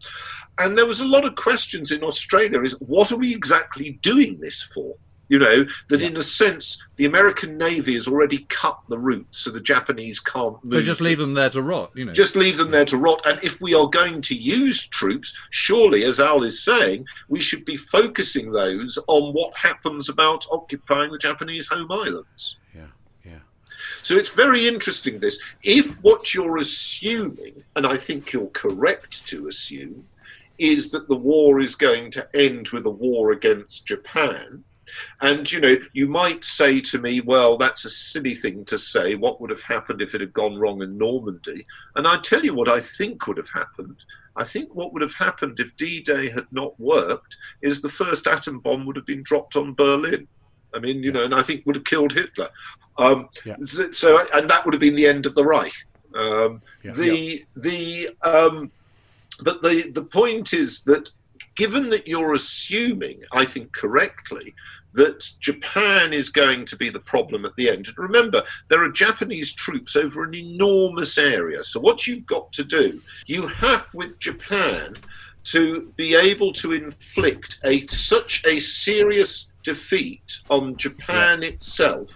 And 0.59 0.77
there 0.77 0.87
was 0.87 1.01
a 1.01 1.07
lot 1.07 1.27
of 1.27 1.35
questions 1.35 1.93
in 1.93 2.03
Australia 2.03 2.63
is 2.63 2.73
what 2.81 3.13
are 3.13 3.17
we 3.17 3.35
exactly 3.35 3.99
doing 4.03 4.41
this 4.41 4.63
for? 4.75 4.95
You 5.29 5.39
know, 5.39 5.65
that 5.89 6.01
yeah. 6.01 6.09
in 6.09 6.17
a 6.19 6.23
sense, 6.23 6.83
the 6.97 7.07
American 7.07 7.57
Navy 7.57 7.95
has 7.95 8.07
already 8.07 8.47
cut 8.51 8.79
the 8.89 8.99
route 8.99 9.27
so 9.31 9.51
the 9.51 9.61
Japanese 9.61 10.21
can't 10.21 10.63
move. 10.63 10.75
So 10.75 10.83
just 10.83 11.01
leave 11.01 11.19
them 11.19 11.33
there 11.33 11.49
to 11.51 11.63
rot, 11.63 11.93
you 11.95 12.05
know. 12.05 12.13
Just 12.13 12.37
leave 12.37 12.59
them 12.59 12.71
there 12.71 12.85
to 12.85 12.99
rot. 12.99 13.23
And 13.25 13.43
if 13.43 13.61
we 13.61 13.75
are 13.75 13.89
going 13.89 14.21
to 14.23 14.35
use 14.35 14.87
troops, 14.87 15.37
surely, 15.51 16.05
as 16.05 16.21
Al 16.21 16.45
is 16.45 16.63
saying, 16.63 17.07
we 17.29 17.41
should 17.41 17.65
be 17.65 17.79
focusing 17.79 18.53
those 18.53 18.99
on 19.09 19.33
what 19.33 19.57
happens 19.57 20.11
about 20.11 20.47
occupying 20.51 21.11
the 21.11 21.19
Japanese 21.19 21.69
home 21.69 21.91
islands. 21.91 22.59
So 24.05 24.17
it's 24.17 24.31
very 24.31 24.69
interesting 24.69 25.19
this. 25.19 25.41
If 25.63 25.95
what 26.03 26.35
you're 26.35 26.59
assuming, 26.59 27.65
and 27.75 27.87
I 27.87 27.97
think 27.97 28.35
you're 28.35 28.49
correct 28.49 29.27
to 29.29 29.49
assume, 29.49 30.07
is 30.59 30.91
that 30.91 31.09
the 31.09 31.17
war 31.17 31.59
is 31.59 31.75
going 31.75 32.11
to 32.11 32.29
end 32.35 32.69
with 32.69 32.85
a 32.85 32.91
war 32.91 33.33
against 33.33 33.87
Japan, 33.87 34.63
and, 35.23 35.51
you 35.51 35.59
know, 35.59 35.77
you 35.95 36.07
might 36.07 36.45
say 36.45 36.83
to 36.83 36.99
me, 37.01 37.23
well, 37.23 37.57
that's 37.57 37.87
a 37.87 37.91
silly 37.91 38.35
thing 38.35 38.67
to 38.67 38.79
say. 38.79 39.15
What 39.15 39.41
would 39.41 39.51
have 39.51 39.63
happened 39.63 40.03
if 40.03 40.15
it 40.15 40.21
had 40.21 40.35
gone 40.35 40.57
wrong 40.57 40.83
in 40.83 40.99
Normandy? 40.99 41.67
And 41.97 42.07
I 42.07 42.19
tell 42.19 42.45
you 42.45 42.55
what 42.55 42.69
I 42.69 42.81
think 42.81 43.27
would 43.27 43.39
have 43.39 43.49
happened. 43.49 43.97
I 44.37 44.45
think 44.45 44.75
what 44.75 44.93
would 44.93 45.03
have 45.03 45.15
happened 45.15 45.59
if 45.59 45.75
D 45.77 46.01
Day 46.01 46.29
had 46.29 46.47
not 46.53 46.79
worked 46.79 47.39
is 47.63 47.81
the 47.81 47.89
first 47.89 48.27
atom 48.27 48.61
bomb 48.61 48.85
would 48.85 48.97
have 48.97 49.07
been 49.07 49.23
dropped 49.23 49.57
on 49.57 49.75
Berlin. 49.75 50.29
I 50.75 50.79
mean, 50.79 51.03
you 51.03 51.11
know, 51.11 51.25
and 51.25 51.35
I 51.35 51.41
think 51.41 51.65
would 51.65 51.77
have 51.77 51.85
killed 51.85 52.13
Hitler. 52.13 52.51
Um, 52.97 53.29
yeah. 53.45 53.57
So, 53.91 54.27
and 54.33 54.49
that 54.49 54.65
would 54.65 54.75
have 54.75 54.81
been 54.81 54.97
the 54.97 55.07
end 55.07 55.27
of 55.27 55.35
the 55.35 55.45
Reich. 55.45 55.73
Um, 56.15 56.63
yeah. 56.83 56.93
The 56.93 57.45
the 57.57 58.11
um, 58.23 58.71
but 59.43 59.63
the 59.63 59.91
the 59.91 60.05
point 60.05 60.53
is 60.53 60.85
that 60.85 61.11
given 61.57 61.91
that 61.91 62.07
you're 62.07 62.35
assuming, 62.35 63.23
I 63.33 63.45
think 63.45 63.73
correctly, 63.73 64.55
that 64.95 65.29
Japan 65.41 66.13
is 66.13 66.31
going 66.31 66.65
to 66.67 66.77
be 66.77 66.89
the 66.89 67.01
problem 67.01 67.45
at 67.45 67.55
the 67.57 67.69
end. 67.69 67.89
And 67.89 67.99
remember, 67.99 68.43
there 68.69 68.83
are 68.83 68.91
Japanese 68.91 69.53
troops 69.53 69.97
over 69.97 70.23
an 70.23 70.35
enormous 70.35 71.19
area. 71.19 71.63
So, 71.65 71.81
what 71.81 72.07
you've 72.07 72.27
got 72.27 72.53
to 72.53 72.65
do, 72.65 73.01
you 73.27 73.47
have 73.49 73.87
with 73.93 74.19
Japan 74.21 74.95
to 75.45 75.93
be 75.97 76.15
able 76.15 76.53
to 76.55 76.73
inflict 76.73 77.61
a 77.65 77.87
such 77.89 78.45
a 78.47 78.61
serious 78.61 79.51
defeat 79.63 80.39
on 80.49 80.77
Japan 80.77 81.43
yeah. 81.43 81.49
itself 81.49 82.09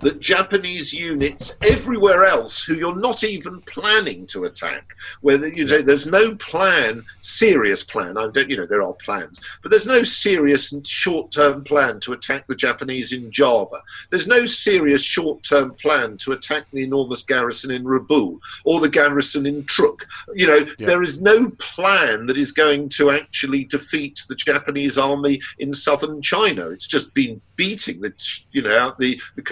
that 0.00 0.20
Japanese 0.20 0.92
units 0.92 1.58
everywhere 1.62 2.24
else 2.24 2.64
who 2.64 2.74
you're 2.74 2.96
not 2.98 3.24
even 3.24 3.60
planning 3.62 4.26
to 4.26 4.44
attack, 4.44 4.94
where 5.20 5.44
you 5.46 5.66
say 5.68 5.82
there's 5.82 6.06
no 6.06 6.34
plan, 6.36 7.04
serious 7.20 7.82
plan. 7.82 8.16
I 8.16 8.28
don't, 8.28 8.50
you 8.50 8.56
know, 8.56 8.66
there 8.66 8.82
are 8.82 8.92
plans, 8.94 9.40
but 9.62 9.70
there's 9.70 9.86
no 9.86 10.02
serious 10.02 10.72
and 10.72 10.86
short-term 10.86 11.64
plan 11.64 12.00
to 12.00 12.12
attack 12.12 12.46
the 12.46 12.56
Japanese 12.56 13.12
in 13.12 13.30
Java. 13.30 13.76
There's 14.10 14.26
no 14.26 14.46
serious 14.46 15.02
short-term 15.02 15.74
plan 15.74 16.16
to 16.18 16.32
attack 16.32 16.66
the 16.72 16.82
enormous 16.82 17.22
garrison 17.22 17.70
in 17.70 17.84
Rabaul 17.84 18.38
or 18.64 18.80
the 18.80 18.88
garrison 18.88 19.46
in 19.46 19.64
Truk. 19.64 20.06
You 20.34 20.46
know, 20.46 20.66
yeah. 20.78 20.86
there 20.86 21.02
is 21.02 21.20
no 21.20 21.50
plan 21.58 22.26
that 22.26 22.38
is 22.38 22.52
going 22.52 22.88
to 22.90 23.10
actually 23.10 23.64
defeat 23.64 24.22
the 24.28 24.34
Japanese 24.34 24.98
army 24.98 25.40
in 25.58 25.74
southern 25.74 26.22
China. 26.22 26.68
It's 26.68 26.86
just 26.86 27.14
been 27.14 27.40
beating 27.56 28.00
the, 28.00 28.12
you 28.52 28.62
know, 28.62 28.76
out 28.76 28.98
the 28.98 29.20
the 29.36 29.42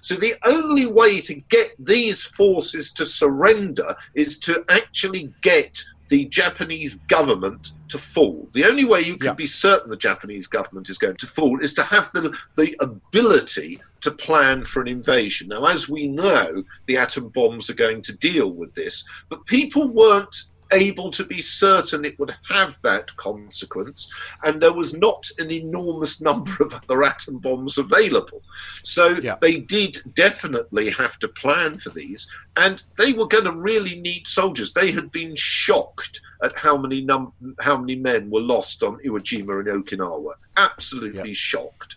So 0.00 0.14
the 0.14 0.34
only 0.44 0.86
way 0.86 1.20
to 1.22 1.34
get 1.34 1.74
these 1.78 2.22
forces 2.24 2.92
to 2.92 3.06
surrender 3.06 3.96
is 4.14 4.38
to 4.40 4.64
actually 4.68 5.32
get 5.42 5.82
the 6.08 6.26
Japanese 6.26 6.96
government 7.08 7.72
to 7.88 7.98
fall. 7.98 8.48
The 8.52 8.64
only 8.64 8.84
way 8.84 9.00
you 9.00 9.16
can 9.16 9.30
yeah. 9.30 9.34
be 9.34 9.46
certain 9.46 9.90
the 9.90 9.96
Japanese 9.96 10.46
government 10.46 10.88
is 10.88 10.98
going 10.98 11.16
to 11.16 11.26
fall 11.26 11.60
is 11.60 11.74
to 11.74 11.82
have 11.82 12.10
the, 12.12 12.36
the 12.56 12.74
ability 12.80 13.80
to 14.02 14.10
plan 14.10 14.64
for 14.64 14.80
an 14.80 14.88
invasion. 14.88 15.48
Now, 15.48 15.64
as 15.64 15.88
we 15.88 16.06
know, 16.06 16.62
the 16.86 16.96
atom 16.96 17.28
bombs 17.30 17.68
are 17.70 17.74
going 17.74 18.02
to 18.02 18.16
deal 18.16 18.50
with 18.50 18.74
this, 18.74 19.04
but 19.28 19.46
people 19.46 19.88
weren't 19.88 20.44
able 20.72 21.10
to 21.12 21.24
be 21.24 21.40
certain 21.40 22.04
it 22.04 22.18
would 22.18 22.34
have 22.48 22.78
that 22.82 23.14
consequence, 23.16 24.12
and 24.44 24.60
there 24.60 24.72
was 24.72 24.94
not 24.94 25.28
an 25.38 25.50
enormous 25.50 26.20
number 26.20 26.52
of 26.60 26.74
other 26.74 27.04
atom 27.04 27.38
bombs 27.38 27.78
available. 27.78 28.42
So 28.82 29.08
yeah. 29.08 29.36
they 29.40 29.58
did 29.58 29.98
definitely 30.14 30.90
have 30.90 31.18
to 31.20 31.28
plan 31.28 31.78
for 31.78 31.90
these, 31.90 32.28
and 32.56 32.84
they 32.98 33.12
were 33.12 33.28
going 33.28 33.44
to 33.44 33.52
really 33.52 34.00
need 34.00 34.26
soldiers. 34.26 34.72
They 34.72 34.92
had 34.92 35.12
been 35.12 35.34
shocked 35.36 36.20
at 36.42 36.58
how 36.58 36.76
many 36.76 37.00
num- 37.00 37.32
how 37.60 37.76
many 37.76 37.96
men 37.96 38.30
were 38.30 38.40
lost 38.40 38.82
on 38.82 38.98
Iwo 39.04 39.20
Jima 39.20 39.60
and 39.60 39.84
Okinawa. 39.84 40.34
Absolutely 40.56 41.30
yeah. 41.30 41.34
shocked. 41.34 41.96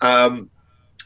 Um, 0.00 0.50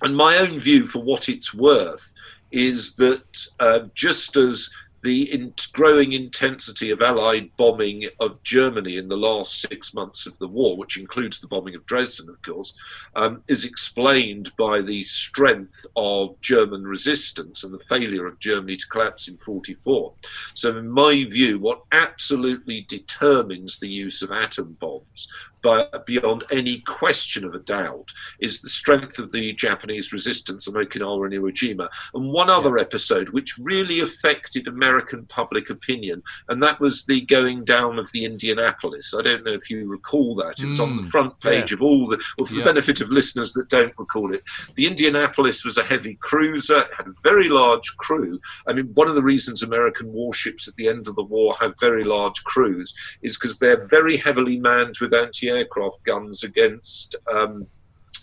and 0.03 0.17
my 0.17 0.39
own 0.39 0.59
view, 0.59 0.87
for 0.87 1.03
what 1.03 1.29
it's 1.29 1.55
worth, 1.55 2.13
is 2.51 2.95
that 2.97 3.47
uh, 3.61 3.81
just 3.95 4.37
as 4.37 4.69
the 5.03 5.33
in- 5.33 5.55
growing 5.73 6.13
intensity 6.13 6.91
of 6.91 7.03
Allied 7.03 7.51
bombing 7.57 8.05
of 8.21 8.43
Germany 8.43 8.97
in 8.97 9.09
the 9.09 9.17
last 9.17 9.61
six 9.61 9.93
months 9.95 10.27
of 10.27 10.39
the 10.39 10.47
war, 10.47 10.77
which 10.77 10.97
includes 10.97 11.41
the 11.41 11.49
bombing 11.49 11.75
of 11.75 11.85
Dresden, 11.87 12.29
of 12.29 12.41
course, 12.43 12.75
um, 13.17 13.43
is 13.49 13.65
explained 13.65 14.53
by 14.57 14.81
the 14.81 15.03
strength 15.03 15.85
of 15.97 16.41
German 16.41 16.85
resistance 16.85 17.65
and 17.65 17.75
the 17.75 17.85
failure 17.85 18.27
of 18.27 18.39
Germany 18.39 18.77
to 18.77 18.89
collapse 18.89 19.29
in 19.29 19.37
44. 19.39 20.13
So, 20.55 20.77
in 20.77 20.89
my 20.89 21.25
view, 21.25 21.59
what 21.59 21.83
absolutely 21.91 22.83
determines 22.83 23.79
the 23.79 23.89
use 23.89 24.23
of 24.23 24.31
atom 24.31 24.77
bombs 24.81 25.29
but 25.63 26.07
beyond 26.07 26.45
any 26.51 26.81
question 26.81 27.45
of 27.45 27.55
a 27.55 27.59
doubt, 27.59 28.13
is 28.41 28.61
the 28.61 28.69
strength 28.69 29.19
of 29.19 29.33
the 29.33 29.53
Japanese 29.53 30.13
resistance 30.13 30.67
on 30.69 30.75
Okinawa 30.75 31.27
and 31.27 31.35
Iwo 31.35 31.53
Jima. 31.53 31.89
And 32.15 32.33
one 32.33 32.51
other 32.51 32.77
yeah. 32.77 32.83
episode 32.83 33.31
which 33.31 33.59
really 33.59 34.01
affected 34.01 34.67
American 34.67 35.27
public 35.27 35.71
opinion, 35.71 36.23
and 36.49 36.63
that 36.63 36.81
was 36.81 37.05
the 37.05 37.23
going 37.23 37.65
down 37.65 37.99
of 37.99 38.11
the 38.13 38.25
Indianapolis. 38.25 39.15
I 39.17 39.23
don't 39.23 39.45
know 39.45 39.53
if 39.53 39.71
you 39.71 39.89
recall 39.89 40.35
that. 40.37 40.61
It 40.61 40.69
was 40.69 40.79
mm, 40.79 40.83
on 40.83 40.97
the 40.97 41.03
mm. 41.03 41.11
front 41.11 41.39
page 41.41 41.71
yeah. 41.71 41.77
of 41.77 41.83
all 41.83 42.07
the, 42.07 42.21
well, 42.39 42.47
for 42.47 42.55
yeah. 42.55 42.61
the 42.61 42.71
benefit 42.73 43.01
of 43.01 43.11
listeners 43.11 43.53
that 43.53 43.69
don't 43.69 43.97
recall 43.99 44.35
it, 44.35 44.43
the 44.75 44.87
Indianapolis 44.87 45.65
was 45.65 45.79
a 45.79 45.85
heavy 45.85 46.17
cruiser, 46.21 46.81
it 46.81 46.91
had 46.97 47.07
a 47.07 47.15
very 47.23 47.49
large 47.49 47.97
crew. 47.99 48.41
I 48.67 48.73
mean, 48.73 48.91
one 48.95 49.09
of 49.09 49.15
the 49.15 49.23
reasons 49.23 49.63
American 49.63 50.13
warships 50.13 50.67
at 50.67 50.75
the 50.77 50.89
end 50.89 51.07
of 51.07 51.17
the 51.17 51.23
war 51.23 51.55
have 51.61 51.75
very 51.81 52.05
large 52.05 52.43
crews 52.45 52.95
is 53.23 53.39
because 53.39 53.59
they're 53.59 53.87
very 53.87 54.17
heavily 54.17 54.59
manned 54.59 54.97
with 55.01 55.15
anti 55.15 55.52
aircraft 55.53 56.03
guns 56.05 56.45
against 56.45 57.17
um, 57.33 57.67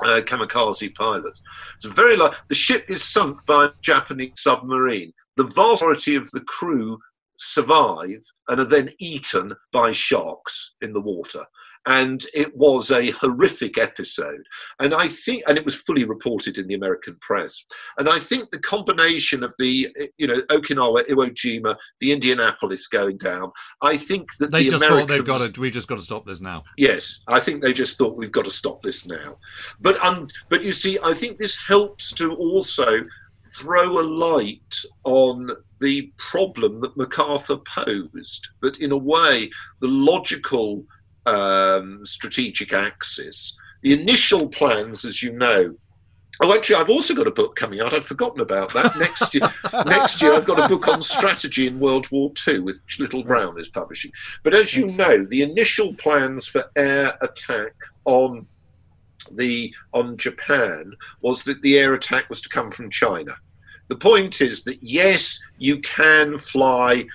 uh, 0.04 0.22
kamikaze 0.22 0.94
pilots. 0.96 1.42
It's 1.76 1.86
very 1.86 2.16
like 2.16 2.34
the 2.48 2.56
ship 2.56 2.86
is 2.90 3.04
sunk 3.04 3.46
by 3.46 3.66
a 3.66 3.72
Japanese 3.82 4.42
submarine. 4.42 5.14
The 5.38 5.46
vast 5.46 5.82
majority 5.82 6.16
of 6.16 6.30
the 6.32 6.42
crew 6.42 7.00
survive 7.38 8.22
and 8.50 8.60
are 8.60 8.66
then 8.66 8.92
eaten 9.00 9.54
by 9.72 9.92
sharks 9.92 10.76
in 10.82 10.94
the 10.94 11.02
water 11.02 11.46
and 11.86 12.26
it 12.34 12.56
was 12.56 12.92
a 12.92 13.12
horrific 13.12 13.78
episode. 13.78 14.44
And 14.80 14.94
I 14.94 15.08
think, 15.08 15.44
and 15.48 15.58
it 15.58 15.66
was 15.66 15.76
fully 15.76 16.04
reported 16.04 16.58
in 16.58 16.68
the 16.68 16.74
American 16.74 17.16
press. 17.22 17.66
And 17.98 18.10
I 18.10 18.20
think 18.20 18.52
the 18.52 18.60
combination 18.60 19.44
of 19.44 19.54
the, 19.60 19.90
you 20.18 20.28
know, 20.28 20.42
Okinawa, 20.50 21.08
Iwo 21.08 21.30
Jima, 21.30 21.76
the 22.00 22.12
Indianapolis 22.12 22.88
going 22.88 23.18
down, 23.18 23.52
I 23.82 23.98
think 23.98 24.28
that 24.40 24.52
they 24.52 24.64
the 24.64 24.72
just 24.72 24.84
Americans, 24.84 25.08
thought 25.08 25.16
they've 25.16 25.26
got 25.26 25.54
to, 25.54 25.62
we 25.62 25.72
just 25.72 25.88
got 25.88 25.98
to 25.98 26.04
stop 26.04 26.26
this 26.26 26.42
now. 26.42 26.64
Yes, 26.78 27.22
I 27.28 27.40
think 27.40 27.62
they 27.62 27.74
just 27.74 27.98
thought 27.98 28.16
we've 28.16 28.32
got 28.32 28.46
to 28.46 28.52
stop 28.52 28.82
this 28.82 29.08
now. 29.08 29.38
But 29.80 30.04
um, 30.04 30.28
but 30.50 30.64
you 30.64 30.72
see, 30.72 31.00
I 31.04 31.14
think 31.14 31.38
this 31.38 31.58
helps 31.58 32.12
to 32.14 32.36
also 32.36 33.00
throw 33.56 34.00
a 34.00 34.02
light 34.02 34.76
on 35.04 35.50
the 35.80 36.12
problem 36.18 36.78
that 36.80 36.96
MacArthur 36.98 37.58
posed. 37.58 38.48
That 38.62 38.80
in 38.80 38.92
a 38.92 38.98
way, 38.98 39.50
the 39.82 39.88
logical 39.88 40.86
um, 41.30 42.06
strategic 42.06 42.74
axis. 42.74 43.56
The 43.82 43.94
initial 43.94 44.48
plans, 44.50 45.06
as 45.06 45.24
you 45.24 45.32
know, 45.32 45.76
Oh, 46.42 46.56
actually, 46.56 46.78
I've 46.78 46.90
also 46.90 47.14
got 47.14 47.28
a 47.28 47.32
book 47.32 47.58
coming 47.58 47.82
out. 47.82 47.94
I'd 47.94 48.06
forgotten 48.06 48.40
about 48.40 48.72
that. 48.74 48.96
Next 48.98 49.36
year, 49.36 49.44
next 49.86 50.22
year, 50.22 50.34
I've 50.34 50.46
got 50.46 50.64
a 50.64 50.70
book 50.70 50.88
on 50.88 51.02
strategy 51.02 51.68
in 51.68 51.82
World 51.82 52.10
War 52.12 52.32
II, 52.48 52.60
which 52.62 52.98
Little 52.98 53.24
Brown 53.24 53.60
is 53.60 53.68
publishing. 53.68 54.12
But 54.44 54.54
as 54.54 54.74
you 54.74 54.88
know, 54.88 55.26
the 55.26 55.42
initial 55.42 55.94
plans 55.96 56.48
for 56.48 56.72
air 56.78 57.18
attack 57.22 57.74
on 58.06 58.48
the 59.32 59.74
on 59.94 60.16
Japan 60.16 60.94
was 61.22 61.44
that 61.44 61.62
the 61.62 61.78
air 61.78 61.94
attack 61.94 62.30
was 62.30 62.42
to 62.42 62.50
come 62.50 62.72
from 62.72 62.90
China. 62.90 63.34
The 63.90 63.98
point 63.98 64.40
is 64.40 64.64
that 64.64 64.82
yes, 64.82 65.42
you 65.58 65.82
can 65.82 66.38
fly 66.38 67.06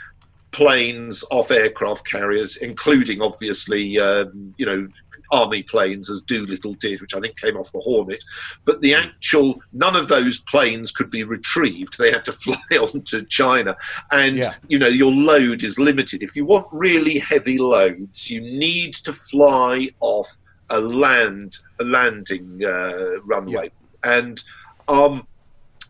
planes 0.54 1.24
off 1.30 1.50
aircraft 1.50 2.08
carriers, 2.08 2.56
including 2.58 3.20
obviously, 3.20 3.98
um, 3.98 4.54
you 4.56 4.64
know, 4.64 4.88
army 5.32 5.64
planes 5.64 6.08
as 6.08 6.22
Doolittle 6.22 6.74
did, 6.74 7.00
which 7.00 7.14
I 7.14 7.20
think 7.20 7.36
came 7.36 7.56
off 7.56 7.72
the 7.72 7.80
Hornet. 7.80 8.22
But 8.64 8.80
the 8.80 8.94
actual, 8.94 9.60
none 9.72 9.96
of 9.96 10.06
those 10.08 10.38
planes 10.38 10.92
could 10.92 11.10
be 11.10 11.24
retrieved. 11.24 11.98
They 11.98 12.12
had 12.12 12.24
to 12.26 12.32
fly 12.44 12.78
on 12.80 13.02
to 13.02 13.24
China. 13.24 13.76
And, 14.12 14.38
yeah. 14.38 14.54
you 14.68 14.78
know, 14.78 14.86
your 14.88 15.10
load 15.10 15.64
is 15.64 15.78
limited. 15.78 16.22
If 16.22 16.36
you 16.36 16.44
want 16.44 16.68
really 16.70 17.18
heavy 17.18 17.58
loads, 17.58 18.30
you 18.30 18.40
need 18.40 18.94
to 18.94 19.12
fly 19.12 19.90
off 20.00 20.36
a 20.70 20.80
land 20.80 21.58
a 21.80 21.84
landing 21.84 22.64
uh, 22.64 23.20
runway, 23.24 23.70
and 24.02 24.42
um, 24.88 25.26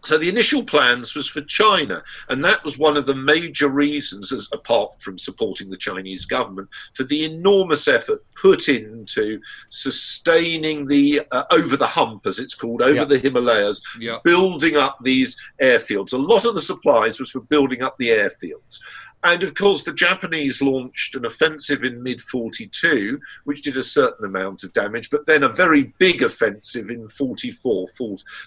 so 0.05 0.18
the 0.18 0.28
initial 0.28 0.62
plans 0.62 1.14
was 1.14 1.28
for 1.28 1.40
China, 1.42 2.02
and 2.28 2.44
that 2.44 2.62
was 2.64 2.78
one 2.78 2.96
of 2.96 3.07
the 3.07 3.14
major 3.14 3.68
reasons, 3.68 4.32
as, 4.32 4.48
apart 4.52 5.00
from 5.00 5.18
supporting 5.18 5.70
the 5.70 5.76
Chinese 5.76 6.26
government, 6.26 6.68
for 6.94 7.05
the 7.05 7.24
enormous 7.24 7.88
effort 7.88 8.24
put 8.40 8.68
into 8.68 9.40
sustaining 9.70 10.86
the 10.86 11.22
uh, 11.32 11.44
over 11.50 11.76
the 11.76 11.86
hump, 11.86 12.26
as 12.26 12.38
it's 12.38 12.55
called, 12.55 12.82
over 12.82 13.05
the 13.07 13.18
Himalayas, 13.18 13.82
building 14.24 14.76
up 14.76 14.98
these 15.02 15.36
airfields. 15.62 16.12
A 16.12 16.16
lot 16.16 16.44
of 16.44 16.55
the 16.55 16.61
supplies 16.61 17.18
was 17.18 17.30
for 17.30 17.40
building 17.40 17.82
up 17.82 17.96
the 17.96 18.09
airfields. 18.11 18.80
And 19.25 19.43
of 19.43 19.55
course, 19.55 19.85
the 19.85 19.93
Japanese 19.95 20.61
launched 20.61 21.14
an 21.14 21.25
offensive 21.25 21.83
in 21.83 22.03
mid 22.03 22.20
42, 22.20 23.18
which 23.45 23.62
did 23.62 23.79
a 23.79 23.83
certain 23.83 24.27
amount 24.27 24.64
of 24.64 24.75
damage, 24.75 25.09
but 25.09 25.25
then 25.25 25.43
a 25.43 25.49
very 25.49 25.95
big 25.99 26.22
offensive 26.22 26.91
in 26.91 27.09
44, 27.09 27.89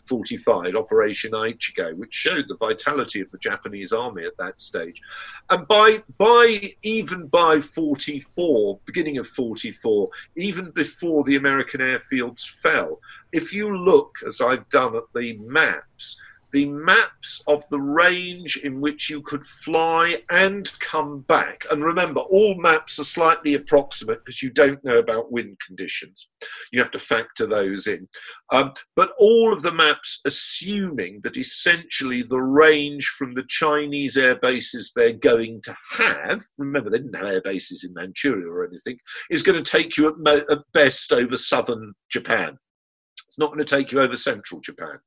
45, 0.06 0.76
Operation 0.76 1.32
Ichigo, 1.32 1.96
which 1.96 2.14
showed 2.14 2.48
the 2.48 2.58
vitality 2.58 3.22
of 3.22 3.32
the 3.32 3.40
Japanese 3.40 3.92
army 3.92 4.24
at 4.26 4.38
that 4.38 4.62
stage. 4.62 5.02
And 5.50 5.68
by, 5.68 6.04
by 6.20 6.76
even 6.84 7.26
by 7.26 7.60
44, 7.60 8.80
beginning 8.86 9.18
of 9.18 9.28
44, 9.28 10.10
even 10.36 10.70
before 10.70 11.24
the 11.24 11.38
American 11.38 11.82
airfields 11.82 12.48
fell, 12.48 13.00
if 13.32 13.52
you 13.52 13.76
look, 13.76 14.18
as 14.28 14.42
I've 14.42 14.70
done 14.70 14.96
at 14.96 15.04
the 15.16 15.38
maps, 15.40 16.20
the 16.58 16.66
maps 16.66 17.44
of 17.46 17.64
the 17.70 17.80
range 17.80 18.58
in 18.64 18.82
which 18.82 19.12
you 19.12 19.22
could 19.22 19.46
fly 19.46 20.24
and 20.32 20.72
come 20.80 21.20
back. 21.28 21.68
And 21.70 21.84
remember, 21.84 22.22
all 22.22 22.56
maps 22.56 22.98
are 22.98 23.04
slightly 23.04 23.54
approximate 23.54 24.26
because 24.26 24.42
you 24.42 24.50
don't 24.50 24.84
know 24.84 24.98
about 24.98 25.32
wind 25.32 25.56
conditions. 25.64 26.30
You 26.72 26.82
have 26.82 26.90
to 26.94 27.00
factor 27.00 27.46
those 27.46 27.86
in. 27.86 28.08
Um, 28.52 28.72
but 28.96 29.12
all 29.20 29.54
of 29.54 29.62
the 29.62 29.72
maps 29.72 30.20
assuming 30.26 31.20
that 31.22 31.38
essentially 31.38 32.24
the 32.24 32.42
range 32.42 33.06
from 33.06 33.36
the 33.36 33.46
Chinese 33.48 34.18
air 34.18 34.38
bases 34.38 34.94
they're 34.96 35.14
going 35.14 35.62
to 35.62 35.78
have, 35.92 36.42
remember 36.58 36.90
they 36.90 36.98
didn't 36.98 37.18
have 37.18 37.28
air 37.28 37.42
bases 37.42 37.84
in 37.84 37.94
Manchuria 37.94 38.52
or 38.52 38.66
anything, 38.66 38.98
is 39.30 39.44
going 39.44 39.64
to 39.64 39.72
take 39.72 39.96
you 39.96 40.08
at, 40.08 40.18
mo- 40.18 40.46
at 40.50 40.72
best 40.74 41.14
over 41.14 41.38
southern 41.38 41.94
Japan. 42.10 42.58
It's 43.28 43.38
not 43.38 43.54
going 43.54 43.64
to 43.64 43.76
take 43.76 43.92
you 43.92 44.02
over 44.02 44.16
central 44.16 44.60
Japan. 44.60 44.98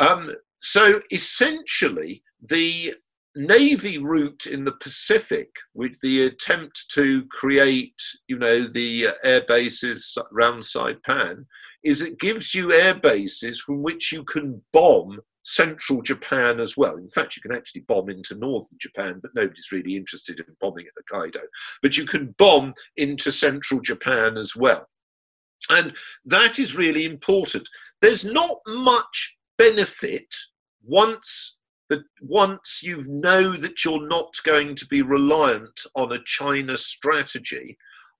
Um, 0.00 0.32
so 0.60 1.00
essentially, 1.10 2.22
the 2.40 2.94
Navy 3.34 3.98
route 3.98 4.46
in 4.46 4.64
the 4.64 4.72
Pacific, 4.72 5.50
with 5.74 5.98
the 6.00 6.26
attempt 6.26 6.84
to 6.94 7.24
create, 7.30 8.00
you 8.28 8.38
know, 8.38 8.60
the 8.60 9.08
air 9.24 9.42
bases 9.48 10.16
around 10.32 10.60
Saipan, 10.60 11.46
is 11.82 12.02
it 12.02 12.20
gives 12.20 12.54
you 12.54 12.72
air 12.72 12.94
bases 12.94 13.60
from 13.60 13.82
which 13.82 14.12
you 14.12 14.22
can 14.24 14.62
bomb 14.72 15.18
central 15.44 16.02
Japan 16.02 16.60
as 16.60 16.76
well. 16.76 16.96
In 16.96 17.10
fact, 17.10 17.34
you 17.34 17.42
can 17.42 17.56
actually 17.56 17.82
bomb 17.82 18.08
into 18.08 18.36
northern 18.36 18.78
Japan, 18.78 19.18
but 19.20 19.34
nobody's 19.34 19.72
really 19.72 19.96
interested 19.96 20.38
in 20.38 20.44
bombing 20.60 20.86
at 20.86 21.04
Hokkaido. 21.04 21.40
But 21.80 21.96
you 21.96 22.06
can 22.06 22.34
bomb 22.38 22.74
into 22.96 23.32
central 23.32 23.80
Japan 23.80 24.36
as 24.36 24.54
well. 24.54 24.86
And 25.70 25.94
that 26.26 26.58
is 26.58 26.76
really 26.76 27.04
important. 27.06 27.68
There's 28.00 28.24
not 28.24 28.58
much 28.66 29.36
benefit 29.62 30.34
once 30.84 31.56
that 31.88 32.02
once 32.20 32.80
you 32.82 33.04
know 33.06 33.56
that 33.56 33.84
you're 33.84 34.08
not 34.08 34.34
going 34.44 34.74
to 34.74 34.86
be 34.86 35.02
reliant 35.02 35.78
on 35.94 36.12
a 36.12 36.24
China 36.24 36.76
strategy 36.76 37.76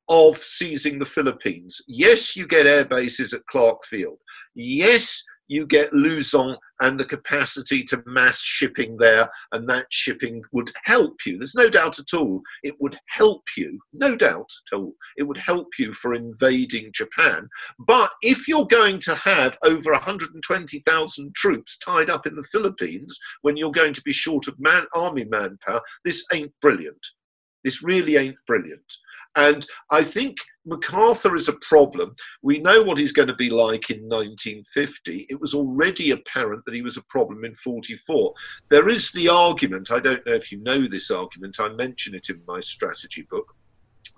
of 0.09 0.37
seizing 0.39 0.99
the 0.99 1.07
Philippines. 1.07 1.81
Yes, 1.89 2.37
you 2.37 2.47
get 2.47 2.67
air 2.67 2.85
bases 2.85 3.33
at 3.33 3.47
Clark 3.51 3.85
Field. 3.87 4.19
Yes, 4.55 5.25
you 5.49 5.67
get 5.67 5.93
Luzon 5.93 6.57
and 6.81 6.99
the 6.99 7.05
capacity 7.05 7.83
to 7.85 8.03
mass 8.07 8.41
shipping 8.41 8.97
there, 8.99 9.29
and 9.53 9.69
that 9.69 9.87
shipping 9.91 10.43
would 10.53 10.71
help 10.85 11.17
you. 11.27 11.39
There's 11.39 11.55
no 11.55 11.69
doubt 11.69 11.99
at 11.99 12.15
all. 12.15 12.43
It 12.63 12.75
would 12.81 12.99
help 13.09 13.43
you, 13.57 13.79
no 13.93 14.17
doubt 14.17 14.51
at 14.73 14.77
all. 14.77 14.95
It 15.17 15.25
would 15.25 15.37
help 15.37 15.69
you 15.79 15.95
for 15.95 16.15
invading 16.15 16.91
Japan. 16.93 17.49
But 17.79 18.11
if 18.23 18.49
you're 18.49 18.67
going 18.67 18.99
to 19.01 19.15
have 19.15 19.59
over 19.63 19.93
120,000 19.93 21.35
troops 21.35 21.79
tied 21.79 22.11
up 22.11 22.27
in 22.27 22.35
the 22.35 22.45
Philippines 22.51 23.19
when 23.43 23.57
you're 23.57 23.71
going 23.71 23.93
to 23.95 24.03
be 24.03 24.13
short 24.13 24.49
of 24.49 24.59
man, 24.59 24.85
army 24.95 25.25
manpower, 25.25 25.83
this 26.05 26.25
ain't 26.33 26.53
brilliant. 26.61 27.07
This 27.65 27.83
really 27.83 28.17
ain't 28.17 28.37
brilliant. 28.47 28.93
And 29.37 29.67
I 29.91 30.03
think 30.03 30.37
MacArthur 30.67 31.35
is 31.35 31.49
a 31.49 31.55
problem. 31.55 32.15
We 32.43 32.59
know 32.59 32.83
what 32.83 32.99
he's 32.99 33.13
going 33.13 33.29
to 33.29 33.35
be 33.35 33.51
like 33.51 33.91
in 33.91 34.03
1950. 34.03 35.27
It 35.31 35.41
was 35.41 35.55
already 35.55 36.11
apparent 36.11 36.65
that 36.65 36.75
he 36.75 36.83
was 36.83 36.97
a 36.97 37.05
problem 37.05 37.45
in 37.45 37.55
44. 37.57 38.35
There 38.69 38.89
is 38.89 39.11
the 39.13 39.29
argument, 39.29 39.91
I 39.91 40.01
don't 40.01 40.25
know 40.27 40.35
if 40.35 40.53
you 40.53 40.59
know 40.59 40.87
this 40.87 41.11
argument, 41.11 41.61
I 41.61 41.71
mention 41.71 42.15
it 42.15 42.29
in 42.29 42.43
my 42.47 42.61
strategy 42.61 43.23
book. 43.31 43.55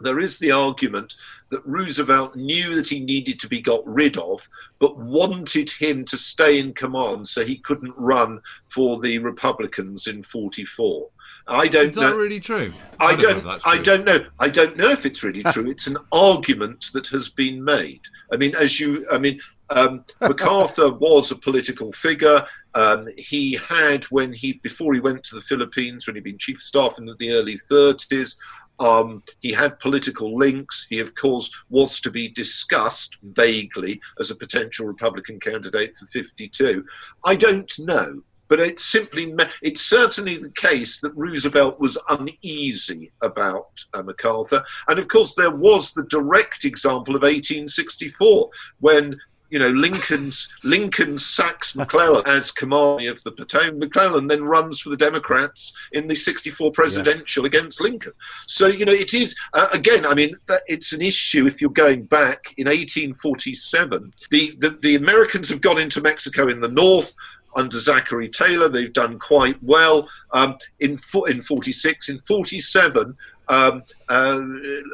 There 0.00 0.18
is 0.18 0.38
the 0.38 0.50
argument 0.50 1.14
that 1.50 1.64
Roosevelt 1.64 2.34
knew 2.34 2.74
that 2.74 2.88
he 2.88 2.98
needed 2.98 3.38
to 3.40 3.48
be 3.48 3.60
got 3.60 3.86
rid 3.86 4.18
of, 4.18 4.46
but 4.80 4.98
wanted 4.98 5.70
him 5.70 6.04
to 6.06 6.16
stay 6.16 6.58
in 6.58 6.74
command 6.74 7.28
so 7.28 7.44
he 7.44 7.58
couldn't 7.58 7.94
run 7.96 8.40
for 8.68 9.00
the 9.00 9.18
Republicans 9.18 10.08
in 10.08 10.24
44. 10.24 11.08
I 11.46 11.68
don't 11.68 11.90
Is 11.90 11.96
know. 11.96 12.10
that 12.10 12.16
really 12.16 12.40
true? 12.40 12.72
I, 12.98 13.06
I 13.06 13.16
don't. 13.16 13.44
don't, 13.44 13.66
I 13.66 13.78
don't 13.78 14.04
know. 14.04 14.24
I 14.38 14.48
don't 14.48 14.76
know 14.76 14.90
if 14.90 15.04
it's 15.04 15.22
really 15.22 15.42
true. 15.52 15.70
It's 15.70 15.86
an 15.86 15.98
argument 16.12 16.86
that 16.94 17.06
has 17.08 17.28
been 17.28 17.62
made. 17.62 18.00
I 18.32 18.36
mean, 18.36 18.54
as 18.56 18.80
you. 18.80 19.06
I 19.10 19.18
mean, 19.18 19.40
um, 19.70 20.04
MacArthur 20.20 20.92
was 20.92 21.30
a 21.30 21.36
political 21.36 21.92
figure. 21.92 22.44
Um, 22.74 23.08
he 23.16 23.54
had 23.54 24.04
when 24.04 24.32
he 24.32 24.54
before 24.54 24.94
he 24.94 25.00
went 25.00 25.22
to 25.24 25.34
the 25.34 25.40
Philippines 25.42 26.06
when 26.06 26.16
he'd 26.16 26.24
been 26.24 26.38
chief 26.38 26.56
of 26.56 26.62
staff 26.62 26.94
in 26.98 27.06
the 27.06 27.32
early 27.32 27.58
30s. 27.70 28.36
Um, 28.80 29.22
he 29.40 29.52
had 29.52 29.78
political 29.78 30.36
links. 30.36 30.86
He, 30.90 30.98
of 30.98 31.14
course, 31.14 31.54
was 31.70 32.00
to 32.00 32.10
be 32.10 32.28
discussed 32.28 33.16
vaguely 33.22 34.00
as 34.18 34.32
a 34.32 34.36
potential 34.36 34.86
Republican 34.86 35.38
candidate 35.38 35.96
for 35.96 36.06
52. 36.06 36.84
I 37.24 37.36
don't 37.36 37.70
know 37.78 38.22
but 38.54 38.68
it's 38.68 38.84
simply 38.84 39.34
it's 39.62 39.80
certainly 39.80 40.38
the 40.38 40.50
case 40.50 41.00
that 41.00 41.10
Roosevelt 41.16 41.80
was 41.80 41.98
uneasy 42.08 43.10
about 43.20 43.66
uh, 43.94 44.02
MacArthur, 44.04 44.62
and 44.86 45.00
of 45.00 45.08
course 45.08 45.34
there 45.34 45.50
was 45.50 45.92
the 45.92 46.04
direct 46.04 46.64
example 46.64 47.16
of 47.16 47.22
1864 47.22 48.48
when 48.78 49.18
you 49.50 49.58
know 49.58 49.70
Lincoln's 49.70 50.52
Lincoln 50.62 51.18
sacks 51.18 51.74
McClellan 51.74 52.22
as 52.28 52.52
commander 52.52 53.10
of 53.10 53.24
the 53.24 53.32
Potomac. 53.32 53.74
McClellan 53.74 54.28
then 54.28 54.44
runs 54.44 54.78
for 54.78 54.90
the 54.90 54.96
Democrats 54.96 55.72
in 55.90 56.06
the 56.06 56.14
64 56.14 56.70
presidential 56.70 57.42
yeah. 57.42 57.48
against 57.48 57.80
Lincoln. 57.80 58.12
So 58.46 58.68
you 58.68 58.84
know 58.84 58.92
it 58.92 59.14
is 59.14 59.34
uh, 59.52 59.66
again. 59.72 60.06
I 60.06 60.14
mean 60.14 60.36
it's 60.68 60.92
an 60.92 61.02
issue 61.02 61.48
if 61.48 61.60
you're 61.60 61.70
going 61.70 62.04
back 62.04 62.54
in 62.56 62.66
1847. 62.66 64.14
The, 64.30 64.56
the 64.60 64.78
the 64.80 64.94
Americans 64.94 65.48
have 65.48 65.60
gone 65.60 65.78
into 65.78 66.00
Mexico 66.00 66.48
in 66.48 66.60
the 66.60 66.68
north 66.68 67.16
under 67.56 67.78
Zachary 67.78 68.28
Taylor. 68.28 68.68
They've 68.68 68.92
done 68.92 69.18
quite 69.18 69.62
well 69.62 70.08
um, 70.32 70.56
in 70.80 70.98
in 71.26 71.42
46. 71.42 72.08
In 72.08 72.18
47, 72.18 73.16
um, 73.48 73.82
uh, 74.08 74.40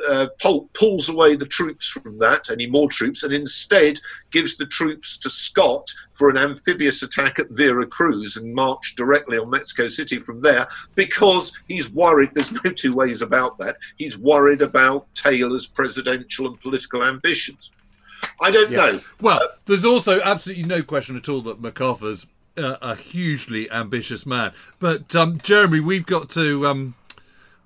uh, 0.08 0.26
Polk 0.40 0.72
pulls 0.72 1.08
away 1.08 1.36
the 1.36 1.46
troops 1.46 1.88
from 1.88 2.18
that, 2.18 2.50
any 2.50 2.66
more 2.66 2.88
troops, 2.88 3.22
and 3.22 3.32
instead 3.32 3.98
gives 4.30 4.56
the 4.56 4.66
troops 4.66 5.18
to 5.18 5.30
Scott 5.30 5.88
for 6.14 6.28
an 6.30 6.36
amphibious 6.36 7.02
attack 7.02 7.38
at 7.38 7.50
Vera 7.50 7.86
Cruz 7.86 8.36
and 8.36 8.52
march 8.52 8.94
directly 8.96 9.38
on 9.38 9.50
Mexico 9.50 9.88
City 9.88 10.18
from 10.18 10.42
there 10.42 10.68
because 10.94 11.56
he's 11.68 11.92
worried. 11.92 12.30
There's 12.34 12.52
no 12.52 12.72
two 12.72 12.94
ways 12.94 13.22
about 13.22 13.56
that. 13.58 13.76
He's 13.96 14.18
worried 14.18 14.62
about 14.62 15.06
Taylor's 15.14 15.66
presidential 15.66 16.46
and 16.46 16.60
political 16.60 17.04
ambitions. 17.04 17.70
I 18.40 18.50
don't 18.50 18.70
yeah. 18.70 18.78
know. 18.78 19.00
Well, 19.20 19.42
uh, 19.42 19.46
there's 19.66 19.84
also 19.84 20.20
absolutely 20.20 20.64
no 20.64 20.82
question 20.82 21.16
at 21.16 21.28
all 21.28 21.40
that 21.42 21.60
MacArthur's 21.60 22.26
uh, 22.56 22.76
a 22.80 22.94
hugely 22.94 23.70
ambitious 23.70 24.26
man. 24.26 24.52
But 24.78 25.14
um, 25.14 25.38
Jeremy, 25.38 25.80
we've 25.80 26.06
got 26.06 26.30
to 26.30 26.66
um, 26.66 26.94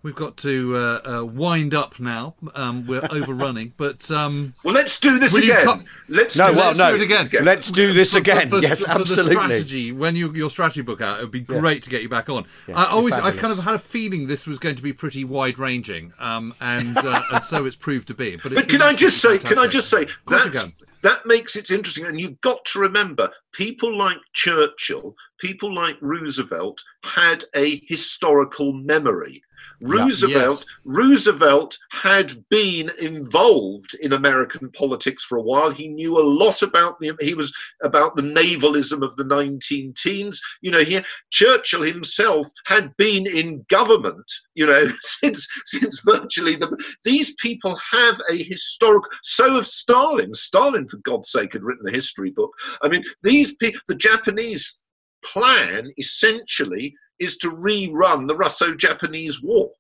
we've 0.05 0.14
got 0.14 0.37
to 0.37 0.76
uh, 0.76 1.01
uh, 1.18 1.24
wind 1.24 1.74
up 1.74 1.99
now. 1.99 2.35
Um, 2.55 2.87
we're 2.87 3.03
overrunning, 3.11 3.72
but 3.76 4.09
um, 4.12 4.55
well, 4.62 4.74
let's 4.74 5.01
do 5.01 5.18
this 5.18 5.35
again. 5.35 5.64
Come... 5.64 5.85
Let's 6.09 6.37
no, 6.37 6.51
do, 6.51 6.57
well, 6.57 6.66
let's 6.66 6.78
no, 6.78 6.91
do 6.91 7.03
it 7.03 7.05
again. 7.05 7.45
Let's 7.45 7.70
do 7.70 7.93
this 7.93 8.12
for, 8.12 8.18
again. 8.18 8.49
For, 8.49 8.61
for, 8.61 8.62
yes, 8.62 8.87
absolutely. 8.87 9.35
For 9.35 9.41
the 9.41 9.47
strategy, 9.47 9.91
when 9.91 10.14
you, 10.14 10.32
your 10.32 10.51
strategy 10.51 10.82
book 10.82 11.01
out, 11.01 11.18
it 11.18 11.22
would 11.22 11.32
be 11.32 11.41
great 11.41 11.78
yeah. 11.78 11.80
to 11.80 11.91
get 11.91 12.03
you 12.03 12.09
back 12.09 12.28
on. 12.28 12.47
Yeah, 12.68 12.78
I 12.78 12.91
always, 12.91 13.14
I 13.14 13.32
kind 13.32 13.53
of 13.53 13.64
had 13.64 13.74
a 13.74 13.78
feeling 13.78 14.28
this 14.28 14.47
was 14.47 14.59
going 14.59 14.76
to 14.76 14.82
be 14.82 14.93
pretty 14.93 15.24
wide 15.24 15.59
ranging, 15.59 16.12
um, 16.20 16.55
and 16.61 16.97
uh, 16.99 17.22
and 17.32 17.43
so 17.43 17.64
it's 17.64 17.76
proved 17.76 18.07
to 18.09 18.14
be. 18.14 18.37
But, 18.37 18.55
but 18.55 18.68
can 18.68 18.82
I 18.82 18.93
just 18.95 19.20
say? 19.20 19.39
Can 19.39 19.59
I 19.59 19.66
just 19.66 19.89
say? 19.89 20.07
That's, 20.28 20.72
that 21.05 21.24
makes 21.26 21.55
it 21.55 21.70
interesting. 21.70 22.07
And 22.07 22.18
you've 22.18 22.40
got 22.40 22.64
to 22.66 22.80
remember, 22.80 23.30
people 23.52 23.96
like 23.96 24.16
Churchill, 24.32 25.14
people 25.38 25.72
like 25.72 25.96
Roosevelt 26.00 26.82
had 27.05 27.44
a 27.55 27.82
historical 27.86 28.72
memory. 28.72 29.42
Roosevelt 29.81 30.33
yes. 30.33 30.64
Roosevelt 30.85 31.77
had 31.91 32.33
been 32.51 32.91
involved 33.01 33.95
in 34.01 34.12
American 34.12 34.70
politics 34.70 35.25
for 35.25 35.39
a 35.39 35.43
while. 35.43 35.70
He 35.70 35.89
knew 35.89 36.18
a 36.18 36.22
lot 36.22 36.62
about 36.62 36.99
the 37.01 37.16
he 37.20 37.35
was 37.35 37.53
about 37.83 38.16
the 38.16 38.22
navalism 38.22 39.03
of 39.03 39.16
the 39.16 39.25
19 39.25 39.95
teens. 39.97 40.41
You 40.61 40.70
know, 40.70 40.81
he 40.81 41.01
Churchill 41.31 41.83
himself 41.83 42.47
had 42.66 42.97
been 42.97 43.27
in 43.27 43.64
government, 43.68 44.31
you 44.55 44.66
know, 44.66 44.89
since 45.03 45.49
since 45.64 46.01
virtually 46.01 46.55
the 46.55 46.77
these 47.05 47.35
people 47.37 47.77
have 47.93 48.20
a 48.31 48.37
historic 48.37 49.05
so 49.22 49.59
of 49.59 49.66
Stalin. 49.66 50.35
Stalin, 50.35 50.89
for 50.89 50.99
God's 50.99 51.31
sake, 51.31 51.53
had 51.53 51.64
written 51.64 51.89
a 51.89 51.93
history 51.93 52.31
book. 52.31 52.53
I 52.83 52.89
mean, 52.89 53.05
these 53.22 53.55
people 53.57 53.81
the 53.89 53.95
Japanese 53.95 54.79
plan 55.25 55.91
essentially 55.99 56.95
is 57.21 57.37
to 57.39 57.51
rerun 57.51 58.29
the 58.29 58.37
Russo-Japanese 58.37 59.43
War. 59.43 59.71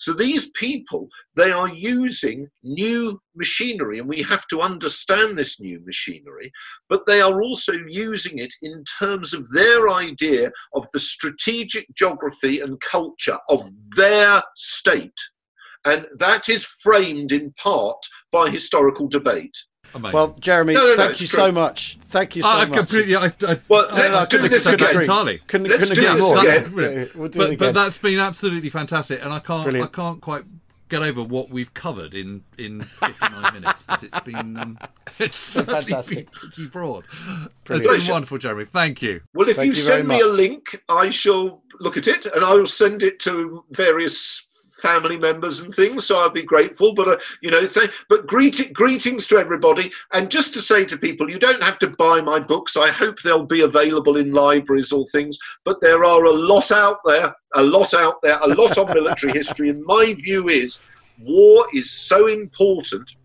So 0.00 0.12
these 0.12 0.50
people, 0.50 1.08
they 1.36 1.52
are 1.52 1.68
using 1.68 2.48
new 2.62 3.20
machinery, 3.36 3.98
and 3.98 4.08
we 4.08 4.22
have 4.22 4.46
to 4.48 4.60
understand 4.60 5.38
this 5.38 5.60
new 5.60 5.80
machinery, 5.84 6.50
but 6.88 7.06
they 7.06 7.20
are 7.20 7.42
also 7.42 7.72
using 7.72 8.38
it 8.38 8.52
in 8.62 8.82
terms 8.98 9.32
of 9.34 9.48
their 9.50 9.90
idea 9.90 10.50
of 10.74 10.86
the 10.92 11.00
strategic 11.00 11.86
geography 11.94 12.60
and 12.60 12.80
culture 12.80 13.38
of 13.48 13.68
their 13.96 14.42
state. 14.56 15.20
And 15.84 16.06
that 16.18 16.48
is 16.48 16.64
framed 16.64 17.30
in 17.30 17.52
part 17.52 17.98
by 18.32 18.50
historical 18.50 19.06
debate. 19.06 19.56
Amazing. 19.94 20.14
Well, 20.14 20.36
Jeremy, 20.40 20.74
No, 20.74 20.80
no, 20.80 20.86
no, 20.88 20.96
thank 20.96 21.12
it's 21.12 21.20
you 21.22 21.26
true. 21.28 21.36
so 21.38 21.52
much. 21.52 21.98
Thank 22.06 22.36
you 22.36 22.42
so 22.42 22.48
I 22.48 22.64
much. 22.64 22.76
completely. 22.78 23.16
I, 23.16 23.26
I, 23.26 23.60
Well, 23.68 23.88
let's 23.92 24.16
I 24.16 24.24
do 24.24 24.36
couldn't 24.38 24.50
this 24.50 24.66
again. 24.66 25.00
entirely. 25.00 25.38
Couldn't, 25.46 25.68
Let's 25.68 25.88
couldn't 25.90 25.96
do 25.96 26.06
agree 26.06 26.14
this 26.20 26.24
more. 26.24 26.38
again. 26.38 26.72
Yeah, 26.98 27.04
we'll 27.20 27.28
do 27.28 27.38
but, 27.38 27.50
it 27.52 27.58
but 27.58 27.74
that's 27.74 27.98
been 27.98 28.18
absolutely 28.18 28.70
fantastic, 28.70 29.22
and 29.24 29.32
I 29.32 29.38
can't 29.38 29.64
Brilliant. 29.64 29.88
I 29.90 29.92
can't 29.94 30.20
quite 30.20 30.44
get 30.88 31.02
over 31.02 31.22
what 31.22 31.50
we've 31.50 31.72
covered 31.74 32.14
in 32.14 32.42
in 32.58 32.80
59 32.80 33.54
minutes. 33.54 33.82
But 33.86 34.02
it's 34.02 34.20
been 34.20 34.56
um, 34.58 34.78
it's 35.18 35.60
fantastic. 35.60 36.16
been 36.16 36.26
pretty 36.34 36.66
broad. 36.66 37.04
Brilliant. 37.64 37.92
It's 37.94 38.04
been 38.06 38.12
wonderful, 38.12 38.38
Jeremy. 38.38 38.64
Thank 38.64 39.02
you. 39.02 39.20
Well, 39.32 39.48
if 39.48 39.56
Thank 39.56 39.74
you, 39.74 39.80
you 39.82 39.82
send 39.86 40.08
me 40.08 40.20
a 40.20 40.26
link, 40.26 40.82
I 40.88 41.10
shall 41.10 41.62
look 41.80 41.96
at 41.96 42.06
it 42.06 42.26
and 42.26 42.44
I 42.44 42.54
will 42.54 42.66
send 42.66 43.02
it 43.02 43.18
to 43.20 43.64
various 43.70 44.46
family 44.84 45.16
members 45.16 45.60
and 45.60 45.74
things. 45.74 46.06
So 46.06 46.18
I'll 46.18 46.30
be 46.30 46.42
grateful. 46.42 46.94
But 46.94 47.08
uh, 47.08 47.16
you 47.40 47.50
know, 47.50 47.66
th- 47.66 47.90
but 48.08 48.26
greet- 48.26 48.72
greetings 48.72 49.26
to 49.28 49.38
everybody. 49.38 49.90
And 50.12 50.30
just 50.30 50.52
to 50.54 50.60
say 50.60 50.84
to 50.84 50.98
people, 50.98 51.30
you 51.30 51.38
don't 51.38 51.62
have 51.62 51.78
to 51.78 51.90
buy 51.90 52.20
my 52.20 52.38
books. 52.38 52.76
I 52.76 52.90
hope 52.90 53.20
they'll 53.20 53.46
be 53.46 53.62
available 53.62 54.16
in 54.18 54.32
libraries 54.32 54.92
or 54.92 55.06
things. 55.08 55.38
But 55.64 55.80
there 55.80 56.04
are 56.04 56.24
a 56.24 56.32
lot 56.32 56.70
out 56.70 56.98
there, 57.06 57.34
a 57.54 57.62
lot 57.62 57.94
out 57.94 58.20
there, 58.22 58.38
a 58.42 58.48
lot 58.48 58.76
on 58.76 58.92
military 58.92 59.32
history. 59.40 59.70
And 59.70 59.82
my 59.86 60.14
view 60.14 60.48
is, 60.48 60.80
war 61.18 61.66
is 61.72 61.90
so 61.90 62.26
important 62.26 63.16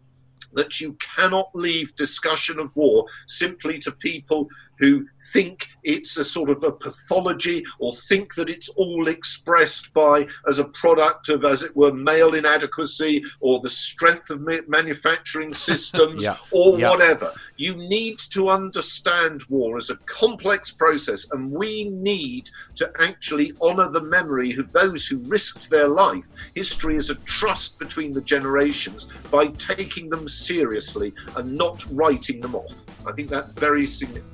that 0.53 0.79
you 0.79 0.97
cannot 1.15 1.49
leave 1.53 1.95
discussion 1.95 2.59
of 2.59 2.75
war 2.75 3.05
simply 3.27 3.77
to 3.79 3.91
people 3.91 4.47
who 4.79 5.05
think 5.33 5.67
it's 5.83 6.17
a 6.17 6.23
sort 6.23 6.49
of 6.49 6.63
a 6.63 6.71
pathology 6.71 7.63
or 7.79 7.93
think 7.93 8.33
that 8.35 8.49
it's 8.49 8.69
all 8.69 9.07
expressed 9.07 9.93
by 9.93 10.25
as 10.47 10.59
a 10.59 10.65
product 10.65 11.29
of 11.29 11.43
as 11.45 11.63
it 11.63 11.75
were 11.75 11.93
male 11.93 12.33
inadequacy 12.33 13.23
or 13.41 13.59
the 13.59 13.69
strength 13.69 14.29
of 14.29 14.41
manufacturing 14.67 15.53
systems 15.53 16.23
Yeah. 16.29 16.37
or 16.51 16.79
Yeah. 16.79 16.89
whatever 16.91 17.33
you 17.59 17.75
need 17.75 18.17
to 18.17 18.49
understand 18.49 19.43
war 19.49 19.75
as 19.77 19.89
a 19.89 19.97
complex 20.07 20.71
process 20.71 21.29
and 21.31 21.51
we 21.51 21.89
need 21.89 22.49
to 22.73 22.89
actually 22.99 23.53
honor 23.61 23.89
the 23.89 24.01
memory 24.01 24.55
of 24.55 24.71
those 24.71 25.05
who 25.05 25.17
risked 25.19 25.69
their 25.69 25.89
life 25.89 26.25
history 26.55 26.95
is 26.95 27.09
a 27.09 27.15
trust 27.15 27.77
between 27.77 28.13
the 28.13 28.21
generations 28.21 29.09
by 29.29 29.47
taking 29.47 30.09
them 30.09 30.27
seriously 30.27 31.13
and 31.35 31.53
not 31.53 31.85
writing 31.91 32.39
them 32.39 32.55
off 32.55 32.75
i 33.05 33.11
think 33.11 33.29
that's 33.29 33.51
very 33.53 33.85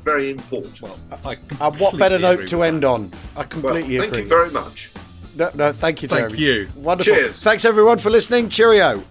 very 0.04 0.30
important 0.30 0.82
Well, 0.84 1.00
I 1.26 1.38
And 1.60 1.80
what 1.80 1.98
better 1.98 2.20
note 2.20 2.48
to 2.50 2.62
end 2.62 2.84
that. 2.84 2.88
on? 2.90 3.12
I 3.36 3.40
well, 3.40 3.48
completely 3.48 3.98
thank 3.98 4.14
agree. 4.14 4.18
Thank 4.20 4.24
you 4.24 4.30
very 4.30 4.52
much 4.52 4.92
no, 5.36 5.52
no, 5.54 5.74
thank 5.74 6.02
you, 6.02 6.08
Thank 6.08 6.30
Jeremy. 6.30 6.40
you. 6.40 6.70
Wonderful. 6.76 7.14
Cheers. 7.14 7.44
Thanks 7.44 7.66
everyone 7.66 7.98
for 7.98 8.10
listening. 8.10 8.48
Cheerio. 8.48 9.04